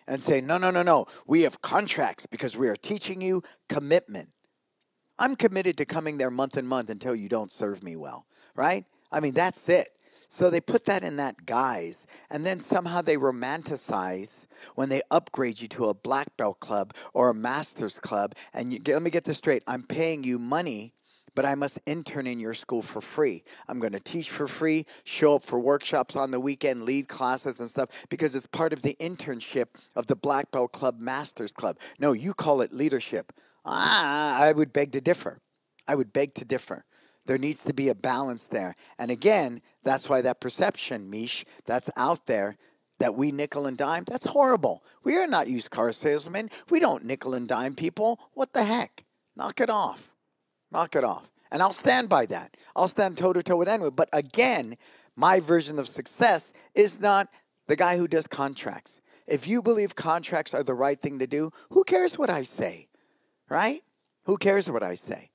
and 0.07 0.21
say, 0.21 0.39
no, 0.39 0.57
no, 0.57 0.71
no, 0.71 0.83
no, 0.83 1.05
we 1.25 1.41
have 1.41 1.61
contracts 1.61 2.25
because 2.25 2.55
we 2.55 2.69
are 2.69 2.75
teaching 2.75 3.21
you 3.21 3.41
commitment. 3.67 4.29
I'm 5.19 5.35
committed 5.35 5.77
to 5.77 5.85
coming 5.85 6.17
there 6.17 6.31
month 6.31 6.57
and 6.57 6.67
month 6.67 6.89
until 6.89 7.15
you 7.15 7.29
don't 7.29 7.51
serve 7.51 7.83
me 7.83 7.95
well, 7.95 8.25
right? 8.55 8.85
I 9.11 9.19
mean, 9.19 9.33
that's 9.33 9.67
it. 9.69 9.89
So 10.29 10.49
they 10.49 10.61
put 10.61 10.85
that 10.85 11.03
in 11.03 11.15
that 11.15 11.45
guise, 11.45 12.05
and 12.29 12.45
then 12.45 12.59
somehow 12.59 13.01
they 13.01 13.15
romanticize 13.15 14.45
when 14.75 14.89
they 14.89 15.01
upgrade 15.09 15.61
you 15.61 15.67
to 15.69 15.85
a 15.85 15.93
black 15.93 16.35
belt 16.37 16.59
club 16.59 16.93
or 17.13 17.29
a 17.29 17.33
master's 17.33 17.97
club. 17.97 18.35
And 18.53 18.73
you, 18.73 18.79
let 18.87 19.01
me 19.01 19.09
get 19.09 19.23
this 19.23 19.37
straight 19.37 19.63
I'm 19.65 19.83
paying 19.83 20.23
you 20.23 20.37
money 20.37 20.93
but 21.37 21.45
I 21.45 21.53
must 21.53 21.77
intern 21.85 22.25
in 22.25 22.39
your 22.39 22.55
school 22.55 22.81
for 22.81 22.99
free. 22.99 23.43
I'm 23.67 23.79
going 23.79 23.93
to 23.93 23.99
teach 23.99 24.27
for 24.27 24.47
free, 24.47 24.87
show 25.03 25.35
up 25.35 25.43
for 25.43 25.59
workshops 25.59 26.15
on 26.15 26.31
the 26.31 26.39
weekend, 26.39 26.81
lead 26.81 27.07
classes 27.07 27.59
and 27.59 27.69
stuff 27.69 27.89
because 28.09 28.33
it's 28.33 28.47
part 28.47 28.73
of 28.73 28.81
the 28.81 28.97
internship 28.99 29.65
of 29.95 30.07
the 30.07 30.15
Black 30.15 30.49
Belt 30.49 30.71
Club 30.71 30.99
Masters 30.99 31.51
Club. 31.51 31.77
No, 31.99 32.11
you 32.11 32.33
call 32.33 32.61
it 32.61 32.73
leadership. 32.73 33.31
Ah, 33.67 34.39
I 34.41 34.53
would 34.53 34.71
beg 34.71 34.93
to 34.93 35.01
differ. 35.01 35.39
I 35.87 35.95
would 35.95 36.13
beg 36.13 36.33
to 36.35 36.45
differ. 36.45 36.85
There 37.25 37.37
needs 37.37 37.63
to 37.65 37.73
be 37.73 37.89
a 37.89 37.95
balance 37.95 38.47
there. 38.47 38.75
And 38.97 39.11
again, 39.11 39.61
that's 39.83 40.07
why 40.07 40.21
that 40.21 40.39
perception, 40.39 41.09
Mish, 41.09 41.43
that's 41.65 41.89
out 41.97 42.25
there 42.25 42.55
that 42.99 43.15
we 43.15 43.31
nickel 43.31 43.65
and 43.65 43.77
dime, 43.77 44.05
that's 44.05 44.29
horrible. 44.29 44.83
We 45.03 45.17
are 45.17 45.27
not 45.27 45.47
used 45.47 45.69
car 45.69 45.91
salesmen. 45.91 46.49
We 46.69 46.79
don't 46.79 47.05
nickel 47.05 47.33
and 47.33 47.47
dime 47.47 47.75
people. 47.75 48.19
What 48.33 48.53
the 48.53 48.63
heck? 48.63 49.03
Knock 49.35 49.59
it 49.59 49.69
off. 49.69 50.15
Knock 50.71 50.95
it 50.95 51.03
off. 51.03 51.31
And 51.51 51.61
I'll 51.61 51.73
stand 51.73 52.09
by 52.09 52.25
that. 52.27 52.55
I'll 52.75 52.87
stand 52.87 53.17
toe 53.17 53.33
to 53.33 53.43
toe 53.43 53.57
with 53.57 53.67
anyone. 53.67 53.91
But 53.95 54.09
again, 54.13 54.75
my 55.15 55.39
version 55.39 55.77
of 55.77 55.87
success 55.87 56.53
is 56.73 56.99
not 56.99 57.27
the 57.67 57.75
guy 57.75 57.97
who 57.97 58.07
does 58.07 58.27
contracts. 58.27 59.01
If 59.27 59.47
you 59.47 59.61
believe 59.61 59.95
contracts 59.95 60.53
are 60.53 60.63
the 60.63 60.73
right 60.73 60.99
thing 60.99 61.19
to 61.19 61.27
do, 61.27 61.51
who 61.69 61.83
cares 61.83 62.17
what 62.17 62.29
I 62.29 62.43
say? 62.43 62.87
Right? 63.49 63.81
Who 64.25 64.37
cares 64.37 64.69
what 64.69 64.83
I 64.83 64.95
say? 64.95 65.29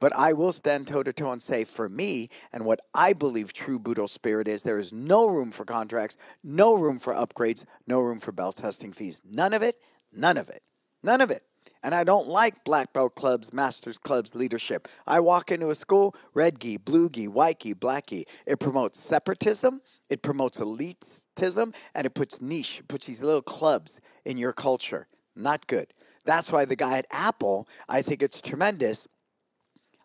But 0.00 0.16
I 0.16 0.32
will 0.32 0.52
stand 0.52 0.86
toe 0.86 1.02
to 1.02 1.12
toe 1.12 1.32
and 1.32 1.42
say, 1.42 1.64
for 1.64 1.88
me, 1.88 2.28
and 2.52 2.64
what 2.64 2.80
I 2.94 3.12
believe 3.12 3.52
true 3.52 3.80
Budo 3.80 4.08
spirit 4.08 4.46
is, 4.46 4.62
there 4.62 4.78
is 4.78 4.92
no 4.92 5.26
room 5.26 5.50
for 5.50 5.64
contracts, 5.64 6.16
no 6.44 6.74
room 6.74 6.98
for 6.98 7.12
upgrades, 7.12 7.64
no 7.86 8.00
room 8.00 8.20
for 8.20 8.30
belt 8.30 8.56
testing 8.56 8.92
fees. 8.92 9.20
None 9.28 9.52
of 9.52 9.62
it, 9.62 9.76
none 10.12 10.36
of 10.36 10.48
it, 10.48 10.62
none 11.02 11.20
of 11.20 11.30
it. 11.30 11.42
And 11.82 11.94
I 11.94 12.04
don't 12.04 12.26
like 12.26 12.64
black 12.64 12.92
belt 12.92 13.14
clubs, 13.14 13.52
masters 13.52 13.98
clubs 13.98 14.34
leadership. 14.34 14.88
I 15.06 15.20
walk 15.20 15.50
into 15.50 15.70
a 15.70 15.74
school, 15.74 16.14
red 16.34 16.60
gi, 16.60 16.76
blue 16.76 17.08
gi, 17.08 17.28
white 17.28 17.60
gi, 17.60 17.74
black 17.74 18.08
gi. 18.08 18.24
It 18.46 18.60
promotes 18.60 19.00
separatism, 19.00 19.80
it 20.08 20.22
promotes 20.22 20.58
elitism, 20.58 21.74
and 21.94 22.06
it 22.06 22.14
puts 22.14 22.40
niche, 22.40 22.78
it 22.80 22.88
puts 22.88 23.06
these 23.06 23.22
little 23.22 23.42
clubs 23.42 24.00
in 24.24 24.38
your 24.38 24.52
culture. 24.52 25.06
Not 25.36 25.66
good. 25.66 25.92
That's 26.28 26.52
why 26.52 26.66
the 26.66 26.76
guy 26.76 26.98
at 26.98 27.06
Apple, 27.10 27.66
I 27.88 28.02
think 28.02 28.22
it's 28.22 28.42
tremendous. 28.42 29.08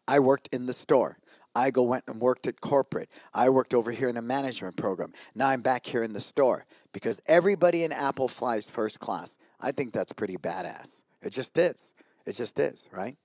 I 0.07 0.19
worked 0.19 0.47
in 0.53 0.67
the 0.67 0.73
store. 0.73 1.17
I 1.53 1.69
go 1.69 1.83
went 1.83 2.05
and 2.07 2.21
worked 2.21 2.47
at 2.47 2.61
corporate. 2.61 3.09
I 3.33 3.49
worked 3.49 3.73
over 3.73 3.91
here 3.91 4.07
in 4.07 4.15
a 4.15 4.21
management 4.21 4.77
program. 4.77 5.11
Now 5.35 5.49
I'm 5.49 5.59
back 5.59 5.85
here 5.85 6.01
in 6.01 6.13
the 6.13 6.21
store 6.21 6.65
because 6.93 7.19
everybody 7.25 7.83
in 7.83 7.91
Apple 7.91 8.29
flies 8.29 8.69
first 8.69 9.01
class. 9.01 9.35
I 9.59 9.73
think 9.73 9.91
that's 9.91 10.13
pretty 10.13 10.37
badass. 10.37 11.01
It 11.21 11.33
just 11.33 11.57
is. 11.57 11.91
It 12.25 12.37
just 12.37 12.57
is, 12.57 12.87
right? 12.89 13.17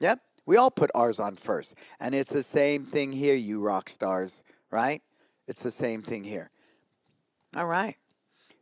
Yep. 0.00 0.20
We 0.44 0.58
all 0.58 0.70
put 0.70 0.90
ours 0.94 1.18
on 1.18 1.36
first. 1.36 1.72
And 2.00 2.14
it's 2.14 2.30
the 2.30 2.42
same 2.42 2.84
thing 2.84 3.12
here, 3.12 3.34
you 3.34 3.62
rock 3.62 3.88
stars, 3.88 4.42
right? 4.70 5.00
It's 5.48 5.62
the 5.62 5.70
same 5.70 6.02
thing 6.02 6.24
here. 6.24 6.50
All 7.56 7.66
right. 7.66 7.96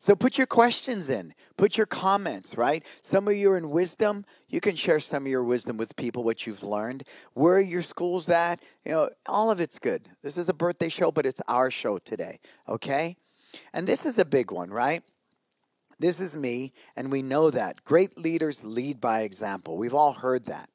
So 0.00 0.14
put 0.14 0.38
your 0.38 0.46
questions 0.46 1.08
in, 1.08 1.34
put 1.56 1.76
your 1.76 1.86
comments, 1.86 2.56
right? 2.56 2.86
Some 3.02 3.26
of 3.26 3.34
you 3.34 3.50
are 3.50 3.58
in 3.58 3.70
wisdom. 3.70 4.24
You 4.48 4.60
can 4.60 4.76
share 4.76 5.00
some 5.00 5.24
of 5.24 5.28
your 5.28 5.42
wisdom 5.42 5.76
with 5.76 5.96
people, 5.96 6.22
what 6.22 6.46
you've 6.46 6.62
learned. 6.62 7.02
Where 7.34 7.56
are 7.56 7.60
your 7.60 7.82
schools 7.82 8.28
at? 8.28 8.62
You 8.84 8.92
know, 8.92 9.10
all 9.26 9.50
of 9.50 9.60
it's 9.60 9.78
good. 9.78 10.08
This 10.22 10.38
is 10.38 10.48
a 10.48 10.54
birthday 10.54 10.88
show, 10.88 11.10
but 11.10 11.26
it's 11.26 11.40
our 11.48 11.70
show 11.70 11.98
today, 11.98 12.38
okay? 12.68 13.16
And 13.72 13.86
this 13.86 14.06
is 14.06 14.18
a 14.18 14.24
big 14.24 14.52
one, 14.52 14.70
right? 14.70 15.02
This 15.98 16.20
is 16.20 16.36
me, 16.36 16.72
and 16.94 17.10
we 17.10 17.22
know 17.22 17.50
that. 17.50 17.82
Great 17.82 18.16
leaders 18.16 18.62
lead 18.62 19.00
by 19.00 19.22
example. 19.22 19.76
We've 19.76 19.94
all 19.94 20.12
heard 20.12 20.44
that, 20.44 20.70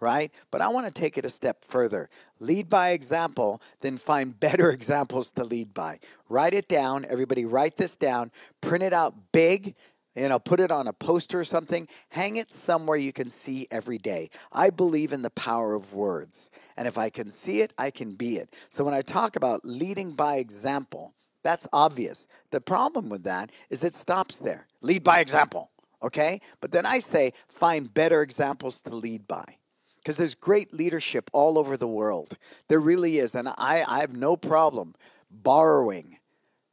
right? 0.00 0.32
But 0.50 0.60
I 0.60 0.68
want 0.68 0.86
to 0.86 0.92
take 0.92 1.18
it 1.18 1.24
a 1.24 1.30
step 1.30 1.64
further. 1.64 2.08
Lead 2.40 2.68
by 2.68 2.90
example, 2.90 3.60
then 3.80 3.96
find 3.96 4.38
better 4.40 4.70
examples 4.70 5.30
to 5.32 5.44
lead 5.44 5.74
by. 5.74 5.98
Write 6.28 6.54
it 6.54 6.68
down. 6.68 7.06
Everybody, 7.08 7.44
write 7.44 7.76
this 7.76 7.96
down. 7.96 8.30
Print 8.60 8.84
it 8.84 8.92
out 8.92 9.14
big. 9.32 9.74
You 10.14 10.30
know, 10.30 10.38
put 10.38 10.60
it 10.60 10.70
on 10.70 10.86
a 10.86 10.94
poster 10.94 11.40
or 11.40 11.44
something. 11.44 11.86
Hang 12.08 12.36
it 12.36 12.50
somewhere 12.50 12.96
you 12.96 13.12
can 13.12 13.28
see 13.28 13.66
every 13.70 13.98
day. 13.98 14.30
I 14.50 14.70
believe 14.70 15.12
in 15.12 15.20
the 15.22 15.30
power 15.30 15.74
of 15.74 15.92
words. 15.92 16.48
And 16.76 16.88
if 16.88 16.96
I 16.96 17.10
can 17.10 17.28
see 17.28 17.60
it, 17.60 17.74
I 17.78 17.90
can 17.90 18.14
be 18.14 18.36
it. 18.36 18.54
So 18.70 18.82
when 18.82 18.94
I 18.94 19.02
talk 19.02 19.36
about 19.36 19.60
leading 19.64 20.12
by 20.12 20.36
example, 20.36 21.14
that's 21.42 21.66
obvious. 21.72 22.26
The 22.50 22.60
problem 22.60 23.08
with 23.08 23.24
that 23.24 23.52
is 23.70 23.84
it 23.84 23.94
stops 23.94 24.36
there. 24.36 24.66
Lead 24.80 25.04
by 25.04 25.20
example, 25.20 25.70
okay? 26.02 26.40
But 26.60 26.72
then 26.72 26.86
I 26.86 26.98
say 26.98 27.32
find 27.48 27.92
better 27.92 28.22
examples 28.22 28.80
to 28.82 28.90
lead 28.90 29.26
by. 29.28 29.56
Because 30.06 30.18
there's 30.18 30.36
great 30.36 30.72
leadership 30.72 31.28
all 31.32 31.58
over 31.58 31.76
the 31.76 31.88
world. 31.88 32.38
There 32.68 32.78
really 32.78 33.16
is. 33.16 33.34
And 33.34 33.48
I, 33.48 33.82
I 33.88 33.98
have 34.02 34.14
no 34.14 34.36
problem 34.36 34.94
borrowing 35.32 36.18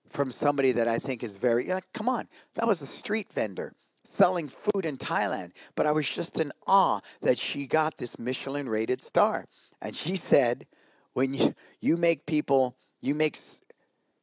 from 0.08 0.30
somebody 0.30 0.72
that 0.74 0.88
I 0.88 1.00
think 1.00 1.24
is 1.24 1.34
very, 1.34 1.68
like, 1.68 1.92
come 1.96 2.08
on, 2.08 2.28
that 2.54 2.68
was 2.68 2.80
a 2.84 2.86
street 2.86 3.34
vendor 3.34 3.74
selling 4.04 4.50
food 4.50 4.86
in 4.86 4.98
Thailand. 4.98 5.54
But 5.76 5.88
I 5.88 5.92
was 5.94 6.08
just 6.08 6.40
in 6.40 6.52
awe 6.68 7.00
that 7.24 7.40
she 7.40 7.66
got 7.66 7.98
this 7.98 8.20
Michelin 8.20 8.70
rated 8.70 9.02
star. 9.02 9.46
And 9.82 9.96
she 9.96 10.16
said, 10.16 10.68
when 11.14 11.34
you, 11.34 11.56
you 11.82 11.98
make 11.98 12.28
people, 12.28 12.78
you 13.02 13.16
make, 13.16 13.40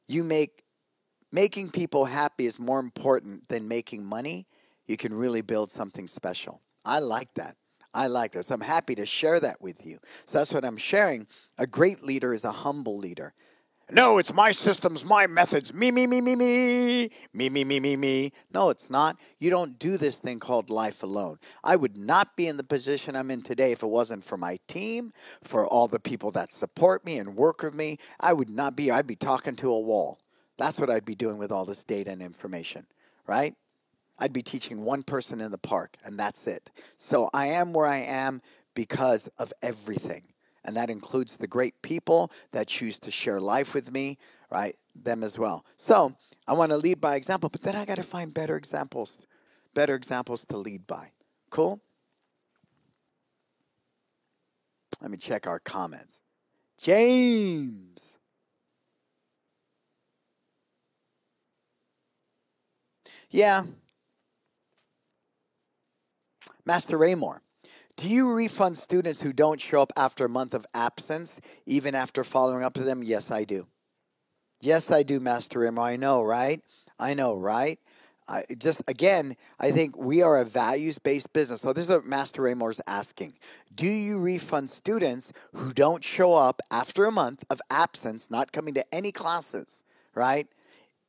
you 0.07 0.23
make 0.23 0.63
making 1.33 1.71
people 1.71 2.05
happy 2.05 2.47
is 2.47 2.61
more 2.61 2.79
important 2.79 3.49
than 3.49 3.67
making 3.67 4.05
money, 4.05 4.47
you 4.87 4.97
can 4.97 5.13
really 5.13 5.41
build 5.41 5.69
something 5.69 6.07
special. 6.07 6.63
I 6.85 7.01
like 7.01 7.35
that. 7.35 7.57
I 7.93 8.07
like 8.07 8.33
this. 8.33 8.51
I'm 8.51 8.61
happy 8.61 8.95
to 8.97 9.07
share 9.07 9.41
that 9.41 9.61
with 9.61 9.85
you. 9.85 9.99
So 10.27 10.39
that's 10.39 10.55
what 10.55 10.65
I'm 10.65 10.77
sharing. 10.77 11.27
A 11.59 11.67
great 11.67 12.03
leader 12.03 12.33
is 12.33 12.45
a 12.45 12.53
humble 12.53 12.97
leader. 12.97 13.35
No, 13.93 14.19
it's 14.19 14.33
my 14.33 14.53
systems, 14.53 15.05
my 15.05 15.27
methods. 15.27 15.75
Me, 15.75 15.91
me, 15.91 16.07
me, 16.07 16.21
me, 16.21 16.37
me. 16.37 17.11
Me, 17.35 17.51
me, 17.51 17.65
me, 17.65 17.81
me, 17.81 17.97
me. 17.97 18.33
No, 18.55 18.71
it's 18.71 18.89
not. 18.89 19.17
You 19.41 19.51
don't 19.51 19.81
do 19.81 19.97
this 19.97 20.15
thing 20.15 20.39
called 20.39 20.71
life 20.71 21.03
alone. 21.03 21.39
I 21.65 21.75
would 21.75 21.97
not 21.97 22.37
be 22.37 22.47
in 22.47 22.57
the 22.57 22.63
position 22.63 23.17
I'm 23.17 23.33
in 23.33 23.43
today 23.43 23.73
if 23.73 23.83
it 23.83 23.89
wasn't 23.89 24.23
for 24.23 24.37
my 24.37 24.59
team, 24.69 25.13
for 25.43 25.67
all 25.67 25.89
the 25.89 25.99
people 25.99 26.31
that 26.33 26.51
support 26.51 27.05
me 27.05 27.19
and 27.19 27.35
work 27.35 27.65
with 27.65 27.75
me. 27.75 27.97
I 28.21 28.33
would 28.33 28.51
not 28.51 28.77
be, 28.77 28.93
I'd 28.93 29.09
be 29.09 29.17
talking 29.17 29.57
to 29.57 29.73
a 29.73 29.81
wall. 29.81 30.21
That's 30.57 30.79
what 30.79 30.91
I'd 30.91 31.05
be 31.05 31.17
doing 31.17 31.39
with 31.39 31.51
all 31.51 31.65
this 31.65 31.83
data 31.83 32.13
and 32.13 32.23
information, 32.23 32.87
right? 33.27 33.55
I'd 34.21 34.33
be 34.33 34.43
teaching 34.43 34.85
one 34.85 35.03
person 35.03 35.41
in 35.41 35.51
the 35.51 35.59
park, 35.59 35.97
and 36.05 36.19
that's 36.19 36.47
it. 36.47 36.71
So 36.99 37.31
I 37.33 37.47
am 37.47 37.73
where 37.73 37.87
I 37.87 37.99
am 37.99 38.43
because 38.75 39.29
of 39.39 39.53
everything. 39.63 40.25
And 40.65 40.77
that 40.77 40.91
includes 40.91 41.33
the 41.33 41.47
great 41.47 41.81
people 41.81 42.31
that 42.51 42.69
choose 42.69 42.99
to 43.01 43.11
share 43.11 43.41
life 43.41 43.75
with 43.75 43.91
me, 43.91 44.19
right? 44.51 44.77
Them 44.95 45.25
as 45.25 45.39
well. 45.39 45.65
So 45.77 46.15
I 46.47 46.53
want 46.53 46.71
to 46.73 46.77
lead 46.77 47.01
by 47.01 47.17
example, 47.17 47.49
but 47.49 47.63
then 47.63 47.77
I 47.77 47.87
got 47.87 47.97
to 47.97 48.03
find 48.03 48.33
better 48.35 48.57
examples, 48.57 49.19
better 49.75 49.95
examples 49.95 50.45
to 50.51 50.59
lead 50.59 50.87
by. 50.87 51.13
Cool? 51.49 51.81
Let 55.01 55.11
me 55.11 55.17
check 55.17 55.47
our 55.47 55.59
comments. 55.59 56.17
James. 56.83 58.15
Yeah. 63.31 63.65
Master 66.71 66.99
Raymore, 66.99 67.43
do 67.97 68.07
you 68.07 68.31
refund 68.31 68.77
students 68.77 69.21
who 69.21 69.33
don't 69.33 69.61
show 69.61 69.83
up 69.83 69.93
after 69.97 70.27
a 70.27 70.29
month 70.29 70.55
of 70.55 70.65
absence, 70.73 71.41
even 71.67 71.97
after 71.97 72.23
following 72.23 72.63
up 72.63 72.77
with 72.77 72.87
them? 72.87 73.03
Yes, 73.03 73.29
I 73.29 73.43
do. 73.43 73.67
Yes, 74.61 74.89
I 74.89 75.03
do, 75.03 75.19
Master 75.19 75.59
Raymore. 75.59 75.83
I 75.83 75.97
know, 75.97 76.23
right? 76.23 76.63
I 76.97 77.13
know, 77.15 77.37
right? 77.37 77.81
I 78.29 78.43
just 78.57 78.83
again, 78.87 79.35
I 79.59 79.73
think 79.73 79.99
we 79.99 80.23
are 80.23 80.37
a 80.37 80.45
values 80.45 80.97
based 80.99 81.33
business. 81.33 81.61
So 81.63 81.73
this 81.73 81.87
is 81.87 81.91
what 81.91 82.05
Master 82.05 82.43
Raymore 82.43 82.71
is 82.71 82.81
asking. 82.87 83.33
Do 83.75 83.89
you 83.89 84.21
refund 84.21 84.71
students 84.71 85.33
who 85.53 85.73
don't 85.73 86.05
show 86.05 86.37
up 86.37 86.63
after 86.71 87.05
a 87.05 87.11
month 87.11 87.43
of 87.51 87.61
absence, 87.69 88.31
not 88.31 88.53
coming 88.53 88.75
to 88.75 88.95
any 88.95 89.11
classes, 89.11 89.83
right? 90.15 90.47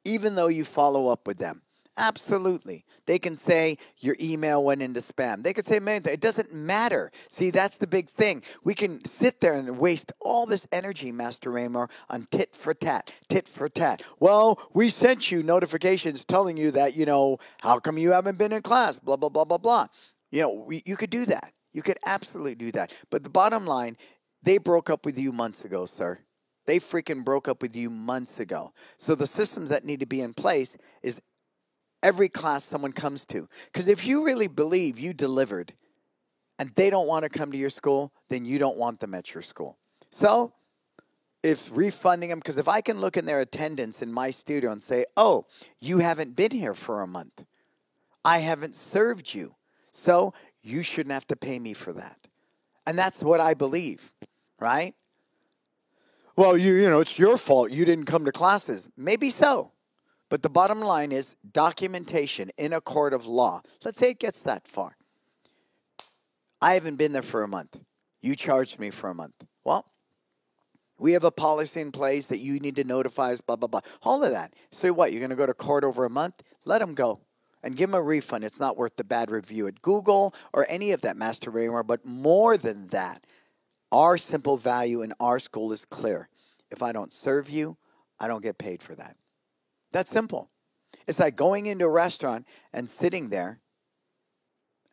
Even 0.06 0.34
though 0.34 0.48
you 0.48 0.66
follow 0.66 1.10
up 1.10 1.28
with 1.28 1.38
them? 1.38 1.62
Absolutely. 1.98 2.86
They 3.06 3.20
can 3.20 3.36
say 3.36 3.76
your 3.98 4.16
email 4.20 4.64
went 4.64 4.82
into 4.82 5.02
spam. 5.02 5.44
They 5.44 5.54
could 5.54 5.66
say 5.66 5.80
many 5.80 6.00
things. 6.00 6.16
It 6.16 6.22
doesn't 6.22 6.54
matter. 6.54 7.12
See, 7.30 7.52
that's 7.52 7.78
the 7.78 7.88
big 7.88 8.10
thing. 8.10 8.44
We 8.64 8.74
can 8.74 9.04
sit 9.04 9.42
there 9.42 9.56
and 9.56 9.78
waste 9.78 10.12
all 10.22 10.46
this 10.46 10.66
energy, 10.72 11.12
Master 11.12 11.52
Raymore, 11.52 11.90
on 12.10 12.28
tit 12.32 12.56
for 12.56 12.74
tat, 12.74 13.14
tit 13.28 13.48
for 13.48 13.68
tat. 13.68 14.02
Well, 14.20 14.60
we 14.74 14.90
sent 14.90 15.32
you 15.32 15.44
notifications 15.44 16.24
telling 16.24 16.58
you 16.58 16.72
that, 16.72 16.96
you 16.96 17.06
know, 17.06 17.38
how 17.62 17.80
come 17.80 17.98
you 17.98 18.14
haven't 18.14 18.38
been 18.38 18.54
in 18.54 18.62
class? 18.62 18.98
Blah, 18.98 19.18
blah, 19.18 19.30
blah, 19.30 19.46
blah, 19.46 19.58
blah. 19.58 19.88
You 20.32 20.44
know, 20.44 20.64
we, 20.68 20.82
you 20.86 20.96
could 20.96 21.10
do 21.10 21.26
that. 21.26 21.52
You 21.74 21.82
could 21.82 21.98
absolutely 22.06 22.56
do 22.56 22.72
that. 22.72 22.94
But 23.10 23.24
the 23.24 23.30
bottom 23.30 23.66
line, 23.66 23.98
they 24.44 24.58
broke 24.58 24.90
up 24.90 25.06
with 25.06 25.18
you 25.18 25.32
months 25.32 25.66
ago, 25.66 25.86
sir. 25.86 26.20
They 26.68 26.80
freaking 26.80 27.26
broke 27.26 27.48
up 27.48 27.62
with 27.62 27.76
you 27.76 27.90
months 27.90 28.40
ago. 28.40 28.74
So 28.98 29.16
the 29.16 29.28
systems 29.28 29.70
that 29.72 29.84
need 29.84 30.00
to 30.00 30.06
be 30.06 30.22
in 30.22 30.34
place 30.34 30.78
is 31.02 31.20
every 32.04 32.30
class 32.30 32.66
someone 32.66 32.92
comes 32.92 33.26
to. 33.28 33.48
Because 33.66 33.88
if 33.88 34.06
you 34.06 34.26
really 34.26 34.48
believe 34.48 35.00
you 35.00 35.14
delivered 35.14 35.74
and 36.60 36.70
they 36.76 36.90
don't 36.90 37.08
want 37.08 37.24
to 37.24 37.30
come 37.30 37.52
to 37.52 37.58
your 37.58 37.70
school, 37.70 38.12
then 38.30 38.46
you 38.46 38.60
don't 38.60 38.78
want 38.78 39.00
them 39.00 39.14
at 39.14 39.34
your 39.34 39.44
school. 39.44 39.78
So 40.10 40.54
if 41.44 41.70
refunding 41.76 42.30
them, 42.30 42.40
because 42.40 42.58
if 42.58 42.68
I 42.68 42.82
can 42.82 43.00
look 43.00 43.18
in 43.18 43.26
their 43.26 43.40
attendance 43.40 44.02
in 44.02 44.12
my 44.12 44.30
studio 44.30 44.72
and 44.72 44.82
say, 44.82 45.06
oh, 45.18 45.46
you 45.80 46.00
haven't 46.00 46.36
been 46.36 46.52
here 46.52 46.74
for 46.74 47.02
a 47.02 47.08
month, 47.08 47.46
I 48.24 48.40
haven't 48.40 48.76
served 48.76 49.34
you. 49.34 49.56
So 49.94 50.34
you 50.62 50.84
shouldn't 50.84 51.14
have 51.14 51.28
to 51.28 51.36
pay 51.36 51.60
me 51.60 51.74
for 51.74 51.94
that. 51.94 52.28
And 52.86 52.98
that's 52.98 53.22
what 53.22 53.40
I 53.40 53.54
believe, 53.54 54.14
right? 54.60 54.94
Well, 56.36 56.58
you 56.58 56.74
you 56.74 56.90
know, 56.90 57.00
it's 57.00 57.20
your 57.20 57.38
fault 57.38 57.72
you 57.72 57.86
didn't 57.86 58.06
come 58.06 58.26
to 58.26 58.32
classes. 58.32 58.90
Maybe 58.98 59.30
so. 59.30 59.71
But 60.32 60.44
the 60.44 60.50
bottom 60.50 60.80
line 60.80 61.12
is 61.12 61.36
documentation 61.52 62.52
in 62.58 62.72
a 62.72 62.80
court 62.80 63.14
of 63.14 63.28
law. 63.28 63.60
Let's 63.84 63.98
say 63.98 64.12
it 64.12 64.20
gets 64.20 64.42
that 64.44 64.66
far. 64.66 64.96
I 66.62 66.76
haven't 66.76 66.96
been 66.96 67.12
there 67.12 67.22
for 67.22 67.44
a 67.44 67.50
month. 67.50 67.84
You 68.22 68.38
charged 68.38 68.80
me 68.80 68.92
for 68.92 69.10
a 69.10 69.14
month. 69.14 69.46
Well, 69.66 69.86
we 70.98 71.12
have 71.12 71.26
a 71.26 71.32
policy 71.32 71.82
in 71.82 71.92
place 71.92 72.28
that 72.28 72.40
you 72.40 72.62
need 72.62 72.78
to 72.78 72.86
notify 72.86 73.34
us, 73.34 73.42
blah, 73.42 73.58
blah, 73.58 73.68
blah. 73.68 73.82
All 74.04 74.24
of 74.24 74.32
that. 74.32 74.54
So 74.72 74.94
what? 74.94 75.12
You're 75.12 75.20
going 75.20 75.32
to 75.32 75.36
go 75.36 75.46
to 75.46 75.54
court 75.54 75.84
over 75.84 76.06
a 76.06 76.10
month? 76.10 76.42
Let 76.64 76.80
them 76.80 76.94
go 76.94 77.20
and 77.62 77.76
give 77.76 77.90
them 77.92 78.00
a 78.00 78.02
refund. 78.02 78.46
It's 78.46 78.60
not 78.60 78.78
worth 78.78 78.96
the 78.96 79.04
bad 79.04 79.32
review 79.32 79.68
at 79.68 79.82
Google 79.82 80.34
or 80.54 80.66
any 80.70 80.94
of 80.94 81.02
that 81.02 81.18
master 81.18 81.52
rating. 81.52 81.78
But 81.86 82.06
more 82.06 82.56
than 82.56 82.88
that, 82.88 83.28
our 83.92 84.18
simple 84.18 84.56
value 84.56 85.02
in 85.02 85.12
our 85.20 85.40
school 85.40 85.74
is 85.74 85.84
clear. 85.84 86.30
If 86.70 86.82
I 86.82 86.94
don't 86.94 87.12
serve 87.12 87.50
you, 87.50 87.76
I 88.18 88.30
don't 88.30 88.42
get 88.42 88.58
paid 88.58 88.82
for 88.82 88.96
that. 88.96 89.18
That's 89.92 90.10
simple. 90.10 90.50
It's 91.08 91.20
like 91.20 91.36
going 91.36 91.66
into 91.66 91.86
a 91.86 91.90
restaurant 91.90 92.48
and 92.74 92.88
sitting 92.88 93.30
there 93.30 93.60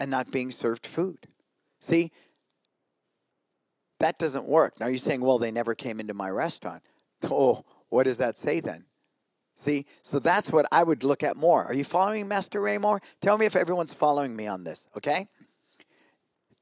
and 0.00 0.10
not 0.10 0.30
being 0.30 0.50
served 0.50 0.86
food. 0.86 1.26
See, 1.80 2.12
that 4.00 4.18
doesn't 4.18 4.46
work. 4.46 4.78
Now 4.78 4.86
you're 4.86 4.98
saying, 4.98 5.20
well, 5.20 5.38
they 5.38 5.50
never 5.50 5.74
came 5.74 6.00
into 6.00 6.14
my 6.14 6.30
restaurant. 6.30 6.82
Oh, 7.30 7.64
what 7.88 8.04
does 8.04 8.18
that 8.18 8.36
say 8.36 8.60
then? 8.60 8.84
See, 9.56 9.86
so 10.02 10.20
that's 10.20 10.52
what 10.52 10.66
I 10.70 10.84
would 10.84 11.02
look 11.02 11.24
at 11.24 11.36
more. 11.36 11.64
Are 11.64 11.74
you 11.74 11.82
following 11.82 12.28
Master 12.28 12.60
Raymore? 12.60 13.00
Tell 13.20 13.36
me 13.36 13.46
if 13.46 13.56
everyone's 13.56 13.92
following 13.92 14.36
me 14.36 14.46
on 14.46 14.62
this, 14.62 14.84
okay? 14.96 15.26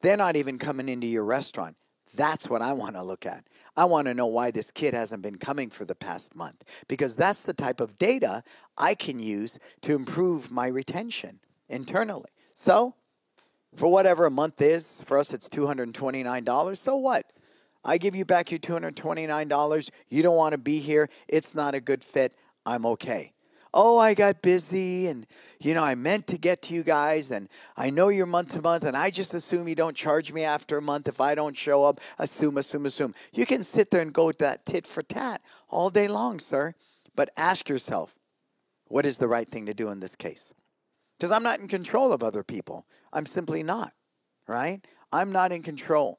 They're 0.01 0.16
not 0.16 0.37
even 0.37 0.59
coming 0.59 0.89
into 0.89 1.07
your 1.07 1.24
restaurant. 1.24 1.76
That's 2.15 2.49
what 2.49 2.63
I 2.63 2.73
want 2.73 2.95
to 2.95 3.03
look 3.03 3.27
at. 3.27 3.45
I 3.77 3.85
want 3.85 4.07
to 4.07 4.15
know 4.15 4.27
why 4.27 4.51
this 4.51 4.71
kid 4.71 4.95
hasn't 4.95 5.23
been 5.23 5.37
coming 5.37 5.69
for 5.69 5.85
the 5.85 5.95
past 5.95 6.35
month 6.35 6.65
because 6.89 7.15
that's 7.15 7.43
the 7.43 7.53
type 7.53 7.81
of 7.81 7.99
data 7.99 8.43
I 8.79 8.95
can 8.95 9.19
use 9.19 9.59
to 9.83 9.95
improve 9.95 10.51
my 10.51 10.67
retention 10.69 11.41
internally. 11.69 12.31
So, 12.57 12.95
for 13.75 13.93
whatever 13.93 14.25
a 14.25 14.31
month 14.31 14.63
is, 14.63 14.97
for 15.05 15.19
us 15.19 15.31
it's 15.33 15.49
$229. 15.51 16.79
So 16.79 16.97
what? 16.97 17.27
I 17.85 17.99
give 17.99 18.17
you 18.17 18.25
back 18.25 18.51
your 18.51 18.59
$229. 18.59 19.91
You 20.09 20.23
don't 20.23 20.37
want 20.37 20.53
to 20.53 20.59
be 20.59 20.79
here. 20.79 21.09
It's 21.29 21.55
not 21.55 21.75
a 21.75 21.81
good 21.81 22.03
fit. 22.03 22.35
I'm 22.65 22.87
okay. 22.87 23.33
Oh, 23.79 23.99
I 23.99 24.14
got 24.14 24.41
busy 24.41 25.07
and 25.07 25.27
you 25.61 25.74
know, 25.74 25.85
I 25.85 25.95
meant 25.95 26.27
to 26.29 26.39
get 26.39 26.62
to 26.62 26.74
you 26.74 26.83
guys, 26.83 27.31
and 27.31 27.49
I 27.77 27.91
know 27.91 28.09
you're 28.09 28.27
month 28.27 28.53
to 28.53 28.62
month, 28.62 28.85
and 28.85 28.97
I 28.97 29.11
just 29.11 29.33
assume 29.35 29.68
you 29.68 29.74
don't 29.74 29.97
charge 29.97 30.33
me 30.33 30.45
after 30.45 30.79
a 30.79 30.83
month 30.83 31.09
if 31.09 31.20
I 31.20 31.35
don't 31.35 31.57
show 31.57 31.85
up. 31.85 32.01
Assume, 32.18 32.59
assume, 32.59 32.87
assume. 32.87 33.14
You 33.33 33.47
can 33.47 33.62
sit 33.62 33.91
there 33.91 34.03
and 34.03 34.12
go 34.12 34.27
with 34.27 34.39
that 34.39 34.66
tit 34.66 34.87
for 34.87 35.03
tat 35.03 35.41
all 35.68 35.91
day 35.91 36.09
long, 36.09 36.41
sir. 36.41 36.74
But 37.14 37.31
ask 37.37 37.68
yourself, 37.68 38.18
what 38.89 39.07
is 39.07 39.16
the 39.16 39.29
right 39.29 39.49
thing 39.49 39.66
to 39.66 39.74
do 39.74 39.91
in 39.91 40.01
this 40.01 40.14
case? 40.14 40.53
Because 41.18 41.31
I'm 41.31 41.43
not 41.43 41.61
in 41.61 41.68
control 41.68 42.12
of 42.12 42.22
other 42.22 42.43
people. 42.43 42.87
I'm 43.12 43.27
simply 43.27 43.62
not, 43.62 43.93
right? 44.47 44.87
I'm 45.12 45.33
not 45.33 45.53
in 45.53 45.62
control. 45.62 46.18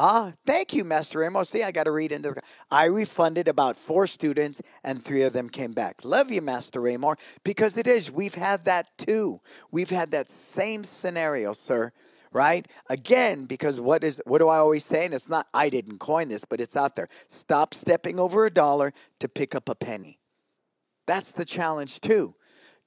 Ah, 0.00 0.30
thank 0.46 0.74
you, 0.74 0.84
Master 0.84 1.18
Ramos. 1.18 1.48
See, 1.48 1.64
I 1.64 1.72
got 1.72 1.84
to 1.84 1.90
read 1.90 2.12
into 2.12 2.30
the. 2.30 2.40
I 2.70 2.84
refunded 2.84 3.48
about 3.48 3.76
four 3.76 4.06
students, 4.06 4.62
and 4.84 5.02
three 5.02 5.22
of 5.22 5.32
them 5.32 5.48
came 5.48 5.72
back. 5.72 6.04
Love 6.04 6.30
you, 6.30 6.40
Master 6.40 6.80
Raymore, 6.80 7.18
because 7.42 7.76
it 7.76 7.88
is. 7.88 8.08
We've 8.08 8.36
had 8.36 8.64
that 8.64 8.96
too. 8.96 9.40
We've 9.72 9.90
had 9.90 10.12
that 10.12 10.28
same 10.28 10.84
scenario, 10.84 11.52
sir. 11.52 11.90
Right? 12.30 12.68
Again, 12.88 13.46
because 13.46 13.80
what 13.80 14.04
is 14.04 14.22
what 14.24 14.38
do 14.38 14.46
I 14.48 14.58
always 14.58 14.84
say? 14.84 15.04
And 15.04 15.14
it's 15.14 15.28
not 15.28 15.48
I 15.52 15.68
didn't 15.68 15.98
coin 15.98 16.28
this, 16.28 16.44
but 16.44 16.60
it's 16.60 16.76
out 16.76 16.94
there. 16.94 17.08
Stop 17.26 17.74
stepping 17.74 18.20
over 18.20 18.46
a 18.46 18.52
dollar 18.52 18.92
to 19.18 19.28
pick 19.28 19.52
up 19.52 19.68
a 19.68 19.74
penny. 19.74 20.20
That's 21.08 21.32
the 21.32 21.44
challenge 21.44 22.00
too. 22.00 22.36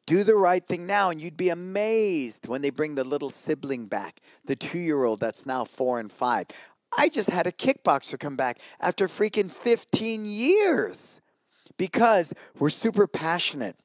Do 0.08 0.24
the 0.24 0.36
right 0.36 0.64
thing 0.64 0.88
now, 0.88 1.10
and 1.10 1.22
you'd 1.22 1.38
be 1.38 1.50
amazed 1.50 2.48
when 2.48 2.62
they 2.62 2.72
bring 2.72 2.96
the 2.96 3.04
little 3.04 3.30
sibling 3.30 3.86
back, 3.86 4.20
the 4.44 4.56
two 4.56 4.80
year 4.80 5.04
old 5.04 5.20
that's 5.20 5.46
now 5.46 5.64
four 5.64 6.00
and 6.00 6.12
five. 6.12 6.48
I 6.98 7.10
just 7.10 7.30
had 7.30 7.48
a 7.48 7.52
kickboxer 7.52 8.20
come 8.20 8.36
back 8.36 8.60
after 8.80 9.08
freaking 9.08 9.50
15 9.50 10.26
years 10.26 11.20
because 11.78 12.34
we're 12.60 12.70
super 12.70 13.08
passionate 13.08 13.78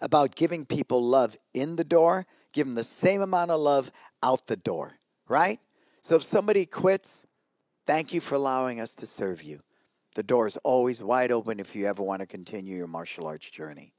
about 0.00 0.36
giving 0.36 0.64
people 0.64 1.02
love 1.02 1.36
in 1.52 1.76
the 1.76 1.84
door, 1.84 2.26
give 2.52 2.66
them 2.66 2.76
the 2.76 2.84
same 2.84 3.20
amount 3.20 3.50
of 3.50 3.60
love 3.60 3.90
out 4.22 4.46
the 4.46 4.56
door, 4.56 4.98
right? 5.28 5.58
So 6.02 6.16
if 6.16 6.22
somebody 6.22 6.66
quits, 6.66 7.24
thank 7.86 8.12
you 8.12 8.20
for 8.20 8.34
allowing 8.34 8.80
us 8.80 8.90
to 8.90 9.06
serve 9.06 9.42
you. 9.42 9.60
The 10.14 10.22
door 10.22 10.46
is 10.46 10.56
always 10.58 11.02
wide 11.02 11.32
open 11.32 11.58
if 11.58 11.74
you 11.74 11.86
ever 11.86 12.02
want 12.02 12.20
to 12.20 12.26
continue 12.26 12.76
your 12.76 12.86
martial 12.86 13.26
arts 13.26 13.50
journey. 13.50 13.93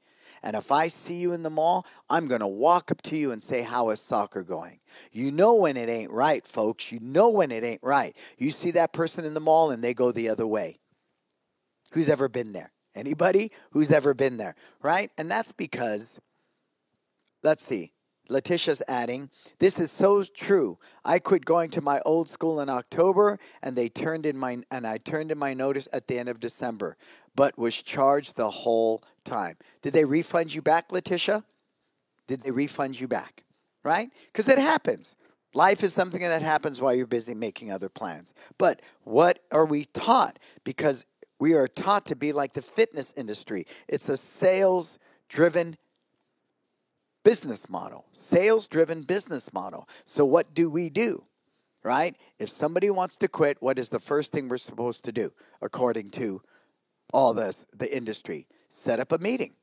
And 0.46 0.54
if 0.54 0.70
I 0.70 0.86
see 0.86 1.16
you 1.16 1.32
in 1.32 1.42
the 1.42 1.50
mall, 1.50 1.84
I'm 2.08 2.28
going 2.28 2.40
to 2.40 2.46
walk 2.46 2.92
up 2.92 3.02
to 3.02 3.16
you 3.16 3.32
and 3.32 3.42
say, 3.42 3.62
How 3.62 3.90
is 3.90 3.98
soccer 3.98 4.44
going? 4.44 4.78
You 5.10 5.32
know 5.32 5.56
when 5.56 5.76
it 5.76 5.88
ain't 5.88 6.12
right, 6.12 6.46
folks. 6.46 6.92
You 6.92 7.00
know 7.00 7.28
when 7.30 7.50
it 7.50 7.64
ain't 7.64 7.82
right. 7.82 8.16
You 8.38 8.52
see 8.52 8.70
that 8.70 8.92
person 8.92 9.24
in 9.24 9.34
the 9.34 9.40
mall 9.40 9.72
and 9.72 9.82
they 9.82 9.92
go 9.92 10.12
the 10.12 10.28
other 10.28 10.46
way. 10.46 10.78
Who's 11.90 12.08
ever 12.08 12.28
been 12.28 12.52
there? 12.52 12.70
Anybody 12.94 13.50
who's 13.72 13.90
ever 13.90 14.14
been 14.14 14.36
there, 14.36 14.54
right? 14.80 15.10
And 15.18 15.28
that's 15.28 15.50
because, 15.50 16.20
let's 17.42 17.66
see, 17.66 17.90
Letitia's 18.28 18.82
adding, 18.86 19.30
this 19.58 19.80
is 19.80 19.90
so 19.90 20.22
true. 20.22 20.78
I 21.04 21.18
quit 21.18 21.44
going 21.44 21.70
to 21.70 21.80
my 21.80 22.00
old 22.06 22.28
school 22.28 22.60
in 22.60 22.68
October 22.68 23.40
and 23.64 23.74
they 23.74 23.88
turned 23.88 24.26
in 24.26 24.38
my 24.38 24.58
and 24.70 24.86
I 24.86 24.98
turned 24.98 25.32
in 25.32 25.38
my 25.38 25.54
notice 25.54 25.88
at 25.92 26.06
the 26.06 26.18
end 26.18 26.28
of 26.28 26.38
December 26.38 26.96
but 27.36 27.58
was 27.58 27.76
charged 27.76 28.36
the 28.36 28.50
whole 28.50 29.02
time. 29.24 29.56
Did 29.82 29.92
they 29.92 30.04
refund 30.04 30.54
you 30.54 30.62
back, 30.62 30.90
Letitia? 30.90 31.44
Did 32.26 32.40
they 32.40 32.50
refund 32.50 32.98
you 32.98 33.06
back? 33.06 33.44
Right? 33.84 34.08
Because 34.26 34.48
it 34.48 34.58
happens. 34.58 35.14
Life 35.54 35.84
is 35.84 35.92
something 35.92 36.20
that 36.20 36.42
happens 36.42 36.80
while 36.80 36.94
you're 36.94 37.06
busy 37.06 37.34
making 37.34 37.70
other 37.70 37.88
plans. 37.88 38.32
But 38.58 38.80
what 39.04 39.38
are 39.52 39.64
we 39.64 39.84
taught? 39.84 40.38
Because 40.64 41.06
we 41.38 41.54
are 41.54 41.68
taught 41.68 42.06
to 42.06 42.16
be 42.16 42.32
like 42.32 42.52
the 42.54 42.62
fitness 42.62 43.12
industry. 43.16 43.64
It's 43.88 44.08
a 44.08 44.16
sales 44.16 44.98
driven 45.28 45.76
business 47.22 47.68
model. 47.68 48.06
Sales 48.12 48.66
driven 48.66 49.02
business 49.02 49.52
model. 49.52 49.88
So 50.04 50.24
what 50.24 50.54
do 50.54 50.70
we 50.70 50.90
do? 50.90 51.24
Right? 51.82 52.16
If 52.38 52.48
somebody 52.48 52.90
wants 52.90 53.16
to 53.18 53.28
quit, 53.28 53.58
what 53.60 53.78
is 53.78 53.90
the 53.90 54.00
first 54.00 54.32
thing 54.32 54.48
we're 54.48 54.58
supposed 54.58 55.04
to 55.04 55.12
do 55.12 55.32
according 55.62 56.10
to 56.10 56.42
all 57.12 57.34
this, 57.34 57.64
the 57.76 57.94
industry. 57.94 58.46
Set 58.70 59.00
up 59.00 59.12
a 59.12 59.18
meeting. 59.18 59.54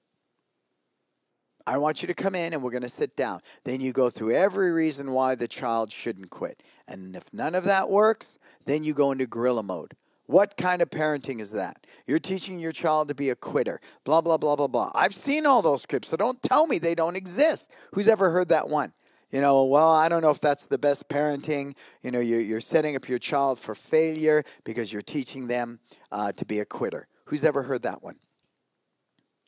I 1.66 1.78
want 1.78 2.02
you 2.02 2.08
to 2.08 2.14
come 2.14 2.36
in 2.36 2.54
and 2.54 2.62
we're 2.62 2.72
going 2.72 2.84
to 2.84 2.90
sit 2.90 3.16
down. 3.16 3.40
Then 3.64 3.80
you 3.80 3.94
go 3.94 4.10
through 4.10 4.36
every 4.36 4.72
reason 4.72 5.12
why 5.12 5.36
the 5.36 5.48
child 5.48 5.92
shouldn't 5.92 6.30
quit. 6.30 6.62
And 6.88 7.16
if 7.16 7.24
none 7.32 7.56
of 7.56 7.64
that 7.64 7.90
works, 7.90 8.38
then 8.66 8.84
you 8.84 8.94
go 8.94 9.12
into 9.12 9.28
gorilla 9.28 9.64
mode. 9.64 9.96
What 10.26 10.56
kind 10.58 10.82
of 10.82 10.90
parenting 10.90 11.40
is 11.40 11.52
that? 11.52 11.86
You're 12.08 12.20
teaching 12.20 12.60
your 12.60 12.72
child 12.72 13.10
to 13.10 13.16
be 13.16 13.30
a 13.30 13.36
quitter. 13.36 13.80
Blah, 14.04 14.22
blah, 14.22 14.38
blah, 14.38 14.56
blah, 14.56 14.68
blah. 14.68 14.92
I've 14.96 15.14
seen 15.14 15.46
all 15.46 15.62
those 15.62 15.82
scripts, 15.82 16.10
so 16.10 16.18
don't 16.18 16.42
tell 16.42 16.66
me 16.66 16.80
they 16.80 16.96
don't 16.96 17.16
exist. 17.16 17.70
Who's 17.94 18.08
ever 18.08 18.32
heard 18.32 18.50
that 18.50 18.70
one? 18.70 18.94
You 19.32 19.42
know, 19.42 19.66
well, 19.66 19.90
I 19.90 20.10
don't 20.10 20.22
know 20.22 20.30
if 20.30 20.40
that's 20.40 20.66
the 20.66 20.78
best 20.78 21.10
parenting. 21.10 21.76
You 22.04 22.12
know, 22.12 22.20
you're, 22.20 22.40
you're 22.40 22.62
setting 22.62 22.96
up 22.96 23.10
your 23.10 23.20
child 23.20 23.60
for 23.60 23.76
failure 23.76 24.44
because 24.64 24.94
you're 24.94 25.02
teaching 25.02 25.48
them 25.48 25.80
uh, 26.12 26.32
to 26.34 26.46
be 26.46 26.60
a 26.60 26.66
quitter. 26.66 27.08
Who's 27.26 27.44
ever 27.44 27.64
heard 27.64 27.84
that 27.84 28.04
one? 28.04 28.16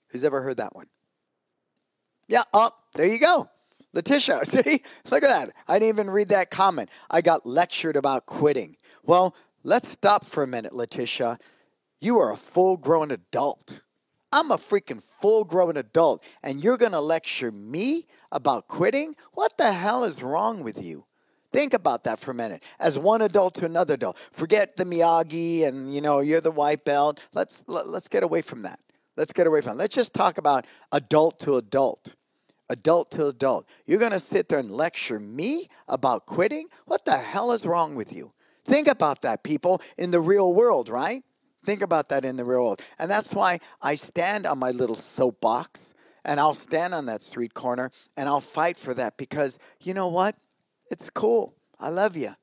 Who's 0.09 0.23
ever 0.23 0.41
heard 0.41 0.57
that 0.57 0.75
one? 0.75 0.87
Yeah, 2.27 2.43
oh, 2.53 2.71
there 2.93 3.07
you 3.07 3.19
go. 3.19 3.49
Letitia, 3.93 4.39
see? 4.45 4.81
Look 5.09 5.23
at 5.23 5.29
that. 5.29 5.51
I 5.67 5.79
didn't 5.79 5.95
even 5.95 6.09
read 6.09 6.29
that 6.29 6.51
comment. 6.51 6.89
I 7.09 7.21
got 7.21 7.45
lectured 7.45 7.95
about 7.95 8.25
quitting. 8.25 8.77
Well, 9.03 9.35
let's 9.63 9.89
stop 9.89 10.23
for 10.25 10.43
a 10.43 10.47
minute, 10.47 10.73
Letitia. 10.73 11.37
You 12.01 12.19
are 12.19 12.31
a 12.31 12.37
full 12.37 12.77
grown 12.77 13.11
adult. 13.11 13.81
I'm 14.31 14.51
a 14.51 14.57
freaking 14.57 15.01
full 15.21 15.45
grown 15.45 15.77
adult, 15.77 16.23
and 16.43 16.61
you're 16.61 16.77
going 16.77 16.91
to 16.91 16.99
lecture 16.99 17.51
me 17.51 18.05
about 18.31 18.67
quitting? 18.67 19.15
What 19.33 19.57
the 19.57 19.71
hell 19.71 20.03
is 20.03 20.21
wrong 20.21 20.61
with 20.61 20.83
you? 20.83 21.05
Think 21.55 21.73
about 21.73 22.03
that 22.03 22.19
for 22.19 22.31
a 22.31 22.33
minute. 22.33 22.61
As 22.81 22.99
one 22.99 23.21
adult 23.21 23.53
to 23.53 23.65
another 23.65 23.93
adult. 23.93 24.17
Forget 24.33 24.75
the 24.75 24.83
Miyagi 24.83 25.65
and 25.65 25.95
you 25.95 26.01
know, 26.01 26.19
you're 26.19 26.41
the 26.41 26.51
white 26.51 26.83
belt. 26.83 27.25
Let's 27.33 27.63
let, 27.67 27.83
us 27.83 27.87
let 27.87 27.95
us 27.95 28.07
get 28.09 28.23
away 28.23 28.41
from 28.41 28.63
that. 28.63 28.77
Let's 29.15 29.31
get 29.31 29.47
away 29.47 29.61
from 29.61 29.77
that. 29.77 29.83
Let's 29.83 29.95
just 29.95 30.13
talk 30.13 30.37
about 30.37 30.65
adult 30.91 31.39
to 31.39 31.55
adult. 31.55 32.13
Adult 32.69 33.09
to 33.11 33.27
adult. 33.27 33.69
You're 33.85 34.01
to 34.01 34.19
sit 34.19 34.49
there 34.49 34.59
and 34.59 34.69
lecture 34.69 35.17
me 35.17 35.69
about 35.87 36.25
quitting? 36.25 36.67
What 36.87 37.05
the 37.05 37.13
hell 37.13 37.53
is 37.53 37.65
wrong 37.65 37.95
with 37.95 38.11
you? 38.11 38.33
Think 38.65 38.89
about 38.89 39.21
that, 39.21 39.41
people, 39.41 39.81
in 39.97 40.11
the 40.11 40.19
real 40.19 40.53
world, 40.53 40.89
right? 40.89 41.23
Think 41.63 41.81
about 41.81 42.09
that 42.09 42.25
in 42.25 42.35
the 42.35 42.43
real 42.43 42.65
world. 42.65 42.81
And 42.99 43.09
that's 43.09 43.31
why 43.31 43.59
I 43.81 43.95
stand 43.95 44.45
on 44.45 44.59
my 44.59 44.71
little 44.71 44.95
soapbox 44.97 45.93
and 46.25 46.37
I'll 46.37 46.53
stand 46.53 46.93
on 46.93 47.05
that 47.05 47.21
street 47.21 47.53
corner 47.53 47.91
and 48.17 48.27
I'll 48.27 48.41
fight 48.41 48.75
for 48.75 48.93
that 48.95 49.15
because 49.15 49.57
you 49.81 49.93
know 49.93 50.09
what? 50.09 50.35
It's 50.89 51.09
cool. 51.09 51.55
I 51.79 51.89
love 51.89 52.15
you. 52.15 52.35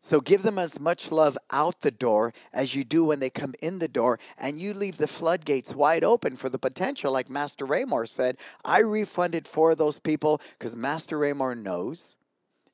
So 0.00 0.20
give 0.20 0.42
them 0.42 0.58
as 0.58 0.78
much 0.78 1.10
love 1.10 1.38
out 1.50 1.80
the 1.80 1.90
door 1.90 2.34
as 2.52 2.74
you 2.74 2.84
do 2.84 3.06
when 3.06 3.20
they 3.20 3.30
come 3.30 3.54
in 3.62 3.78
the 3.78 3.88
door, 3.88 4.18
and 4.36 4.60
you 4.60 4.74
leave 4.74 4.98
the 4.98 5.06
floodgates 5.06 5.74
wide 5.74 6.04
open 6.04 6.36
for 6.36 6.50
the 6.50 6.58
potential. 6.58 7.10
Like 7.10 7.30
Master 7.30 7.64
Raymore 7.64 8.04
said, 8.04 8.36
I 8.66 8.80
refunded 8.80 9.48
four 9.48 9.70
of 9.70 9.78
those 9.78 9.98
people 9.98 10.42
because 10.58 10.76
Master 10.76 11.16
Raymore 11.16 11.54
knows 11.54 12.16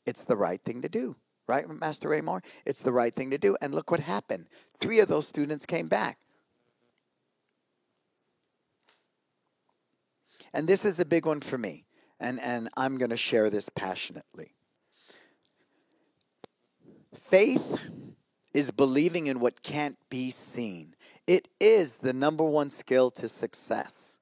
it's 0.07 0.25
the 0.25 0.37
right 0.37 0.61
thing 0.61 0.83
to 0.83 0.89
do. 0.89 1.17
Right, 1.47 1.69
Master 1.69 2.09
Raymore? 2.09 2.43
It's 2.65 2.79
the 2.79 2.93
right 2.93 3.15
thing 3.15 3.31
to 3.31 3.39
do. 3.39 3.57
And 3.61 3.75
look 3.75 3.91
what 3.91 4.01
happened. 4.01 4.47
Three 4.81 5.01
of 5.01 5.09
those 5.09 5.27
students 5.27 5.67
came 5.67 5.87
back. 5.87 6.19
And 10.53 10.69
this 10.69 10.85
is 10.85 10.99
a 10.99 11.05
big 11.05 11.27
one 11.27 11.41
for 11.41 11.59
me. 11.59 11.85
And, 12.19 12.41
and 12.41 12.69
I'm 12.77 12.99
going 12.99 13.11
to 13.11 13.17
share 13.17 13.51
this 13.51 13.69
passionately. 13.75 14.53
Faith 17.13 17.91
is 18.55 18.71
believing 18.71 19.27
in 19.27 19.41
what 19.41 19.63
can't 19.63 19.97
be 20.09 20.31
seen. 20.31 20.95
It 21.27 21.49
is 21.61 21.97
the 21.97 22.13
number 22.13 22.45
one 22.45 22.71
skill 22.71 23.11
to 23.13 23.29
success. 23.29 24.19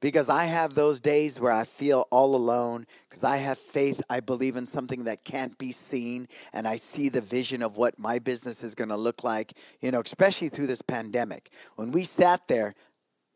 Because 0.00 0.28
I 0.28 0.46
have 0.46 0.74
those 0.74 0.98
days 0.98 1.38
where 1.38 1.52
I 1.52 1.62
feel 1.62 2.08
all 2.10 2.34
alone, 2.34 2.86
because 3.08 3.22
I 3.22 3.36
have 3.36 3.56
faith, 3.56 4.02
I 4.10 4.18
believe 4.18 4.56
in 4.56 4.66
something 4.66 5.04
that 5.04 5.22
can't 5.22 5.56
be 5.58 5.70
seen, 5.70 6.26
and 6.52 6.66
I 6.66 6.74
see 6.74 7.08
the 7.08 7.20
vision 7.20 7.62
of 7.62 7.76
what 7.76 8.00
my 8.00 8.18
business 8.18 8.64
is 8.64 8.74
going 8.74 8.88
to 8.88 8.96
look 8.96 9.22
like, 9.22 9.52
you 9.80 9.92
know, 9.92 10.02
especially 10.04 10.48
through 10.48 10.66
this 10.66 10.82
pandemic. 10.82 11.50
When 11.76 11.92
we 11.92 12.02
sat 12.02 12.48
there, 12.48 12.74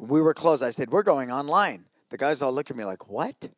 we 0.00 0.20
were 0.20 0.34
closed, 0.34 0.64
I 0.64 0.70
said, 0.70 0.90
We're 0.90 1.04
going 1.04 1.30
online. 1.30 1.84
The 2.10 2.18
guys 2.18 2.42
all 2.42 2.52
look 2.52 2.68
at 2.68 2.76
me 2.76 2.84
like, 2.84 3.08
What? 3.08 3.48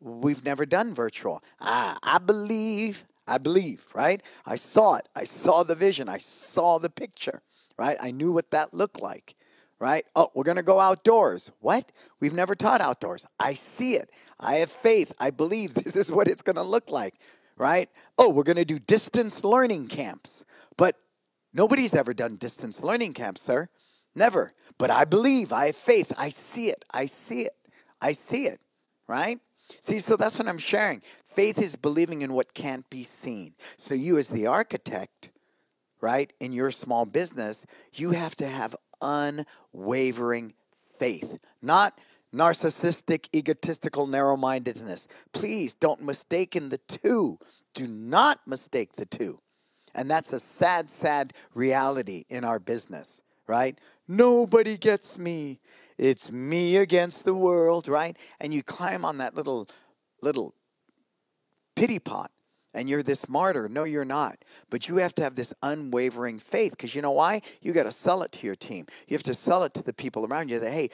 We've 0.00 0.44
never 0.44 0.66
done 0.66 0.94
virtual. 0.94 1.42
Ah, 1.60 1.98
I 2.00 2.18
believe 2.18 3.06
I 3.26 3.38
believe, 3.38 3.86
right? 3.94 4.22
I 4.44 4.56
saw 4.56 4.96
it. 4.96 5.08
I 5.14 5.24
saw 5.24 5.62
the 5.62 5.74
vision. 5.74 6.08
I 6.08 6.18
saw 6.18 6.78
the 6.78 6.90
picture, 6.90 7.42
right? 7.78 7.96
I 8.00 8.10
knew 8.10 8.32
what 8.32 8.50
that 8.52 8.72
looked 8.72 9.00
like, 9.00 9.34
right? 9.78 10.04
Oh, 10.14 10.30
we're 10.34 10.44
going 10.44 10.56
to 10.56 10.62
go 10.62 10.80
outdoors. 10.80 11.50
What? 11.60 11.90
We've 12.20 12.34
never 12.34 12.54
taught 12.54 12.80
outdoors. 12.80 13.24
I 13.40 13.54
see 13.54 13.92
it. 13.92 14.10
I 14.38 14.54
have 14.54 14.70
faith. 14.70 15.12
I 15.18 15.30
believe 15.30 15.74
this 15.74 15.96
is 15.96 16.12
what 16.12 16.28
it's 16.28 16.42
going 16.42 16.56
to 16.56 16.62
look 16.62 16.90
like, 16.90 17.14
right? 17.56 17.88
Oh, 18.18 18.30
we're 18.30 18.44
going 18.44 18.56
to 18.56 18.64
do 18.64 18.78
distance 18.78 19.42
learning 19.42 19.88
camps. 19.88 20.44
But 20.76 20.96
nobody's 21.52 21.94
ever 21.94 22.14
done 22.14 22.36
distance 22.36 22.82
learning 22.82 23.14
camps, 23.14 23.42
sir. 23.42 23.68
Never. 24.14 24.52
But 24.78 24.90
I 24.90 25.04
believe. 25.04 25.52
I 25.52 25.66
have 25.66 25.76
faith. 25.76 26.12
I 26.18 26.30
see 26.30 26.68
it. 26.68 26.84
I 26.92 27.06
see 27.06 27.40
it. 27.40 27.52
I 28.00 28.12
see 28.12 28.44
it, 28.44 28.60
right? 29.08 29.40
See, 29.80 29.98
so 29.98 30.16
that's 30.16 30.38
what 30.38 30.48
I'm 30.48 30.58
sharing. 30.58 31.02
Faith 31.36 31.58
is 31.58 31.76
believing 31.76 32.22
in 32.22 32.32
what 32.32 32.54
can't 32.54 32.88
be 32.88 33.04
seen. 33.04 33.54
So, 33.76 33.94
you, 33.94 34.18
as 34.18 34.28
the 34.28 34.46
architect, 34.46 35.30
right, 36.00 36.32
in 36.40 36.52
your 36.52 36.70
small 36.70 37.04
business, 37.04 37.66
you 37.92 38.12
have 38.12 38.34
to 38.36 38.48
have 38.48 38.74
unwavering 39.02 40.54
faith, 40.98 41.38
not 41.60 41.98
narcissistic, 42.34 43.28
egotistical, 43.34 44.06
narrow 44.06 44.36
mindedness. 44.36 45.06
Please 45.32 45.74
don't 45.74 46.02
mistake 46.02 46.52
the 46.52 46.78
two. 46.78 47.38
Do 47.74 47.86
not 47.86 48.40
mistake 48.46 48.92
the 48.92 49.06
two. 49.06 49.40
And 49.94 50.10
that's 50.10 50.32
a 50.32 50.38
sad, 50.38 50.90
sad 50.90 51.32
reality 51.54 52.24
in 52.28 52.44
our 52.44 52.58
business, 52.58 53.20
right? 53.46 53.78
Nobody 54.08 54.76
gets 54.76 55.18
me. 55.18 55.60
It's 55.98 56.30
me 56.30 56.76
against 56.76 57.24
the 57.24 57.34
world, 57.34 57.88
right? 57.88 58.16
And 58.40 58.52
you 58.52 58.62
climb 58.62 59.04
on 59.04 59.18
that 59.18 59.34
little 59.34 59.68
little 60.22 60.54
pity 61.76 61.98
pot 61.98 62.30
and 62.74 62.90
you're 62.90 63.02
this 63.02 63.28
martyr. 63.28 63.68
No, 63.68 63.84
you're 63.84 64.04
not. 64.04 64.36
But 64.70 64.88
you 64.88 64.96
have 64.96 65.14
to 65.16 65.22
have 65.22 65.34
this 65.34 65.52
unwavering 65.62 66.38
faith 66.38 66.72
because 66.72 66.94
you 66.94 67.02
know 67.02 67.12
why? 67.12 67.40
You 67.62 67.72
got 67.72 67.84
to 67.84 67.92
sell 67.92 68.22
it 68.22 68.32
to 68.32 68.46
your 68.46 68.56
team. 68.56 68.86
You 69.08 69.14
have 69.14 69.22
to 69.24 69.34
sell 69.34 69.64
it 69.64 69.72
to 69.74 69.82
the 69.82 69.94
people 69.94 70.26
around 70.26 70.50
you 70.50 70.58
that, 70.60 70.72
hey, 70.72 70.90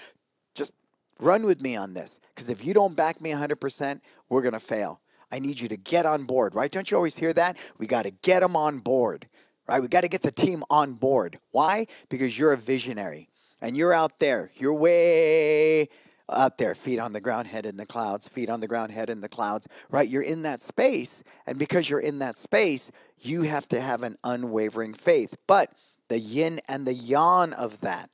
just 0.55 0.73
run 1.21 1.45
with 1.45 1.61
me 1.61 1.77
on 1.77 1.95
this. 1.95 2.19
Because 2.35 2.49
if 2.49 2.65
you 2.65 2.73
don't 2.73 2.97
back 2.97 3.21
me 3.21 3.31
100%, 3.31 4.01
we're 4.29 4.43
going 4.43 4.53
to 4.53 4.61
fail. 4.61 5.01
I 5.31 5.39
need 5.39 5.61
you 5.61 5.69
to 5.69 5.77
get 5.77 6.07
on 6.07 6.25
board, 6.25 6.55
right? 6.55 6.71
Don't 6.71 6.91
you 6.91 6.97
always 6.97 7.17
hear 7.17 7.33
that? 7.33 7.57
We 7.79 7.87
got 7.87 8.05
to 8.05 8.11
get 8.11 8.41
them 8.41 8.55
on 8.55 8.79
board, 8.79 9.27
right? 9.67 9.81
We 9.81 9.89
got 9.89 10.03
to 10.03 10.09
get 10.09 10.23
the 10.23 10.31
team 10.31 10.63
on 10.71 10.95
board. 10.95 11.39
Why? 11.51 11.87
Because 12.11 12.39
you're 12.39 12.53
a 12.53 12.59
visionary 12.59 13.29
and 13.61 13.77
you're 13.77 13.93
out 13.93 14.19
there. 14.19 14.51
You're 14.55 14.75
way 14.75 15.89
up 16.33 16.59
there, 16.59 16.75
feet 16.75 16.99
on 16.99 17.13
the 17.13 17.21
ground, 17.21 17.47
head 17.47 17.67
in 17.67 17.77
the 17.77 17.87
clouds, 17.87 18.29
feet 18.29 18.51
on 18.51 18.61
the 18.61 18.69
ground, 18.69 18.93
head 18.93 19.11
in 19.11 19.21
the 19.21 19.29
clouds, 19.29 19.67
right? 19.91 20.09
You're 20.09 20.23
in 20.23 20.43
that 20.43 20.61
space. 20.61 21.23
And 21.47 21.59
because 21.59 21.89
you're 21.89 22.01
in 22.01 22.19
that 22.21 22.37
space, 22.37 22.91
you 23.19 23.43
have 23.43 23.69
to 23.69 23.81
have 23.81 24.03
an 24.03 24.17
unwavering 24.25 24.95
faith. 24.95 25.37
But 25.47 25.73
the 26.09 26.19
yin 26.19 26.61
and 26.69 26.87
the 26.87 26.95
yang 26.95 27.53
of 27.53 27.81
that 27.83 28.11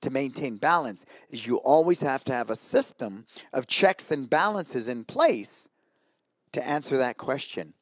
to 0.00 0.10
maintain 0.10 0.56
balance 0.56 1.04
is 1.28 1.46
you 1.46 1.56
always 1.58 2.00
have 2.00 2.24
to 2.24 2.32
have 2.32 2.50
a 2.50 2.56
system 2.56 3.26
of 3.52 3.66
checks 3.66 4.10
and 4.10 4.30
balances 4.30 4.88
in 4.88 5.04
place 5.04 5.68
to 6.52 6.66
answer 6.66 6.96
that 6.96 7.16
question 7.16 7.74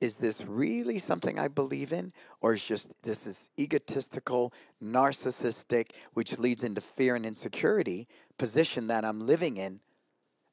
is 0.00 0.14
this 0.14 0.40
really 0.42 0.98
something 0.98 1.38
I 1.38 1.48
believe 1.48 1.92
in? 1.92 2.12
Or 2.40 2.52
is 2.52 2.62
just 2.62 2.88
this 3.02 3.26
is 3.26 3.48
egotistical, 3.58 4.52
narcissistic, 4.82 5.90
which 6.12 6.36
leads 6.38 6.62
into 6.62 6.80
fear 6.80 7.16
and 7.16 7.24
insecurity 7.24 8.06
position 8.38 8.88
that 8.88 9.04
I'm 9.04 9.20
living 9.20 9.56
in, 9.56 9.80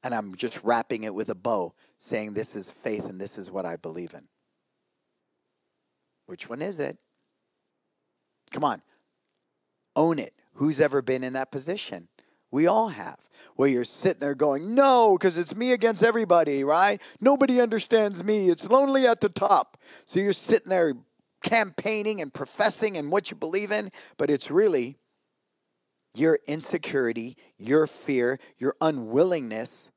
and 0.02 0.14
I'm 0.14 0.34
just 0.34 0.62
wrapping 0.62 1.04
it 1.04 1.14
with 1.14 1.28
a 1.28 1.34
bow, 1.34 1.74
saying 1.98 2.34
this 2.34 2.54
is 2.54 2.70
faith 2.70 3.08
and 3.08 3.20
this 3.20 3.36
is 3.38 3.50
what 3.50 3.66
I 3.66 3.76
believe 3.76 4.14
in. 4.14 4.28
Which 6.26 6.48
one 6.48 6.62
is 6.62 6.78
it? 6.78 6.98
Come 8.50 8.64
on. 8.64 8.82
Own 9.96 10.18
it. 10.18 10.32
Who's 10.54 10.80
ever 10.80 11.02
been 11.02 11.24
in 11.24 11.32
that 11.34 11.50
position? 11.50 12.08
We 12.52 12.68
all 12.68 12.90
have. 12.90 13.18
Where 13.56 13.68
you're 13.68 13.84
sitting 13.84 14.20
there 14.20 14.34
going, 14.34 14.74
no, 14.74 15.18
because 15.18 15.36
it's 15.36 15.54
me 15.54 15.72
against 15.72 16.02
everybody, 16.02 16.64
right? 16.64 17.02
Nobody 17.20 17.60
understands 17.60 18.22
me. 18.24 18.48
It's 18.48 18.64
lonely 18.64 19.06
at 19.06 19.20
the 19.20 19.28
top. 19.28 19.76
So 20.06 20.20
you're 20.20 20.32
sitting 20.32 20.70
there 20.70 20.94
campaigning 21.42 22.22
and 22.22 22.32
professing 22.32 22.96
and 22.96 23.10
what 23.12 23.30
you 23.30 23.36
believe 23.36 23.70
in, 23.70 23.90
but 24.16 24.30
it's 24.30 24.50
really 24.50 24.96
your 26.14 26.38
insecurity, 26.46 27.36
your 27.58 27.86
fear, 27.86 28.38
your 28.56 28.74
unwillingness 28.80 29.90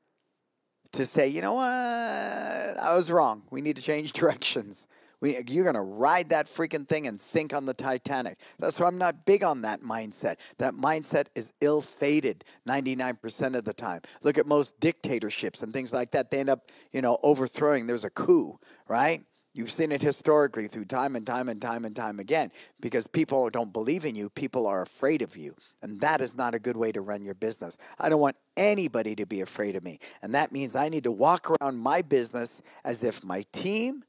to 0.92 1.04
say, 1.04 1.28
you 1.28 1.42
know 1.42 1.54
what, 1.54 1.64
I 1.66 2.94
was 2.96 3.10
wrong. 3.10 3.42
We 3.50 3.60
need 3.60 3.76
to 3.76 3.82
change 3.82 4.12
directions. 4.14 4.86
We, 5.20 5.38
you're 5.48 5.64
going 5.64 5.74
to 5.74 5.80
ride 5.80 6.30
that 6.30 6.46
freaking 6.46 6.86
thing 6.86 7.06
and 7.06 7.20
sink 7.20 7.54
on 7.54 7.64
the 7.64 7.74
Titanic. 7.74 8.38
That's 8.58 8.78
why 8.78 8.86
I'm 8.86 8.98
not 8.98 9.24
big 9.24 9.42
on 9.42 9.62
that 9.62 9.80
mindset. 9.80 10.36
That 10.58 10.74
mindset 10.74 11.26
is 11.34 11.50
ill 11.60 11.80
fated 11.80 12.44
99% 12.68 13.56
of 13.56 13.64
the 13.64 13.72
time. 13.72 14.00
Look 14.22 14.38
at 14.38 14.46
most 14.46 14.78
dictatorships 14.80 15.62
and 15.62 15.72
things 15.72 15.92
like 15.92 16.10
that. 16.10 16.30
They 16.30 16.40
end 16.40 16.50
up, 16.50 16.70
you 16.92 17.02
know, 17.02 17.18
overthrowing. 17.22 17.86
There's 17.86 18.04
a 18.04 18.10
coup, 18.10 18.58
right? 18.88 19.24
You've 19.56 19.70
seen 19.70 19.90
it 19.90 20.02
historically 20.02 20.68
through 20.68 20.84
time 20.84 21.16
and 21.16 21.26
time 21.26 21.48
and 21.48 21.62
time 21.62 21.86
and 21.86 21.96
time 21.96 22.18
again 22.18 22.50
because 22.78 23.06
people 23.06 23.48
don't 23.48 23.72
believe 23.72 24.04
in 24.04 24.14
you. 24.14 24.28
People 24.28 24.66
are 24.66 24.82
afraid 24.82 25.22
of 25.22 25.34
you. 25.34 25.54
And 25.80 25.98
that 26.02 26.20
is 26.20 26.34
not 26.34 26.54
a 26.54 26.58
good 26.58 26.76
way 26.76 26.92
to 26.92 27.00
run 27.00 27.24
your 27.24 27.34
business. 27.34 27.78
I 27.98 28.10
don't 28.10 28.20
want 28.20 28.36
anybody 28.58 29.16
to 29.16 29.24
be 29.24 29.40
afraid 29.40 29.74
of 29.74 29.82
me. 29.82 29.98
And 30.22 30.34
that 30.34 30.52
means 30.52 30.76
I 30.76 30.90
need 30.90 31.04
to 31.04 31.10
walk 31.10 31.50
around 31.50 31.78
my 31.78 32.02
business 32.02 32.60
as 32.84 33.02
if 33.02 33.24
my 33.24 33.44
team, 33.52 34.04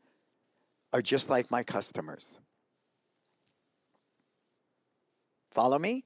are 0.94 1.02
just 1.02 1.30
like 1.30 1.52
my 1.52 1.64
customers. 1.64 2.40
Follow 5.52 5.80
me? 5.80 6.06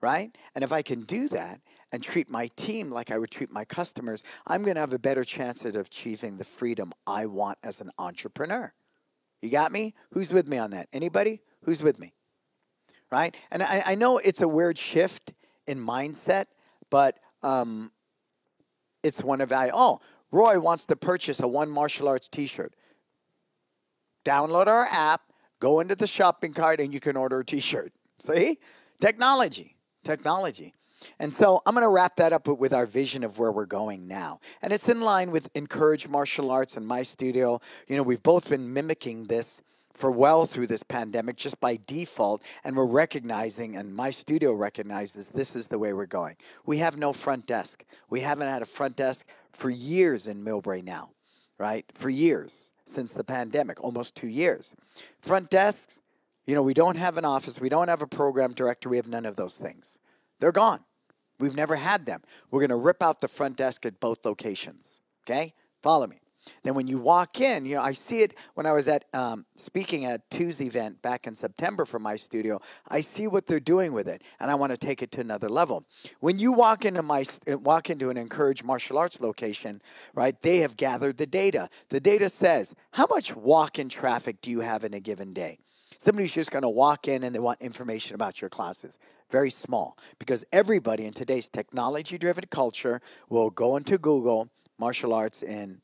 Right? 0.00 0.36
And 0.54 0.62
if 0.62 0.72
I 0.72 0.82
can 0.82 1.02
do 1.02 1.28
that 1.28 1.60
and 1.92 2.02
treat 2.02 2.30
my 2.30 2.48
team 2.56 2.90
like 2.90 3.10
I 3.10 3.18
would 3.18 3.30
treat 3.30 3.50
my 3.50 3.64
customers, 3.64 4.22
I'm 4.46 4.62
going 4.62 4.76
to 4.76 4.80
have 4.80 4.92
a 4.92 4.98
better 4.98 5.24
chance 5.24 5.64
at 5.64 5.74
achieving 5.74 6.36
the 6.36 6.44
freedom 6.44 6.92
I 7.06 7.26
want 7.26 7.58
as 7.64 7.80
an 7.80 7.90
entrepreneur. 7.98 8.72
You 9.42 9.50
got 9.50 9.72
me? 9.72 9.94
Who's 10.12 10.30
with 10.30 10.48
me 10.48 10.58
on 10.58 10.70
that? 10.70 10.88
Anybody? 10.92 11.40
Who's 11.64 11.82
with 11.82 11.98
me? 11.98 12.12
Right? 13.10 13.36
And 13.50 13.62
I, 13.62 13.82
I 13.86 13.94
know 13.94 14.18
it's 14.18 14.40
a 14.40 14.48
weird 14.48 14.78
shift 14.78 15.32
in 15.66 15.78
mindset, 15.78 16.46
but 16.90 17.18
um, 17.42 17.92
it's 19.02 19.22
one 19.22 19.40
of 19.40 19.52
I. 19.52 19.70
Oh, 19.72 20.00
Roy 20.30 20.60
wants 20.60 20.84
to 20.86 20.96
purchase 20.96 21.40
a 21.40 21.48
one 21.48 21.70
martial 21.70 22.08
arts 22.08 22.28
T-shirt. 22.28 22.74
Download 24.24 24.66
our 24.66 24.86
app, 24.90 25.22
go 25.60 25.80
into 25.80 25.94
the 25.94 26.06
shopping 26.06 26.52
cart, 26.52 26.80
and 26.80 26.92
you 26.92 27.00
can 27.00 27.16
order 27.16 27.40
a 27.40 27.44
T-shirt. 27.44 27.92
See, 28.18 28.58
technology, 29.00 29.76
technology. 30.04 30.74
And 31.18 31.32
so 31.32 31.62
I'm 31.64 31.74
going 31.74 31.84
to 31.84 31.90
wrap 31.90 32.16
that 32.16 32.32
up 32.32 32.48
with 32.48 32.72
our 32.72 32.86
vision 32.86 33.22
of 33.22 33.38
where 33.38 33.52
we're 33.52 33.66
going 33.66 34.08
now. 34.08 34.40
And 34.62 34.72
it's 34.72 34.88
in 34.88 35.00
line 35.00 35.30
with 35.30 35.48
Encourage 35.54 36.08
Martial 36.08 36.50
Arts 36.50 36.76
and 36.76 36.88
MyStudio. 36.88 37.62
You 37.86 37.96
know, 37.96 38.02
we've 38.02 38.22
both 38.22 38.50
been 38.50 38.72
mimicking 38.72 39.26
this 39.26 39.60
for 39.94 40.10
well 40.10 40.46
through 40.46 40.68
this 40.68 40.82
pandemic 40.82 41.36
just 41.36 41.60
by 41.60 41.78
default. 41.86 42.42
And 42.64 42.76
we're 42.76 42.86
recognizing, 42.86 43.76
and 43.76 43.96
MyStudio 43.96 44.58
recognizes 44.58 45.28
this 45.28 45.54
is 45.54 45.68
the 45.68 45.78
way 45.78 45.92
we're 45.92 46.06
going. 46.06 46.36
We 46.66 46.78
have 46.78 46.96
no 46.96 47.12
front 47.12 47.46
desk. 47.46 47.84
We 48.10 48.20
haven't 48.20 48.48
had 48.48 48.62
a 48.62 48.66
front 48.66 48.96
desk 48.96 49.24
for 49.52 49.70
years 49.70 50.26
in 50.26 50.44
Millbrae 50.44 50.84
now, 50.84 51.10
right? 51.58 51.84
For 51.98 52.08
years 52.08 52.67
since 52.88 53.12
the 53.12 53.24
pandemic, 53.24 53.82
almost 53.82 54.14
two 54.14 54.28
years. 54.28 54.72
Front 55.20 55.50
desks, 55.50 56.00
you 56.46 56.54
know, 56.54 56.62
we 56.62 56.74
don't 56.74 56.96
have 56.96 57.16
an 57.16 57.24
office, 57.24 57.60
we 57.60 57.68
don't 57.68 57.88
have 57.88 58.02
a 58.02 58.06
program 58.06 58.52
director, 58.52 58.88
we 58.88 58.96
have 58.96 59.08
none 59.08 59.26
of 59.26 59.36
those 59.36 59.54
things. 59.54 59.98
They're 60.40 60.52
gone. 60.52 60.80
We've 61.38 61.54
never 61.54 61.76
had 61.76 62.06
them. 62.06 62.22
We're 62.50 62.60
going 62.60 62.70
to 62.70 62.76
rip 62.76 63.02
out 63.02 63.20
the 63.20 63.28
front 63.28 63.56
desk 63.56 63.86
at 63.86 64.00
both 64.00 64.24
locations. 64.24 65.00
Okay? 65.24 65.54
Follow 65.82 66.06
me. 66.06 66.18
Then 66.62 66.74
when 66.74 66.86
you 66.86 66.98
walk 66.98 67.40
in, 67.40 67.64
you 67.66 67.76
know, 67.76 67.82
I 67.82 67.92
see 67.92 68.18
it 68.18 68.34
when 68.54 68.66
I 68.66 68.72
was 68.72 68.88
at 68.88 69.04
um, 69.14 69.46
speaking 69.56 70.04
at 70.04 70.30
Tuesday 70.30 70.66
event 70.66 71.02
back 71.02 71.26
in 71.26 71.34
September 71.34 71.84
for 71.84 71.98
MyStudio. 71.98 72.60
I 72.88 73.00
see 73.00 73.26
what 73.26 73.46
they're 73.46 73.60
doing 73.60 73.92
with 73.92 74.08
it, 74.08 74.22
and 74.40 74.50
I 74.50 74.54
want 74.54 74.72
to 74.72 74.78
take 74.78 75.02
it 75.02 75.10
to 75.12 75.20
another 75.20 75.48
level. 75.48 75.84
When 76.20 76.38
you 76.38 76.52
walk 76.52 76.84
into 76.84 77.02
my 77.02 77.24
uh, 77.50 77.58
walk 77.58 77.90
into 77.90 78.10
an 78.10 78.16
encouraged 78.16 78.64
martial 78.64 78.98
arts 78.98 79.20
location, 79.20 79.80
right? 80.14 80.40
They 80.40 80.58
have 80.58 80.76
gathered 80.76 81.16
the 81.16 81.26
data. 81.26 81.68
The 81.88 82.00
data 82.00 82.28
says 82.28 82.74
how 82.92 83.06
much 83.08 83.34
walk-in 83.34 83.88
traffic 83.88 84.40
do 84.40 84.50
you 84.50 84.60
have 84.60 84.84
in 84.84 84.94
a 84.94 85.00
given 85.00 85.32
day. 85.32 85.58
Somebody's 86.00 86.30
just 86.30 86.50
going 86.50 86.62
to 86.62 86.68
walk 86.68 87.08
in 87.08 87.24
and 87.24 87.34
they 87.34 87.40
want 87.40 87.60
information 87.60 88.14
about 88.14 88.40
your 88.40 88.50
classes 88.50 88.98
very 89.30 89.50
small 89.50 89.96
because 90.18 90.44
everybody 90.52 91.04
in 91.04 91.12
today's 91.12 91.48
technology 91.48 92.18
driven 92.18 92.44
culture 92.50 93.00
will 93.28 93.50
go 93.50 93.76
into 93.76 93.98
Google 93.98 94.48
martial 94.78 95.12
arts 95.12 95.42
in 95.42 95.80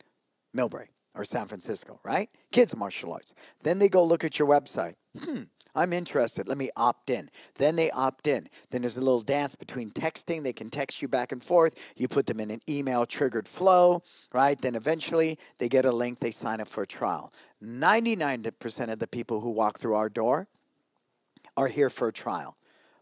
Millbrae 0.56 0.88
or 1.14 1.24
San 1.24 1.46
Francisco, 1.46 2.00
right? 2.02 2.28
Kids 2.50 2.74
martial 2.74 3.12
arts. 3.12 3.32
Then 3.62 3.78
they 3.78 3.88
go 3.88 4.04
look 4.04 4.24
at 4.24 4.38
your 4.38 4.48
website. 4.48 4.94
Hmm, 5.22 5.42
I'm 5.74 5.92
interested. 5.92 6.48
Let 6.48 6.58
me 6.58 6.70
opt 6.76 7.10
in. 7.10 7.30
Then 7.56 7.76
they 7.76 7.90
opt 7.90 8.26
in. 8.26 8.48
Then 8.70 8.82
there's 8.82 8.96
a 8.96 9.00
little 9.00 9.20
dance 9.20 9.54
between 9.54 9.90
texting. 9.90 10.42
They 10.42 10.52
can 10.52 10.70
text 10.70 11.02
you 11.02 11.08
back 11.08 11.32
and 11.32 11.42
forth. 11.42 11.94
You 11.96 12.08
put 12.08 12.26
them 12.26 12.40
in 12.40 12.50
an 12.50 12.60
email 12.68 13.06
triggered 13.06 13.48
flow, 13.48 14.02
right? 14.32 14.60
Then 14.60 14.74
eventually 14.74 15.38
they 15.58 15.68
get 15.68 15.84
a 15.84 15.92
link. 15.92 16.18
They 16.18 16.30
sign 16.30 16.60
up 16.60 16.68
for 16.68 16.82
a 16.82 16.86
trial. 16.86 17.32
99% 17.62 18.92
of 18.92 18.98
the 18.98 19.08
people 19.08 19.40
who 19.40 19.50
walk 19.50 19.78
through 19.78 19.94
our 19.94 20.08
door 20.08 20.48
are 21.56 21.68
here 21.68 21.90
for 21.90 22.08
a 22.08 22.12
trial. 22.12 22.56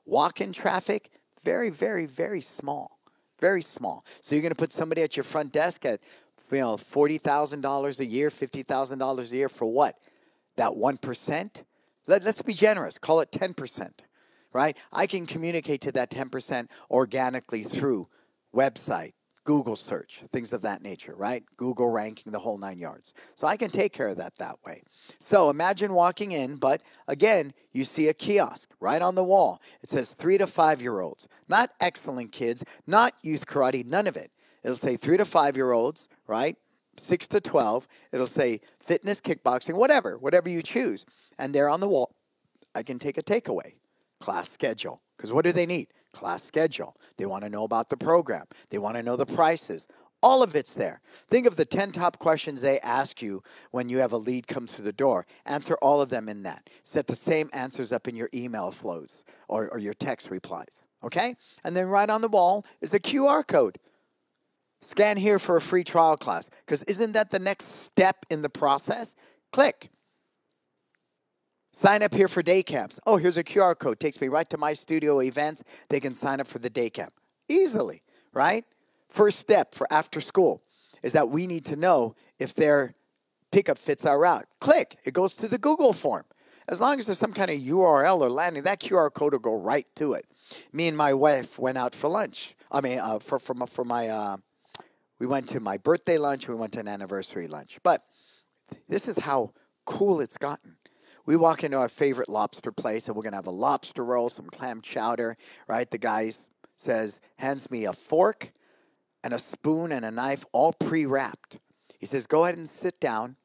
Walk 0.05 0.40
in 0.40 0.53
traffic, 0.53 1.11
very, 1.44 1.70
very, 1.70 2.07
very 2.07 2.40
small. 2.40 2.98
Very 3.38 3.62
small. 3.62 4.05
So 4.22 4.34
you're 4.34 4.42
going 4.42 4.55
to 4.55 4.57
put 4.57 4.70
somebody 4.70 5.03
at 5.03 5.16
your 5.16 5.24
front 5.24 5.53
desk 5.53 5.84
at 5.84 6.00
you 6.53 6.61
know 6.61 6.76
$40,000 6.76 7.98
a 7.98 8.07
year, 8.07 8.28
$50,000 8.28 9.32
a 9.32 9.36
year 9.36 9.48
for 9.48 9.66
what? 9.66 9.98
That 10.57 10.72
1%? 10.72 11.62
Let, 12.07 12.24
let's 12.24 12.42
be 12.42 12.53
generous. 12.53 12.98
Call 12.98 13.20
it 13.20 13.30
10%. 13.30 13.90
Right? 14.53 14.76
I 14.92 15.07
can 15.07 15.24
communicate 15.24 15.80
to 15.82 15.92
that 15.92 16.11
10% 16.11 16.68
organically 16.90 17.62
through 17.62 18.09
website, 18.55 19.12
Google 19.44 19.76
search, 19.76 20.20
things 20.30 20.53
of 20.53 20.62
that 20.62 20.82
nature, 20.82 21.14
right? 21.16 21.42
Google 21.57 21.88
ranking, 21.88 22.32
the 22.32 22.38
whole 22.38 22.59
nine 22.59 22.78
yards. 22.78 23.14
So 23.34 23.46
I 23.46 23.57
can 23.57 23.70
take 23.70 23.92
care 23.92 24.09
of 24.09 24.18
that 24.18 24.36
that 24.36 24.57
way. 24.64 24.82
So 25.20 25.48
imagine 25.48 25.94
walking 25.94 26.32
in, 26.32 26.57
but 26.57 26.82
again, 27.09 27.55
you 27.72 27.84
see 27.84 28.09
a 28.09 28.14
kiosk 28.14 28.68
right 28.78 29.00
on 29.00 29.14
the 29.14 29.24
wall. 29.24 29.61
It 29.82 29.88
says 29.88 30.11
three 30.11 30.38
to 30.38 30.46
five 30.46 30.82
year 30.82 31.00
olds, 31.00 31.26
not 31.48 31.70
excellent 31.80 32.30
kids, 32.30 32.62
not 32.86 33.14
youth 33.22 33.46
karate, 33.46 33.84
none 33.86 34.07
of 34.07 34.16
it. 34.16 34.30
It'll 34.62 34.76
say 34.76 34.96
three 34.96 35.16
to 35.16 35.24
five 35.24 35.57
year 35.57 35.72
olds, 35.72 36.09
right? 36.32 36.56
Six 36.96 37.28
to 37.28 37.40
12. 37.40 37.88
It'll 38.10 38.26
say 38.26 38.60
fitness, 38.80 39.20
kickboxing, 39.20 39.74
whatever, 39.74 40.16
whatever 40.18 40.48
you 40.48 40.62
choose. 40.62 41.04
And 41.38 41.54
there 41.54 41.68
on 41.68 41.80
the 41.80 41.88
wall, 41.88 42.14
I 42.74 42.82
can 42.82 42.98
take 42.98 43.18
a 43.18 43.22
takeaway 43.22 43.74
class 44.18 44.50
schedule. 44.50 45.02
Because 45.16 45.32
what 45.32 45.44
do 45.44 45.52
they 45.52 45.66
need? 45.66 45.88
class 46.12 46.44
schedule. 46.44 46.96
They 47.16 47.26
want 47.26 47.44
to 47.44 47.50
know 47.50 47.64
about 47.64 47.88
the 47.88 47.96
program. 47.96 48.46
They 48.70 48.78
want 48.78 48.96
to 48.96 49.02
know 49.02 49.16
the 49.16 49.26
prices. 49.26 49.86
All 50.22 50.42
of 50.42 50.54
it's 50.54 50.74
there. 50.74 51.00
Think 51.28 51.46
of 51.46 51.56
the 51.56 51.64
10 51.64 51.92
top 51.92 52.18
questions 52.18 52.60
they 52.60 52.78
ask 52.80 53.20
you 53.20 53.42
when 53.72 53.88
you 53.88 53.98
have 53.98 54.12
a 54.12 54.18
lead 54.18 54.46
come 54.46 54.68
through 54.68 54.84
the 54.84 54.92
door. 54.92 55.26
Answer 55.44 55.76
all 55.82 56.00
of 56.00 56.10
them 56.10 56.28
in 56.28 56.44
that. 56.44 56.70
Set 56.84 57.08
the 57.08 57.16
same 57.16 57.48
answers 57.52 57.90
up 57.90 58.06
in 58.06 58.14
your 58.14 58.28
email 58.32 58.70
flows 58.70 59.24
or, 59.48 59.68
or 59.70 59.78
your 59.78 59.94
text 59.94 60.30
replies. 60.30 60.68
Okay? 61.02 61.34
And 61.64 61.76
then 61.76 61.86
right 61.86 62.08
on 62.08 62.20
the 62.20 62.28
wall 62.28 62.64
is 62.80 62.90
the 62.90 63.00
QR 63.00 63.44
code. 63.44 63.78
Scan 64.82 65.16
here 65.16 65.38
for 65.38 65.56
a 65.56 65.60
free 65.60 65.84
trial 65.84 66.16
class. 66.16 66.48
Because 66.64 66.82
isn't 66.82 67.12
that 67.12 67.30
the 67.30 67.38
next 67.38 67.84
step 67.84 68.26
in 68.30 68.42
the 68.42 68.48
process? 68.48 69.14
Click. 69.52 69.90
Sign 71.72 72.02
up 72.02 72.14
here 72.14 72.28
for 72.28 72.42
day 72.42 72.62
camps. 72.62 73.00
Oh, 73.06 73.16
here's 73.16 73.38
a 73.38 73.44
QR 73.44 73.78
code. 73.78 73.98
Takes 73.98 74.20
me 74.20 74.28
right 74.28 74.48
to 74.50 74.58
my 74.58 74.72
studio 74.72 75.20
events. 75.20 75.62
They 75.88 76.00
can 76.00 76.12
sign 76.12 76.40
up 76.40 76.46
for 76.46 76.58
the 76.58 76.70
day 76.70 76.90
camp 76.90 77.12
easily, 77.48 78.02
right? 78.32 78.64
First 79.08 79.40
step 79.40 79.74
for 79.74 79.86
after 79.92 80.20
school 80.20 80.62
is 81.02 81.12
that 81.12 81.28
we 81.28 81.46
need 81.46 81.64
to 81.66 81.76
know 81.76 82.14
if 82.38 82.54
their 82.54 82.94
pickup 83.50 83.78
fits 83.78 84.04
our 84.04 84.20
route. 84.20 84.46
Click. 84.60 84.96
It 85.04 85.14
goes 85.14 85.34
to 85.34 85.48
the 85.48 85.58
Google 85.58 85.92
form. 85.92 86.24
As 86.68 86.80
long 86.80 86.98
as 86.98 87.06
there's 87.06 87.18
some 87.18 87.32
kind 87.32 87.50
of 87.50 87.58
URL 87.58 88.20
or 88.20 88.30
landing, 88.30 88.62
that 88.62 88.80
QR 88.80 89.12
code 89.12 89.32
will 89.32 89.40
go 89.40 89.54
right 89.54 89.86
to 89.96 90.12
it. 90.12 90.26
Me 90.72 90.88
and 90.88 90.96
my 90.96 91.12
wife 91.12 91.58
went 91.58 91.78
out 91.78 91.94
for 91.94 92.08
lunch. 92.08 92.54
I 92.70 92.80
mean, 92.80 92.98
uh, 92.98 93.18
for, 93.18 93.38
for, 93.38 93.54
for 93.66 93.84
my, 93.84 94.08
uh, 94.08 94.36
we 95.22 95.28
went 95.28 95.48
to 95.50 95.60
my 95.60 95.78
birthday 95.78 96.18
lunch. 96.18 96.48
We 96.48 96.56
went 96.56 96.72
to 96.72 96.80
an 96.80 96.88
anniversary 96.88 97.46
lunch. 97.46 97.78
But 97.84 98.02
this 98.88 99.06
is 99.06 99.18
how 99.20 99.52
cool 99.86 100.20
it's 100.20 100.36
gotten 100.36 100.76
we 101.24 101.36
walk 101.36 101.62
into 101.62 101.78
our 101.78 101.88
favorite 101.88 102.28
lobster 102.28 102.72
place 102.72 103.06
and 103.06 103.14
we're 103.14 103.22
going 103.22 103.32
to 103.32 103.38
have 103.38 103.46
a 103.46 103.50
lobster 103.50 104.04
roll, 104.04 104.28
some 104.28 104.46
clam 104.46 104.80
chowder, 104.80 105.36
right? 105.68 105.90
The 105.90 105.98
guy 105.98 106.32
says, 106.76 107.20
hands 107.38 107.70
me 107.70 107.84
a 107.84 107.92
fork 107.92 108.52
and 109.22 109.32
a 109.32 109.38
spoon 109.38 109.92
and 109.92 110.04
a 110.04 110.10
knife, 110.10 110.44
all 110.52 110.72
pre 110.72 111.06
wrapped. 111.06 111.58
He 112.00 112.06
says, 112.06 112.26
go 112.26 112.44
ahead 112.44 112.58
and 112.58 112.68
sit 112.68 112.98
down. 112.98 113.36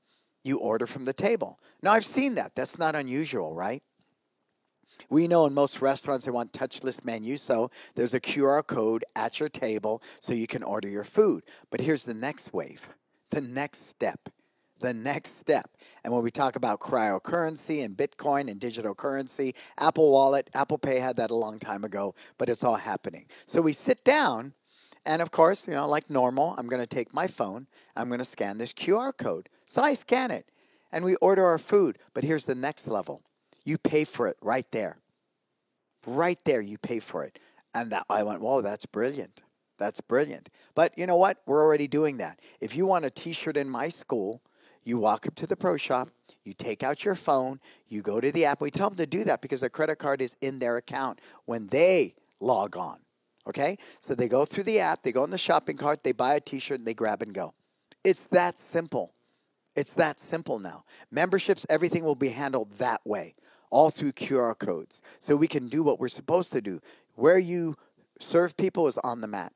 You 0.44 0.60
order 0.60 0.88
from 0.88 1.06
the 1.06 1.14
table. 1.14 1.60
Now, 1.84 1.92
I've 1.92 2.06
seen 2.06 2.36
that. 2.36 2.56
That's 2.56 2.80
not 2.80 2.96
unusual, 2.96 3.54
right? 3.54 3.84
We 5.10 5.28
know 5.28 5.46
in 5.46 5.54
most 5.54 5.82
restaurants 5.82 6.26
they 6.26 6.32
want 6.32 6.52
touchless 6.52 7.04
menus, 7.04 7.42
so 7.42 7.72
there's 7.96 8.14
a 8.14 8.20
QR 8.20 8.66
code 8.66 9.06
at 9.16 9.40
your 9.40 9.50
table 9.50 10.02
so 10.20 10.34
you 10.34 10.48
can 10.48 10.64
order 10.64 10.90
your 10.90 11.04
food. 11.04 11.44
But 11.70 11.82
here's 11.82 12.04
the 12.04 12.14
next 12.14 12.54
wave, 12.54 12.82
the 13.30 13.42
next 13.42 13.90
step 13.90 14.30
the 14.80 14.94
next 14.94 15.40
step. 15.40 15.70
And 16.04 16.14
when 16.14 16.24
we 16.24 16.32
talk 16.32 16.56
about 16.56 16.80
cryptocurrency 16.80 17.84
and 17.84 17.96
Bitcoin 17.96 18.50
and 18.50 18.60
digital 18.60 18.94
currency, 18.94 19.54
Apple 19.78 20.12
Wallet, 20.12 20.50
Apple 20.54 20.78
Pay 20.78 21.00
had 21.00 21.16
that 21.18 21.32
a 21.32 21.36
long 21.36 21.60
time 21.60 21.84
ago, 21.84 22.16
but 22.38 22.50
it's 22.50 22.64
all 22.64 22.76
happening. 22.76 23.26
So 23.46 23.62
we 23.62 23.74
sit 23.74 24.04
down, 24.04 24.54
and 25.06 25.22
of 25.22 25.32
course, 25.32 25.68
you 25.68 25.74
know, 25.74 25.88
like 25.88 26.10
normal, 26.10 26.56
I'm 26.58 26.68
going 26.68 26.82
to 26.82 26.88
take 26.88 27.14
my 27.14 27.28
phone, 27.28 27.68
I'm 27.96 28.08
going 28.08 28.20
to 28.20 28.26
scan 28.26 28.58
this 28.58 28.74
QR 28.74 29.16
code. 29.16 29.50
So 29.66 29.82
I 29.82 29.94
scan 29.94 30.32
it, 30.32 30.52
and 30.92 31.04
we 31.04 31.16
order 31.16 31.46
our 31.46 31.58
food. 31.58 31.98
But 32.14 32.24
here's 32.24 32.46
the 32.46 32.56
next 32.56 32.88
level 32.88 33.24
you 33.68 33.78
pay 33.78 34.06
for 34.06 34.28
it 34.28 34.38
right 34.42 34.66
there. 34.72 34.98
Right 36.06 36.40
there, 36.46 36.62
you 36.62 36.78
pay 36.78 37.00
for 37.00 37.24
it. 37.24 37.38
And 37.74 37.92
that, 37.92 38.06
I 38.10 38.24
went, 38.24 38.42
whoa, 38.42 38.62
that's 38.62 38.86
brilliant. 38.86 39.42
That's 39.78 40.00
brilliant. 40.02 40.50
But 40.74 40.98
you 40.98 41.06
know 41.06 41.18
what? 41.18 41.42
We're 41.46 41.62
already 41.62 41.88
doing 41.88 42.18
that. 42.18 42.40
If 42.62 42.76
you 42.76 42.86
want 42.86 43.06
a 43.06 43.10
t 43.10 43.34
shirt 43.34 43.58
in 43.58 43.70
my 43.70 43.90
school, 43.90 44.42
you 44.84 44.98
walk 44.98 45.28
up 45.28 45.36
to 45.36 45.46
the 45.46 45.58
pro 45.58 45.76
shop, 45.76 46.08
you 46.46 46.54
take 46.54 46.82
out 46.82 47.04
your 47.04 47.14
phone, 47.14 47.60
you 47.90 48.02
go 48.02 48.22
to 48.22 48.32
the 48.32 48.46
app. 48.46 48.62
We 48.62 48.72
tell 48.72 48.90
them 48.90 48.98
to 48.98 49.06
do 49.06 49.26
that 49.26 49.42
because 49.42 49.60
the 49.60 49.70
credit 49.70 49.98
card 49.98 50.22
is 50.22 50.36
in 50.42 50.60
their 50.60 50.78
account 50.78 51.20
when 51.46 51.68
they 51.68 52.16
log 52.40 52.78
on. 52.78 53.00
Okay? 53.46 53.78
So 54.00 54.16
they 54.16 54.30
go 54.30 54.46
through 54.46 54.64
the 54.64 54.80
app, 54.80 55.04
they 55.04 55.12
go 55.12 55.26
in 55.26 55.30
the 55.30 55.38
shopping 55.38 55.76
cart, 55.76 56.04
they 56.04 56.14
buy 56.14 56.36
a 56.36 56.40
t 56.40 56.58
shirt, 56.58 56.80
and 56.80 56.88
they 56.88 56.94
grab 56.94 57.22
and 57.22 57.34
go. 57.34 57.54
It's 58.04 58.24
that 58.32 58.58
simple. 58.58 59.14
It's 59.76 59.92
that 59.92 60.20
simple 60.20 60.58
now. 60.58 60.86
Memberships, 61.12 61.66
everything 61.70 62.04
will 62.04 62.16
be 62.16 62.30
handled 62.30 62.72
that 62.80 63.02
way, 63.06 63.36
all 63.70 63.90
through 63.90 64.14
QR 64.14 64.58
codes. 64.58 65.02
So 65.20 65.36
we 65.36 65.48
can 65.48 65.68
do 65.68 65.84
what 65.84 66.00
we're 66.00 66.08
supposed 66.08 66.52
to 66.54 66.62
do. 66.62 66.80
Where 67.16 67.38
you 67.38 67.76
serve 68.20 68.58
people 68.58 68.88
is 68.88 68.98
on 69.04 69.22
the 69.22 69.28
mat. 69.28 69.54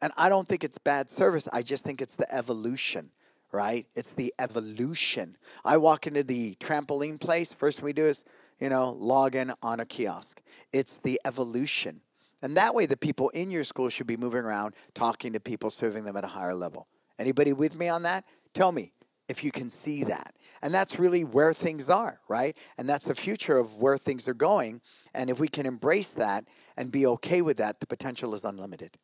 And 0.00 0.12
I 0.16 0.28
don't 0.28 0.46
think 0.46 0.62
it's 0.62 0.78
bad 0.78 1.10
service. 1.10 1.48
I 1.52 1.62
just 1.62 1.84
think 1.84 2.00
it's 2.00 2.14
the 2.14 2.32
evolution, 2.32 3.10
right? 3.50 3.86
It's 3.96 4.10
the 4.10 4.32
evolution. 4.38 5.36
I 5.64 5.76
walk 5.76 6.06
into 6.06 6.22
the 6.22 6.54
trampoline 6.56 7.20
place. 7.20 7.52
First 7.52 7.78
thing 7.78 7.84
we 7.84 7.92
do 7.92 8.06
is, 8.06 8.22
you 8.60 8.68
know, 8.68 8.92
log 8.92 9.34
in 9.34 9.52
on 9.62 9.80
a 9.80 9.86
kiosk. 9.86 10.40
It's 10.72 10.98
the 10.98 11.20
evolution. 11.24 12.00
And 12.40 12.56
that 12.56 12.74
way 12.74 12.86
the 12.86 12.96
people 12.96 13.30
in 13.30 13.50
your 13.50 13.64
school 13.64 13.88
should 13.88 14.06
be 14.06 14.16
moving 14.16 14.44
around, 14.44 14.74
talking 14.94 15.32
to 15.32 15.40
people, 15.40 15.70
serving 15.70 16.04
them 16.04 16.16
at 16.16 16.24
a 16.24 16.28
higher 16.28 16.54
level. 16.54 16.86
Anybody 17.18 17.52
with 17.52 17.76
me 17.76 17.88
on 17.88 18.02
that? 18.04 18.24
Tell 18.54 18.70
me 18.70 18.92
if 19.28 19.44
you 19.44 19.50
can 19.50 19.68
see 19.68 20.04
that. 20.04 20.34
And 20.62 20.74
that's 20.74 20.98
really 20.98 21.24
where 21.24 21.52
things 21.52 21.88
are, 21.88 22.20
right? 22.28 22.56
And 22.76 22.88
that's 22.88 23.04
the 23.04 23.14
future 23.14 23.58
of 23.58 23.76
where 23.76 23.96
things 23.96 24.26
are 24.26 24.34
going. 24.34 24.80
And 25.14 25.30
if 25.30 25.38
we 25.38 25.48
can 25.48 25.66
embrace 25.66 26.12
that 26.12 26.46
and 26.76 26.90
be 26.90 27.06
okay 27.06 27.42
with 27.42 27.58
that, 27.58 27.80
the 27.80 27.86
potential 27.86 28.34
is 28.34 28.44
unlimited. 28.44 28.96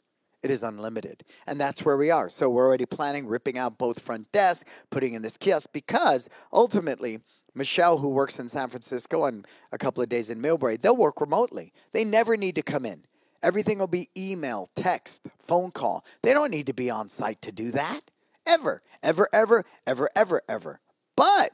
It 0.43 0.51
is 0.51 0.62
unlimited. 0.62 1.22
And 1.47 1.61
that's 1.61 1.85
where 1.85 1.97
we 1.97 2.11
are. 2.11 2.29
So 2.29 2.51
we're 2.51 2.66
already 2.66 2.87
planning 2.87 3.27
ripping 3.27 3.57
out 3.57 3.79
both 3.79 4.03
front 4.03 4.31
desks, 4.33 4.68
putting 4.91 5.14
in 5.14 5.22
this 5.22 5.37
kiosk, 5.37 5.70
because 5.72 6.29
ultimately, 6.53 7.20
Michelle, 7.55 7.99
who 7.99 8.09
works 8.09 8.39
in 8.39 8.49
San 8.49 8.68
Francisco 8.68 9.25
and 9.25 9.47
a 9.72 9.79
couple 9.79 10.03
of 10.03 10.09
days 10.09 10.29
in 10.29 10.43
Millbrae, 10.43 10.79
they'll 10.79 10.97
work 10.97 11.20
remotely. 11.20 11.72
They 11.93 12.05
never 12.05 12.37
need 12.37 12.57
to 12.57 12.62
come 12.62 12.85
in. 12.85 13.05
Everything 13.43 13.79
will 13.79 13.87
be 13.87 14.09
email, 14.16 14.68
text, 14.75 15.27
phone 15.47 15.70
call. 15.70 16.05
They 16.22 16.33
don't 16.33 16.51
need 16.51 16.66
to 16.66 16.75
be 16.75 16.91
on 16.91 17.09
site 17.09 17.41
to 17.43 17.53
do 17.53 17.70
that. 17.72 18.11
Ever, 18.47 18.83
ever, 19.03 19.29
ever, 19.33 19.65
ever, 19.87 20.09
ever, 20.15 20.43
ever. 20.49 20.81
But 21.17 21.53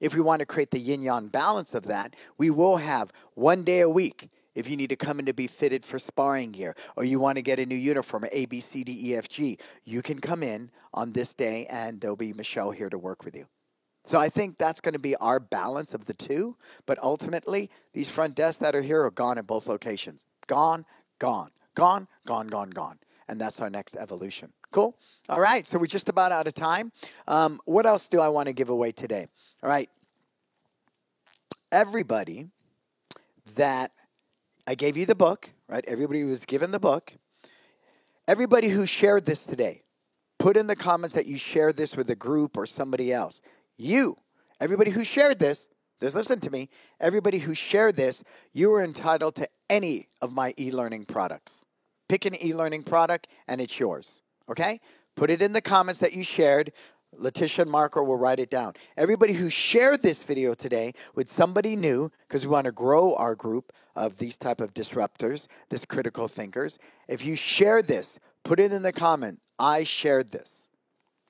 if 0.00 0.14
we 0.14 0.20
want 0.20 0.40
to 0.40 0.46
create 0.46 0.70
the 0.70 0.78
yin 0.78 1.02
yang 1.02 1.28
balance 1.28 1.74
of 1.74 1.84
that, 1.84 2.14
we 2.36 2.50
will 2.50 2.78
have 2.78 3.12
one 3.34 3.62
day 3.62 3.80
a 3.80 3.88
week 3.88 4.28
if 4.54 4.68
you 4.70 4.76
need 4.76 4.88
to 4.88 4.96
come 4.96 5.18
in 5.18 5.26
to 5.26 5.34
be 5.34 5.46
fitted 5.46 5.84
for 5.84 5.98
sparring 5.98 6.50
gear 6.50 6.74
or 6.96 7.04
you 7.04 7.20
want 7.20 7.36
to 7.36 7.42
get 7.42 7.58
a 7.58 7.66
new 7.66 7.76
uniform, 7.76 8.24
A, 8.32 8.46
B, 8.46 8.60
C, 8.60 8.84
D, 8.84 9.10
E, 9.10 9.14
F, 9.14 9.28
G, 9.28 9.58
you 9.84 10.02
can 10.02 10.18
come 10.18 10.42
in 10.42 10.70
on 10.94 11.12
this 11.12 11.34
day 11.34 11.66
and 11.70 12.00
there'll 12.00 12.16
be 12.16 12.32
Michelle 12.32 12.70
here 12.70 12.88
to 12.88 12.98
work 12.98 13.24
with 13.24 13.36
you. 13.36 13.46
So 14.06 14.20
I 14.20 14.28
think 14.28 14.56
that's 14.56 14.80
going 14.80 14.94
to 14.94 15.00
be 15.00 15.16
our 15.16 15.40
balance 15.40 15.92
of 15.92 16.06
the 16.06 16.14
two. 16.14 16.56
But 16.86 16.98
ultimately, 17.02 17.70
these 17.92 18.08
front 18.08 18.36
desks 18.36 18.58
that 18.58 18.74
are 18.74 18.82
here 18.82 19.02
are 19.04 19.10
gone 19.10 19.36
in 19.36 19.44
both 19.44 19.66
locations. 19.66 20.24
Gone, 20.46 20.86
gone, 21.18 21.50
gone, 21.74 22.08
gone, 22.24 22.46
gone, 22.46 22.70
gone. 22.70 22.98
And 23.28 23.40
that's 23.40 23.60
our 23.60 23.68
next 23.68 23.96
evolution. 23.96 24.52
Cool? 24.70 24.96
All 25.28 25.40
right, 25.40 25.66
so 25.66 25.78
we're 25.78 25.86
just 25.86 26.08
about 26.08 26.32
out 26.32 26.46
of 26.46 26.54
time. 26.54 26.92
Um, 27.26 27.60
what 27.64 27.86
else 27.86 28.08
do 28.08 28.20
I 28.20 28.28
want 28.28 28.48
to 28.48 28.52
give 28.52 28.68
away 28.68 28.92
today? 28.92 29.26
All 29.62 29.70
right. 29.70 29.88
Everybody 31.72 32.48
that 33.56 33.92
I 34.66 34.74
gave 34.74 34.96
you 34.96 35.06
the 35.06 35.14
book, 35.14 35.50
right? 35.68 35.84
Everybody 35.86 36.20
who 36.20 36.28
was 36.28 36.44
given 36.44 36.70
the 36.70 36.80
book. 36.80 37.12
Everybody 38.28 38.68
who 38.68 38.86
shared 38.86 39.24
this 39.24 39.38
today, 39.38 39.82
put 40.38 40.56
in 40.56 40.66
the 40.66 40.74
comments 40.74 41.14
that 41.14 41.26
you 41.26 41.38
shared 41.38 41.76
this 41.76 41.96
with 41.96 42.10
a 42.10 42.16
group 42.16 42.56
or 42.56 42.66
somebody 42.66 43.12
else. 43.12 43.40
You, 43.76 44.16
everybody 44.60 44.90
who 44.90 45.04
shared 45.04 45.38
this, 45.38 45.68
just 46.00 46.16
listen 46.16 46.40
to 46.40 46.50
me. 46.50 46.68
Everybody 47.00 47.38
who 47.38 47.54
shared 47.54 47.94
this, 47.94 48.22
you 48.52 48.72
are 48.74 48.82
entitled 48.82 49.36
to 49.36 49.48
any 49.70 50.08
of 50.20 50.32
my 50.32 50.54
e 50.58 50.70
learning 50.70 51.04
products. 51.06 51.52
Pick 52.08 52.24
an 52.26 52.34
e 52.44 52.52
learning 52.52 52.82
product 52.82 53.28
and 53.48 53.60
it's 53.60 53.78
yours. 53.78 54.20
Okay? 54.48 54.80
Put 55.14 55.30
it 55.30 55.42
in 55.42 55.52
the 55.52 55.60
comments 55.60 56.00
that 56.00 56.12
you 56.12 56.22
shared. 56.22 56.72
Letitia 57.18 57.62
and 57.62 57.70
Marco 57.70 58.02
will 58.02 58.18
write 58.18 58.38
it 58.38 58.50
down. 58.50 58.74
Everybody 58.96 59.32
who 59.32 59.48
shared 59.48 60.02
this 60.02 60.22
video 60.22 60.54
today 60.54 60.92
with 61.14 61.30
somebody 61.30 61.74
new, 61.76 62.10
because 62.28 62.46
we 62.46 62.52
want 62.52 62.66
to 62.66 62.72
grow 62.72 63.14
our 63.14 63.34
group 63.34 63.72
of 63.94 64.18
these 64.18 64.36
type 64.36 64.60
of 64.60 64.74
disruptors, 64.74 65.46
this 65.70 65.84
critical 65.84 66.28
thinkers. 66.28 66.78
If 67.08 67.24
you 67.24 67.36
share 67.36 67.80
this, 67.80 68.18
put 68.44 68.60
it 68.60 68.72
in 68.72 68.82
the 68.82 68.92
comment. 68.92 69.40
I 69.58 69.84
shared 69.84 70.30
this. 70.30 70.68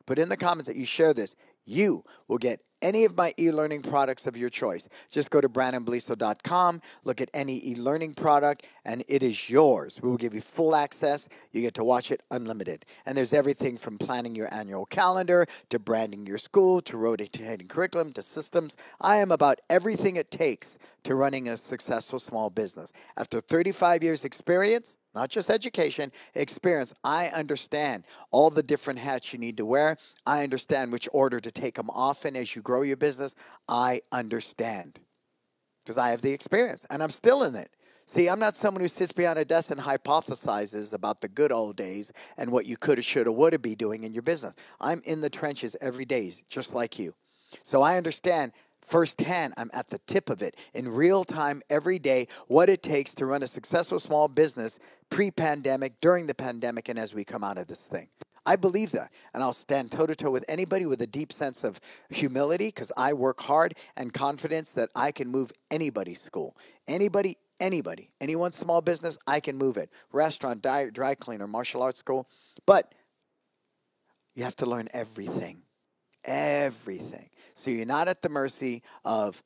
Put 0.06 0.18
in 0.18 0.28
the 0.28 0.36
comments 0.36 0.66
that 0.66 0.76
you 0.76 0.84
share 0.86 1.14
this. 1.14 1.34
You 1.66 2.04
will 2.28 2.38
get 2.38 2.60
any 2.82 3.04
of 3.04 3.16
my 3.16 3.32
e-learning 3.38 3.82
products 3.82 4.26
of 4.26 4.36
your 4.36 4.48
choice. 4.48 4.88
Just 5.10 5.30
go 5.30 5.40
to 5.40 5.48
brandonbeliso.com, 5.48 6.80
look 7.04 7.20
at 7.20 7.30
any 7.34 7.60
e-learning 7.70 8.14
product, 8.14 8.66
and 8.84 9.02
it 9.08 9.22
is 9.22 9.50
yours. 9.50 9.98
We 10.00 10.08
will 10.08 10.16
give 10.16 10.34
you 10.34 10.40
full 10.40 10.74
access. 10.74 11.28
You 11.52 11.62
get 11.62 11.74
to 11.74 11.84
watch 11.84 12.10
it 12.10 12.22
unlimited. 12.30 12.84
And 13.04 13.16
there's 13.16 13.32
everything 13.32 13.76
from 13.76 13.98
planning 13.98 14.34
your 14.34 14.52
annual 14.54 14.86
calendar 14.86 15.46
to 15.70 15.78
branding 15.78 16.26
your 16.26 16.38
school 16.38 16.80
to 16.82 16.96
rotating 16.96 17.66
curriculum 17.66 18.12
to 18.12 18.22
systems. 18.22 18.76
I 19.00 19.16
am 19.16 19.32
about 19.32 19.60
everything 19.68 20.16
it 20.16 20.30
takes 20.30 20.76
to 21.04 21.14
running 21.14 21.48
a 21.48 21.56
successful 21.56 22.18
small 22.18 22.50
business. 22.50 22.92
After 23.16 23.40
35 23.40 24.02
years 24.02 24.24
experience, 24.24 24.96
not 25.16 25.30
just 25.30 25.50
education, 25.50 26.12
experience. 26.34 26.92
I 27.02 27.28
understand 27.28 28.04
all 28.30 28.50
the 28.50 28.62
different 28.62 28.98
hats 28.98 29.32
you 29.32 29.38
need 29.38 29.56
to 29.56 29.64
wear. 29.64 29.96
I 30.26 30.44
understand 30.44 30.92
which 30.92 31.08
order 31.10 31.40
to 31.40 31.50
take 31.50 31.74
them 31.74 31.88
often 31.90 32.36
as 32.36 32.54
you 32.54 32.60
grow 32.60 32.82
your 32.82 32.98
business. 32.98 33.34
I 33.66 34.02
understand 34.12 35.00
because 35.82 35.96
I 35.96 36.10
have 36.10 36.20
the 36.20 36.32
experience 36.32 36.84
and 36.90 37.02
I'm 37.02 37.10
still 37.10 37.42
in 37.44 37.54
it. 37.54 37.70
See, 38.06 38.28
I'm 38.28 38.38
not 38.38 38.56
someone 38.56 38.82
who 38.82 38.88
sits 38.88 39.12
behind 39.12 39.38
a 39.38 39.44
desk 39.44 39.70
and 39.70 39.80
hypothesizes 39.80 40.92
about 40.92 41.22
the 41.22 41.28
good 41.28 41.50
old 41.50 41.76
days 41.76 42.12
and 42.36 42.52
what 42.52 42.66
you 42.66 42.76
coulda, 42.76 43.02
shoulda, 43.02 43.32
woulda 43.32 43.58
be 43.58 43.74
doing 43.74 44.04
in 44.04 44.12
your 44.12 44.22
business. 44.22 44.54
I'm 44.80 45.00
in 45.06 45.22
the 45.22 45.30
trenches 45.30 45.76
every 45.80 46.04
day, 46.04 46.30
just 46.48 46.74
like 46.74 46.98
you. 46.98 47.14
So 47.62 47.80
I 47.80 47.96
understand 47.96 48.52
firsthand. 48.86 49.54
I'm 49.56 49.70
at 49.72 49.88
the 49.88 49.98
tip 50.06 50.30
of 50.30 50.42
it 50.42 50.56
in 50.74 50.88
real 50.88 51.24
time 51.24 51.62
every 51.68 51.98
day 51.98 52.26
what 52.48 52.68
it 52.68 52.82
takes 52.82 53.14
to 53.16 53.26
run 53.26 53.42
a 53.42 53.46
successful 53.46 53.98
small 53.98 54.28
business 54.28 54.78
pre 55.10 55.30
pandemic, 55.30 56.00
during 56.00 56.26
the 56.26 56.34
pandemic, 56.34 56.88
and 56.88 56.98
as 56.98 57.14
we 57.14 57.24
come 57.24 57.44
out 57.44 57.58
of 57.58 57.66
this 57.66 57.78
thing. 57.78 58.08
I 58.46 58.54
believe 58.54 58.92
that. 58.92 59.10
And 59.34 59.42
I'll 59.42 59.52
stand 59.52 59.90
toe 59.90 60.06
to 60.06 60.14
toe 60.14 60.30
with 60.30 60.44
anybody 60.48 60.86
with 60.86 61.02
a 61.02 61.06
deep 61.06 61.32
sense 61.32 61.64
of 61.64 61.80
humility 62.10 62.68
because 62.68 62.92
I 62.96 63.12
work 63.12 63.40
hard 63.40 63.74
and 63.96 64.12
confidence 64.12 64.68
that 64.70 64.88
I 64.94 65.10
can 65.10 65.28
move 65.28 65.50
anybody's 65.70 66.20
school. 66.20 66.56
Anybody, 66.86 67.38
anybody, 67.58 68.10
anyone's 68.20 68.56
small 68.56 68.80
business, 68.80 69.18
I 69.26 69.40
can 69.40 69.56
move 69.56 69.76
it. 69.76 69.90
Restaurant, 70.12 70.62
dry, 70.62 70.90
dry 70.90 71.16
cleaner, 71.16 71.48
martial 71.48 71.82
arts 71.82 71.98
school. 71.98 72.28
But 72.66 72.94
you 74.36 74.44
have 74.44 74.56
to 74.56 74.66
learn 74.66 74.88
everything. 74.92 75.62
Everything. 76.26 77.28
So 77.54 77.70
you're 77.70 77.86
not 77.86 78.08
at 78.08 78.22
the 78.22 78.28
mercy 78.28 78.82
of 79.04 79.42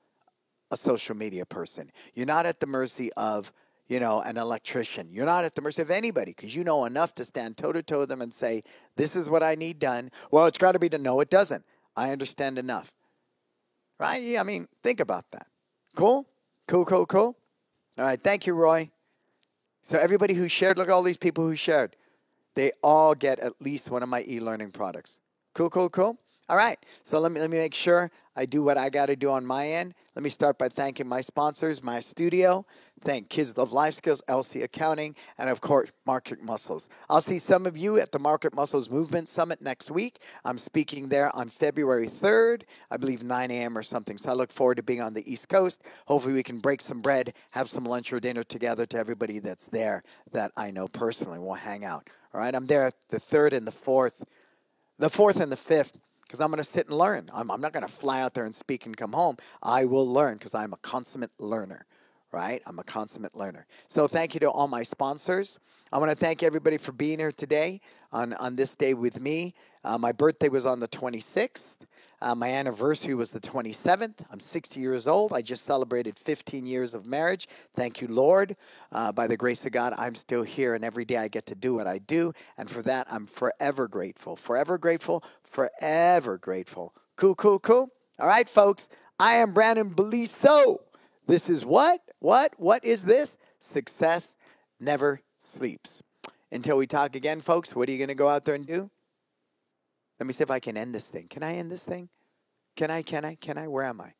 a 0.70 0.76
social 0.76 1.16
media 1.16 1.44
person. 1.44 1.90
You're 2.14 2.26
not 2.26 2.46
at 2.46 2.60
the 2.60 2.66
mercy 2.66 3.10
of 3.16 3.52
you 3.90 3.98
know, 3.98 4.22
an 4.22 4.36
electrician. 4.36 5.08
You're 5.10 5.26
not 5.26 5.44
at 5.44 5.56
the 5.56 5.62
mercy 5.62 5.82
of 5.82 5.90
anybody 5.90 6.30
because 6.30 6.54
you 6.54 6.62
know 6.62 6.84
enough 6.84 7.12
to 7.14 7.24
stand 7.24 7.56
toe 7.56 7.72
to 7.72 7.82
toe 7.82 8.00
with 8.00 8.08
them 8.08 8.22
and 8.22 8.32
say, 8.32 8.62
This 8.96 9.16
is 9.16 9.28
what 9.28 9.42
I 9.42 9.56
need 9.56 9.80
done. 9.80 10.12
Well, 10.30 10.46
it's 10.46 10.58
got 10.58 10.72
to 10.72 10.78
be 10.78 10.88
done. 10.88 11.02
No, 11.02 11.18
it 11.18 11.28
doesn't. 11.28 11.64
I 11.96 12.12
understand 12.12 12.56
enough. 12.56 12.94
Right? 13.98 14.22
Yeah, 14.22 14.40
I 14.40 14.44
mean, 14.44 14.68
think 14.84 15.00
about 15.00 15.24
that. 15.32 15.48
Cool? 15.96 16.24
Cool, 16.68 16.84
cool, 16.84 17.04
cool. 17.04 17.36
All 17.98 18.04
right. 18.04 18.22
Thank 18.22 18.46
you, 18.46 18.54
Roy. 18.54 18.90
So, 19.82 19.98
everybody 19.98 20.34
who 20.34 20.48
shared, 20.48 20.78
look 20.78 20.88
at 20.88 20.92
all 20.92 21.02
these 21.02 21.18
people 21.18 21.44
who 21.44 21.56
shared. 21.56 21.96
They 22.54 22.70
all 22.82 23.16
get 23.16 23.40
at 23.40 23.60
least 23.60 23.90
one 23.90 24.04
of 24.04 24.08
my 24.08 24.24
e 24.26 24.38
learning 24.38 24.70
products. 24.70 25.18
Cool, 25.52 25.68
cool, 25.68 25.90
cool. 25.90 26.16
All 26.50 26.56
right. 26.56 26.84
So, 27.04 27.20
let 27.20 27.30
me, 27.30 27.38
let 27.40 27.48
me 27.48 27.58
make 27.58 27.74
sure 27.74 28.10
I 28.34 28.44
do 28.44 28.64
what 28.64 28.76
I 28.76 28.90
got 28.90 29.06
to 29.06 29.14
do 29.14 29.30
on 29.30 29.46
my 29.46 29.68
end. 29.68 29.94
Let 30.16 30.24
me 30.24 30.30
start 30.30 30.58
by 30.58 30.68
thanking 30.68 31.06
my 31.06 31.20
sponsors, 31.20 31.80
MyStudio. 31.82 32.64
Thank 33.02 33.28
Kids 33.28 33.56
Love 33.56 33.72
Life 33.72 33.94
Skills, 33.94 34.20
LC 34.28 34.64
Accounting, 34.64 35.14
and 35.38 35.48
of 35.48 35.60
course, 35.60 35.90
Market 36.04 36.42
Muscles. 36.42 36.88
I'll 37.08 37.20
see 37.20 37.38
some 37.38 37.66
of 37.66 37.78
you 37.78 38.00
at 38.00 38.10
the 38.10 38.18
Market 38.18 38.52
Muscles 38.52 38.90
Movement 38.90 39.28
Summit 39.28 39.62
next 39.62 39.92
week. 39.92 40.24
I'm 40.44 40.58
speaking 40.58 41.08
there 41.08 41.34
on 41.36 41.46
February 41.46 42.08
3rd, 42.08 42.62
I 42.90 42.96
believe 42.96 43.22
9 43.22 43.50
a.m. 43.52 43.78
or 43.78 43.84
something. 43.84 44.18
So 44.18 44.30
I 44.30 44.32
look 44.32 44.50
forward 44.50 44.78
to 44.78 44.82
being 44.82 45.00
on 45.00 45.14
the 45.14 45.32
East 45.32 45.48
Coast. 45.48 45.80
Hopefully, 46.06 46.34
we 46.34 46.42
can 46.42 46.58
break 46.58 46.80
some 46.80 47.00
bread, 47.00 47.32
have 47.50 47.68
some 47.68 47.84
lunch 47.84 48.12
or 48.12 48.18
dinner 48.18 48.42
together 48.42 48.86
to 48.86 48.98
everybody 48.98 49.38
that's 49.38 49.66
there 49.66 50.02
that 50.32 50.50
I 50.56 50.72
know 50.72 50.88
personally. 50.88 51.38
We'll 51.38 51.54
hang 51.54 51.84
out. 51.84 52.10
All 52.34 52.40
right, 52.40 52.56
I'm 52.56 52.66
there 52.66 52.90
the 53.08 53.18
3rd 53.18 53.52
and 53.52 53.68
the 53.68 53.72
4th, 53.72 54.24
the 54.98 55.06
4th 55.06 55.40
and 55.40 55.52
the 55.52 55.56
5th 55.56 55.92
because 56.30 56.38
I'm 56.38 56.52
going 56.52 56.62
to 56.62 56.70
sit 56.70 56.86
and 56.86 56.96
learn. 56.96 57.28
I'm, 57.34 57.50
I'm 57.50 57.60
not 57.60 57.72
going 57.72 57.84
to 57.84 57.92
fly 57.92 58.20
out 58.20 58.34
there 58.34 58.44
and 58.44 58.54
speak 58.54 58.86
and 58.86 58.96
come 58.96 59.14
home. 59.14 59.36
I 59.64 59.84
will 59.84 60.06
learn 60.06 60.34
because 60.34 60.54
I'm 60.54 60.72
a 60.72 60.76
consummate 60.76 61.32
learner, 61.40 61.86
right? 62.30 62.62
I'm 62.68 62.78
a 62.78 62.84
consummate 62.84 63.34
learner. 63.34 63.66
So 63.88 64.06
thank 64.06 64.34
you 64.34 64.40
to 64.40 64.50
all 64.50 64.68
my 64.68 64.84
sponsors. 64.84 65.58
I 65.92 65.98
want 65.98 66.12
to 66.12 66.16
thank 66.16 66.44
everybody 66.44 66.78
for 66.78 66.92
being 66.92 67.18
here 67.18 67.32
today 67.32 67.80
on, 68.12 68.32
on 68.34 68.54
this 68.54 68.76
day 68.76 68.94
with 68.94 69.20
me. 69.20 69.54
Uh, 69.82 69.98
my 69.98 70.12
birthday 70.12 70.48
was 70.48 70.66
on 70.66 70.78
the 70.78 70.86
26th. 70.86 71.78
Uh, 72.22 72.34
my 72.34 72.48
anniversary 72.48 73.14
was 73.14 73.30
the 73.30 73.40
27th. 73.40 74.26
I'm 74.30 74.40
60 74.40 74.78
years 74.78 75.06
old. 75.06 75.32
I 75.32 75.40
just 75.40 75.64
celebrated 75.64 76.18
15 76.18 76.66
years 76.66 76.92
of 76.92 77.06
marriage. 77.06 77.48
Thank 77.74 78.02
you, 78.02 78.08
Lord. 78.08 78.56
Uh, 78.92 79.10
by 79.10 79.26
the 79.26 79.38
grace 79.38 79.64
of 79.64 79.72
God, 79.72 79.94
I'm 79.96 80.14
still 80.14 80.42
here, 80.42 80.74
and 80.74 80.84
every 80.84 81.06
day 81.06 81.16
I 81.16 81.28
get 81.28 81.46
to 81.46 81.54
do 81.54 81.74
what 81.74 81.86
I 81.86 81.96
do. 81.98 82.32
And 82.58 82.70
for 82.70 82.82
that, 82.82 83.06
I'm 83.10 83.26
forever 83.26 83.88
grateful. 83.88 84.36
Forever 84.36 84.76
grateful. 84.76 85.24
Forever 85.50 86.38
grateful. 86.38 86.94
Cool, 87.16 87.34
cool, 87.34 87.58
cool. 87.58 87.90
All 88.18 88.28
right, 88.28 88.48
folks. 88.48 88.88
I 89.18 89.34
am 89.34 89.52
Brandon 89.52 89.90
Beliso. 89.90 90.78
This 91.26 91.50
is 91.50 91.64
what? 91.64 92.00
What? 92.20 92.54
What 92.56 92.84
is 92.84 93.02
this? 93.02 93.36
Success 93.60 94.34
never 94.80 95.20
sleeps. 95.44 96.02
Until 96.50 96.78
we 96.78 96.86
talk 96.86 97.14
again, 97.14 97.40
folks, 97.40 97.74
what 97.74 97.88
are 97.88 97.92
you 97.92 97.98
going 97.98 98.08
to 98.08 98.14
go 98.14 98.28
out 98.28 98.44
there 98.44 98.54
and 98.54 98.66
do? 98.66 98.90
Let 100.18 100.26
me 100.26 100.32
see 100.32 100.42
if 100.42 100.50
I 100.50 100.58
can 100.58 100.76
end 100.76 100.94
this 100.94 101.04
thing. 101.04 101.26
Can 101.28 101.42
I 101.42 101.54
end 101.54 101.70
this 101.70 101.80
thing? 101.80 102.08
Can 102.76 102.90
I? 102.90 103.02
Can 103.02 103.24
I? 103.24 103.34
Can 103.34 103.58
I? 103.58 103.68
Where 103.68 103.84
am 103.84 104.00
I? 104.00 104.12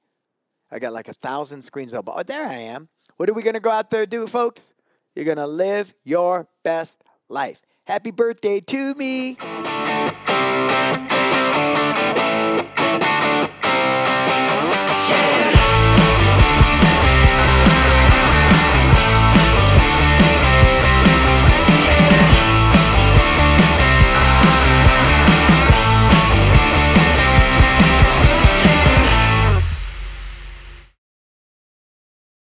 I 0.71 0.79
got 0.79 0.93
like 0.93 1.09
a 1.09 1.15
thousand 1.15 1.63
screens 1.63 1.93
open. 1.93 2.15
Oh, 2.17 2.23
there 2.23 2.47
I 2.47 2.55
am. 2.55 2.89
What 3.17 3.29
are 3.29 3.35
we 3.35 3.43
going 3.43 3.55
to 3.55 3.61
go 3.61 3.71
out 3.71 3.91
there 3.91 4.03
and 4.03 4.11
do, 4.11 4.27
folks? 4.27 4.73
You're 5.15 5.25
going 5.25 5.37
to 5.37 5.47
live 5.47 5.95
your 6.05 6.49
best 6.63 7.03
life. 7.29 7.63
Happy 7.87 8.11
birthday 8.11 8.61
to 8.61 8.95
me. 8.95 9.37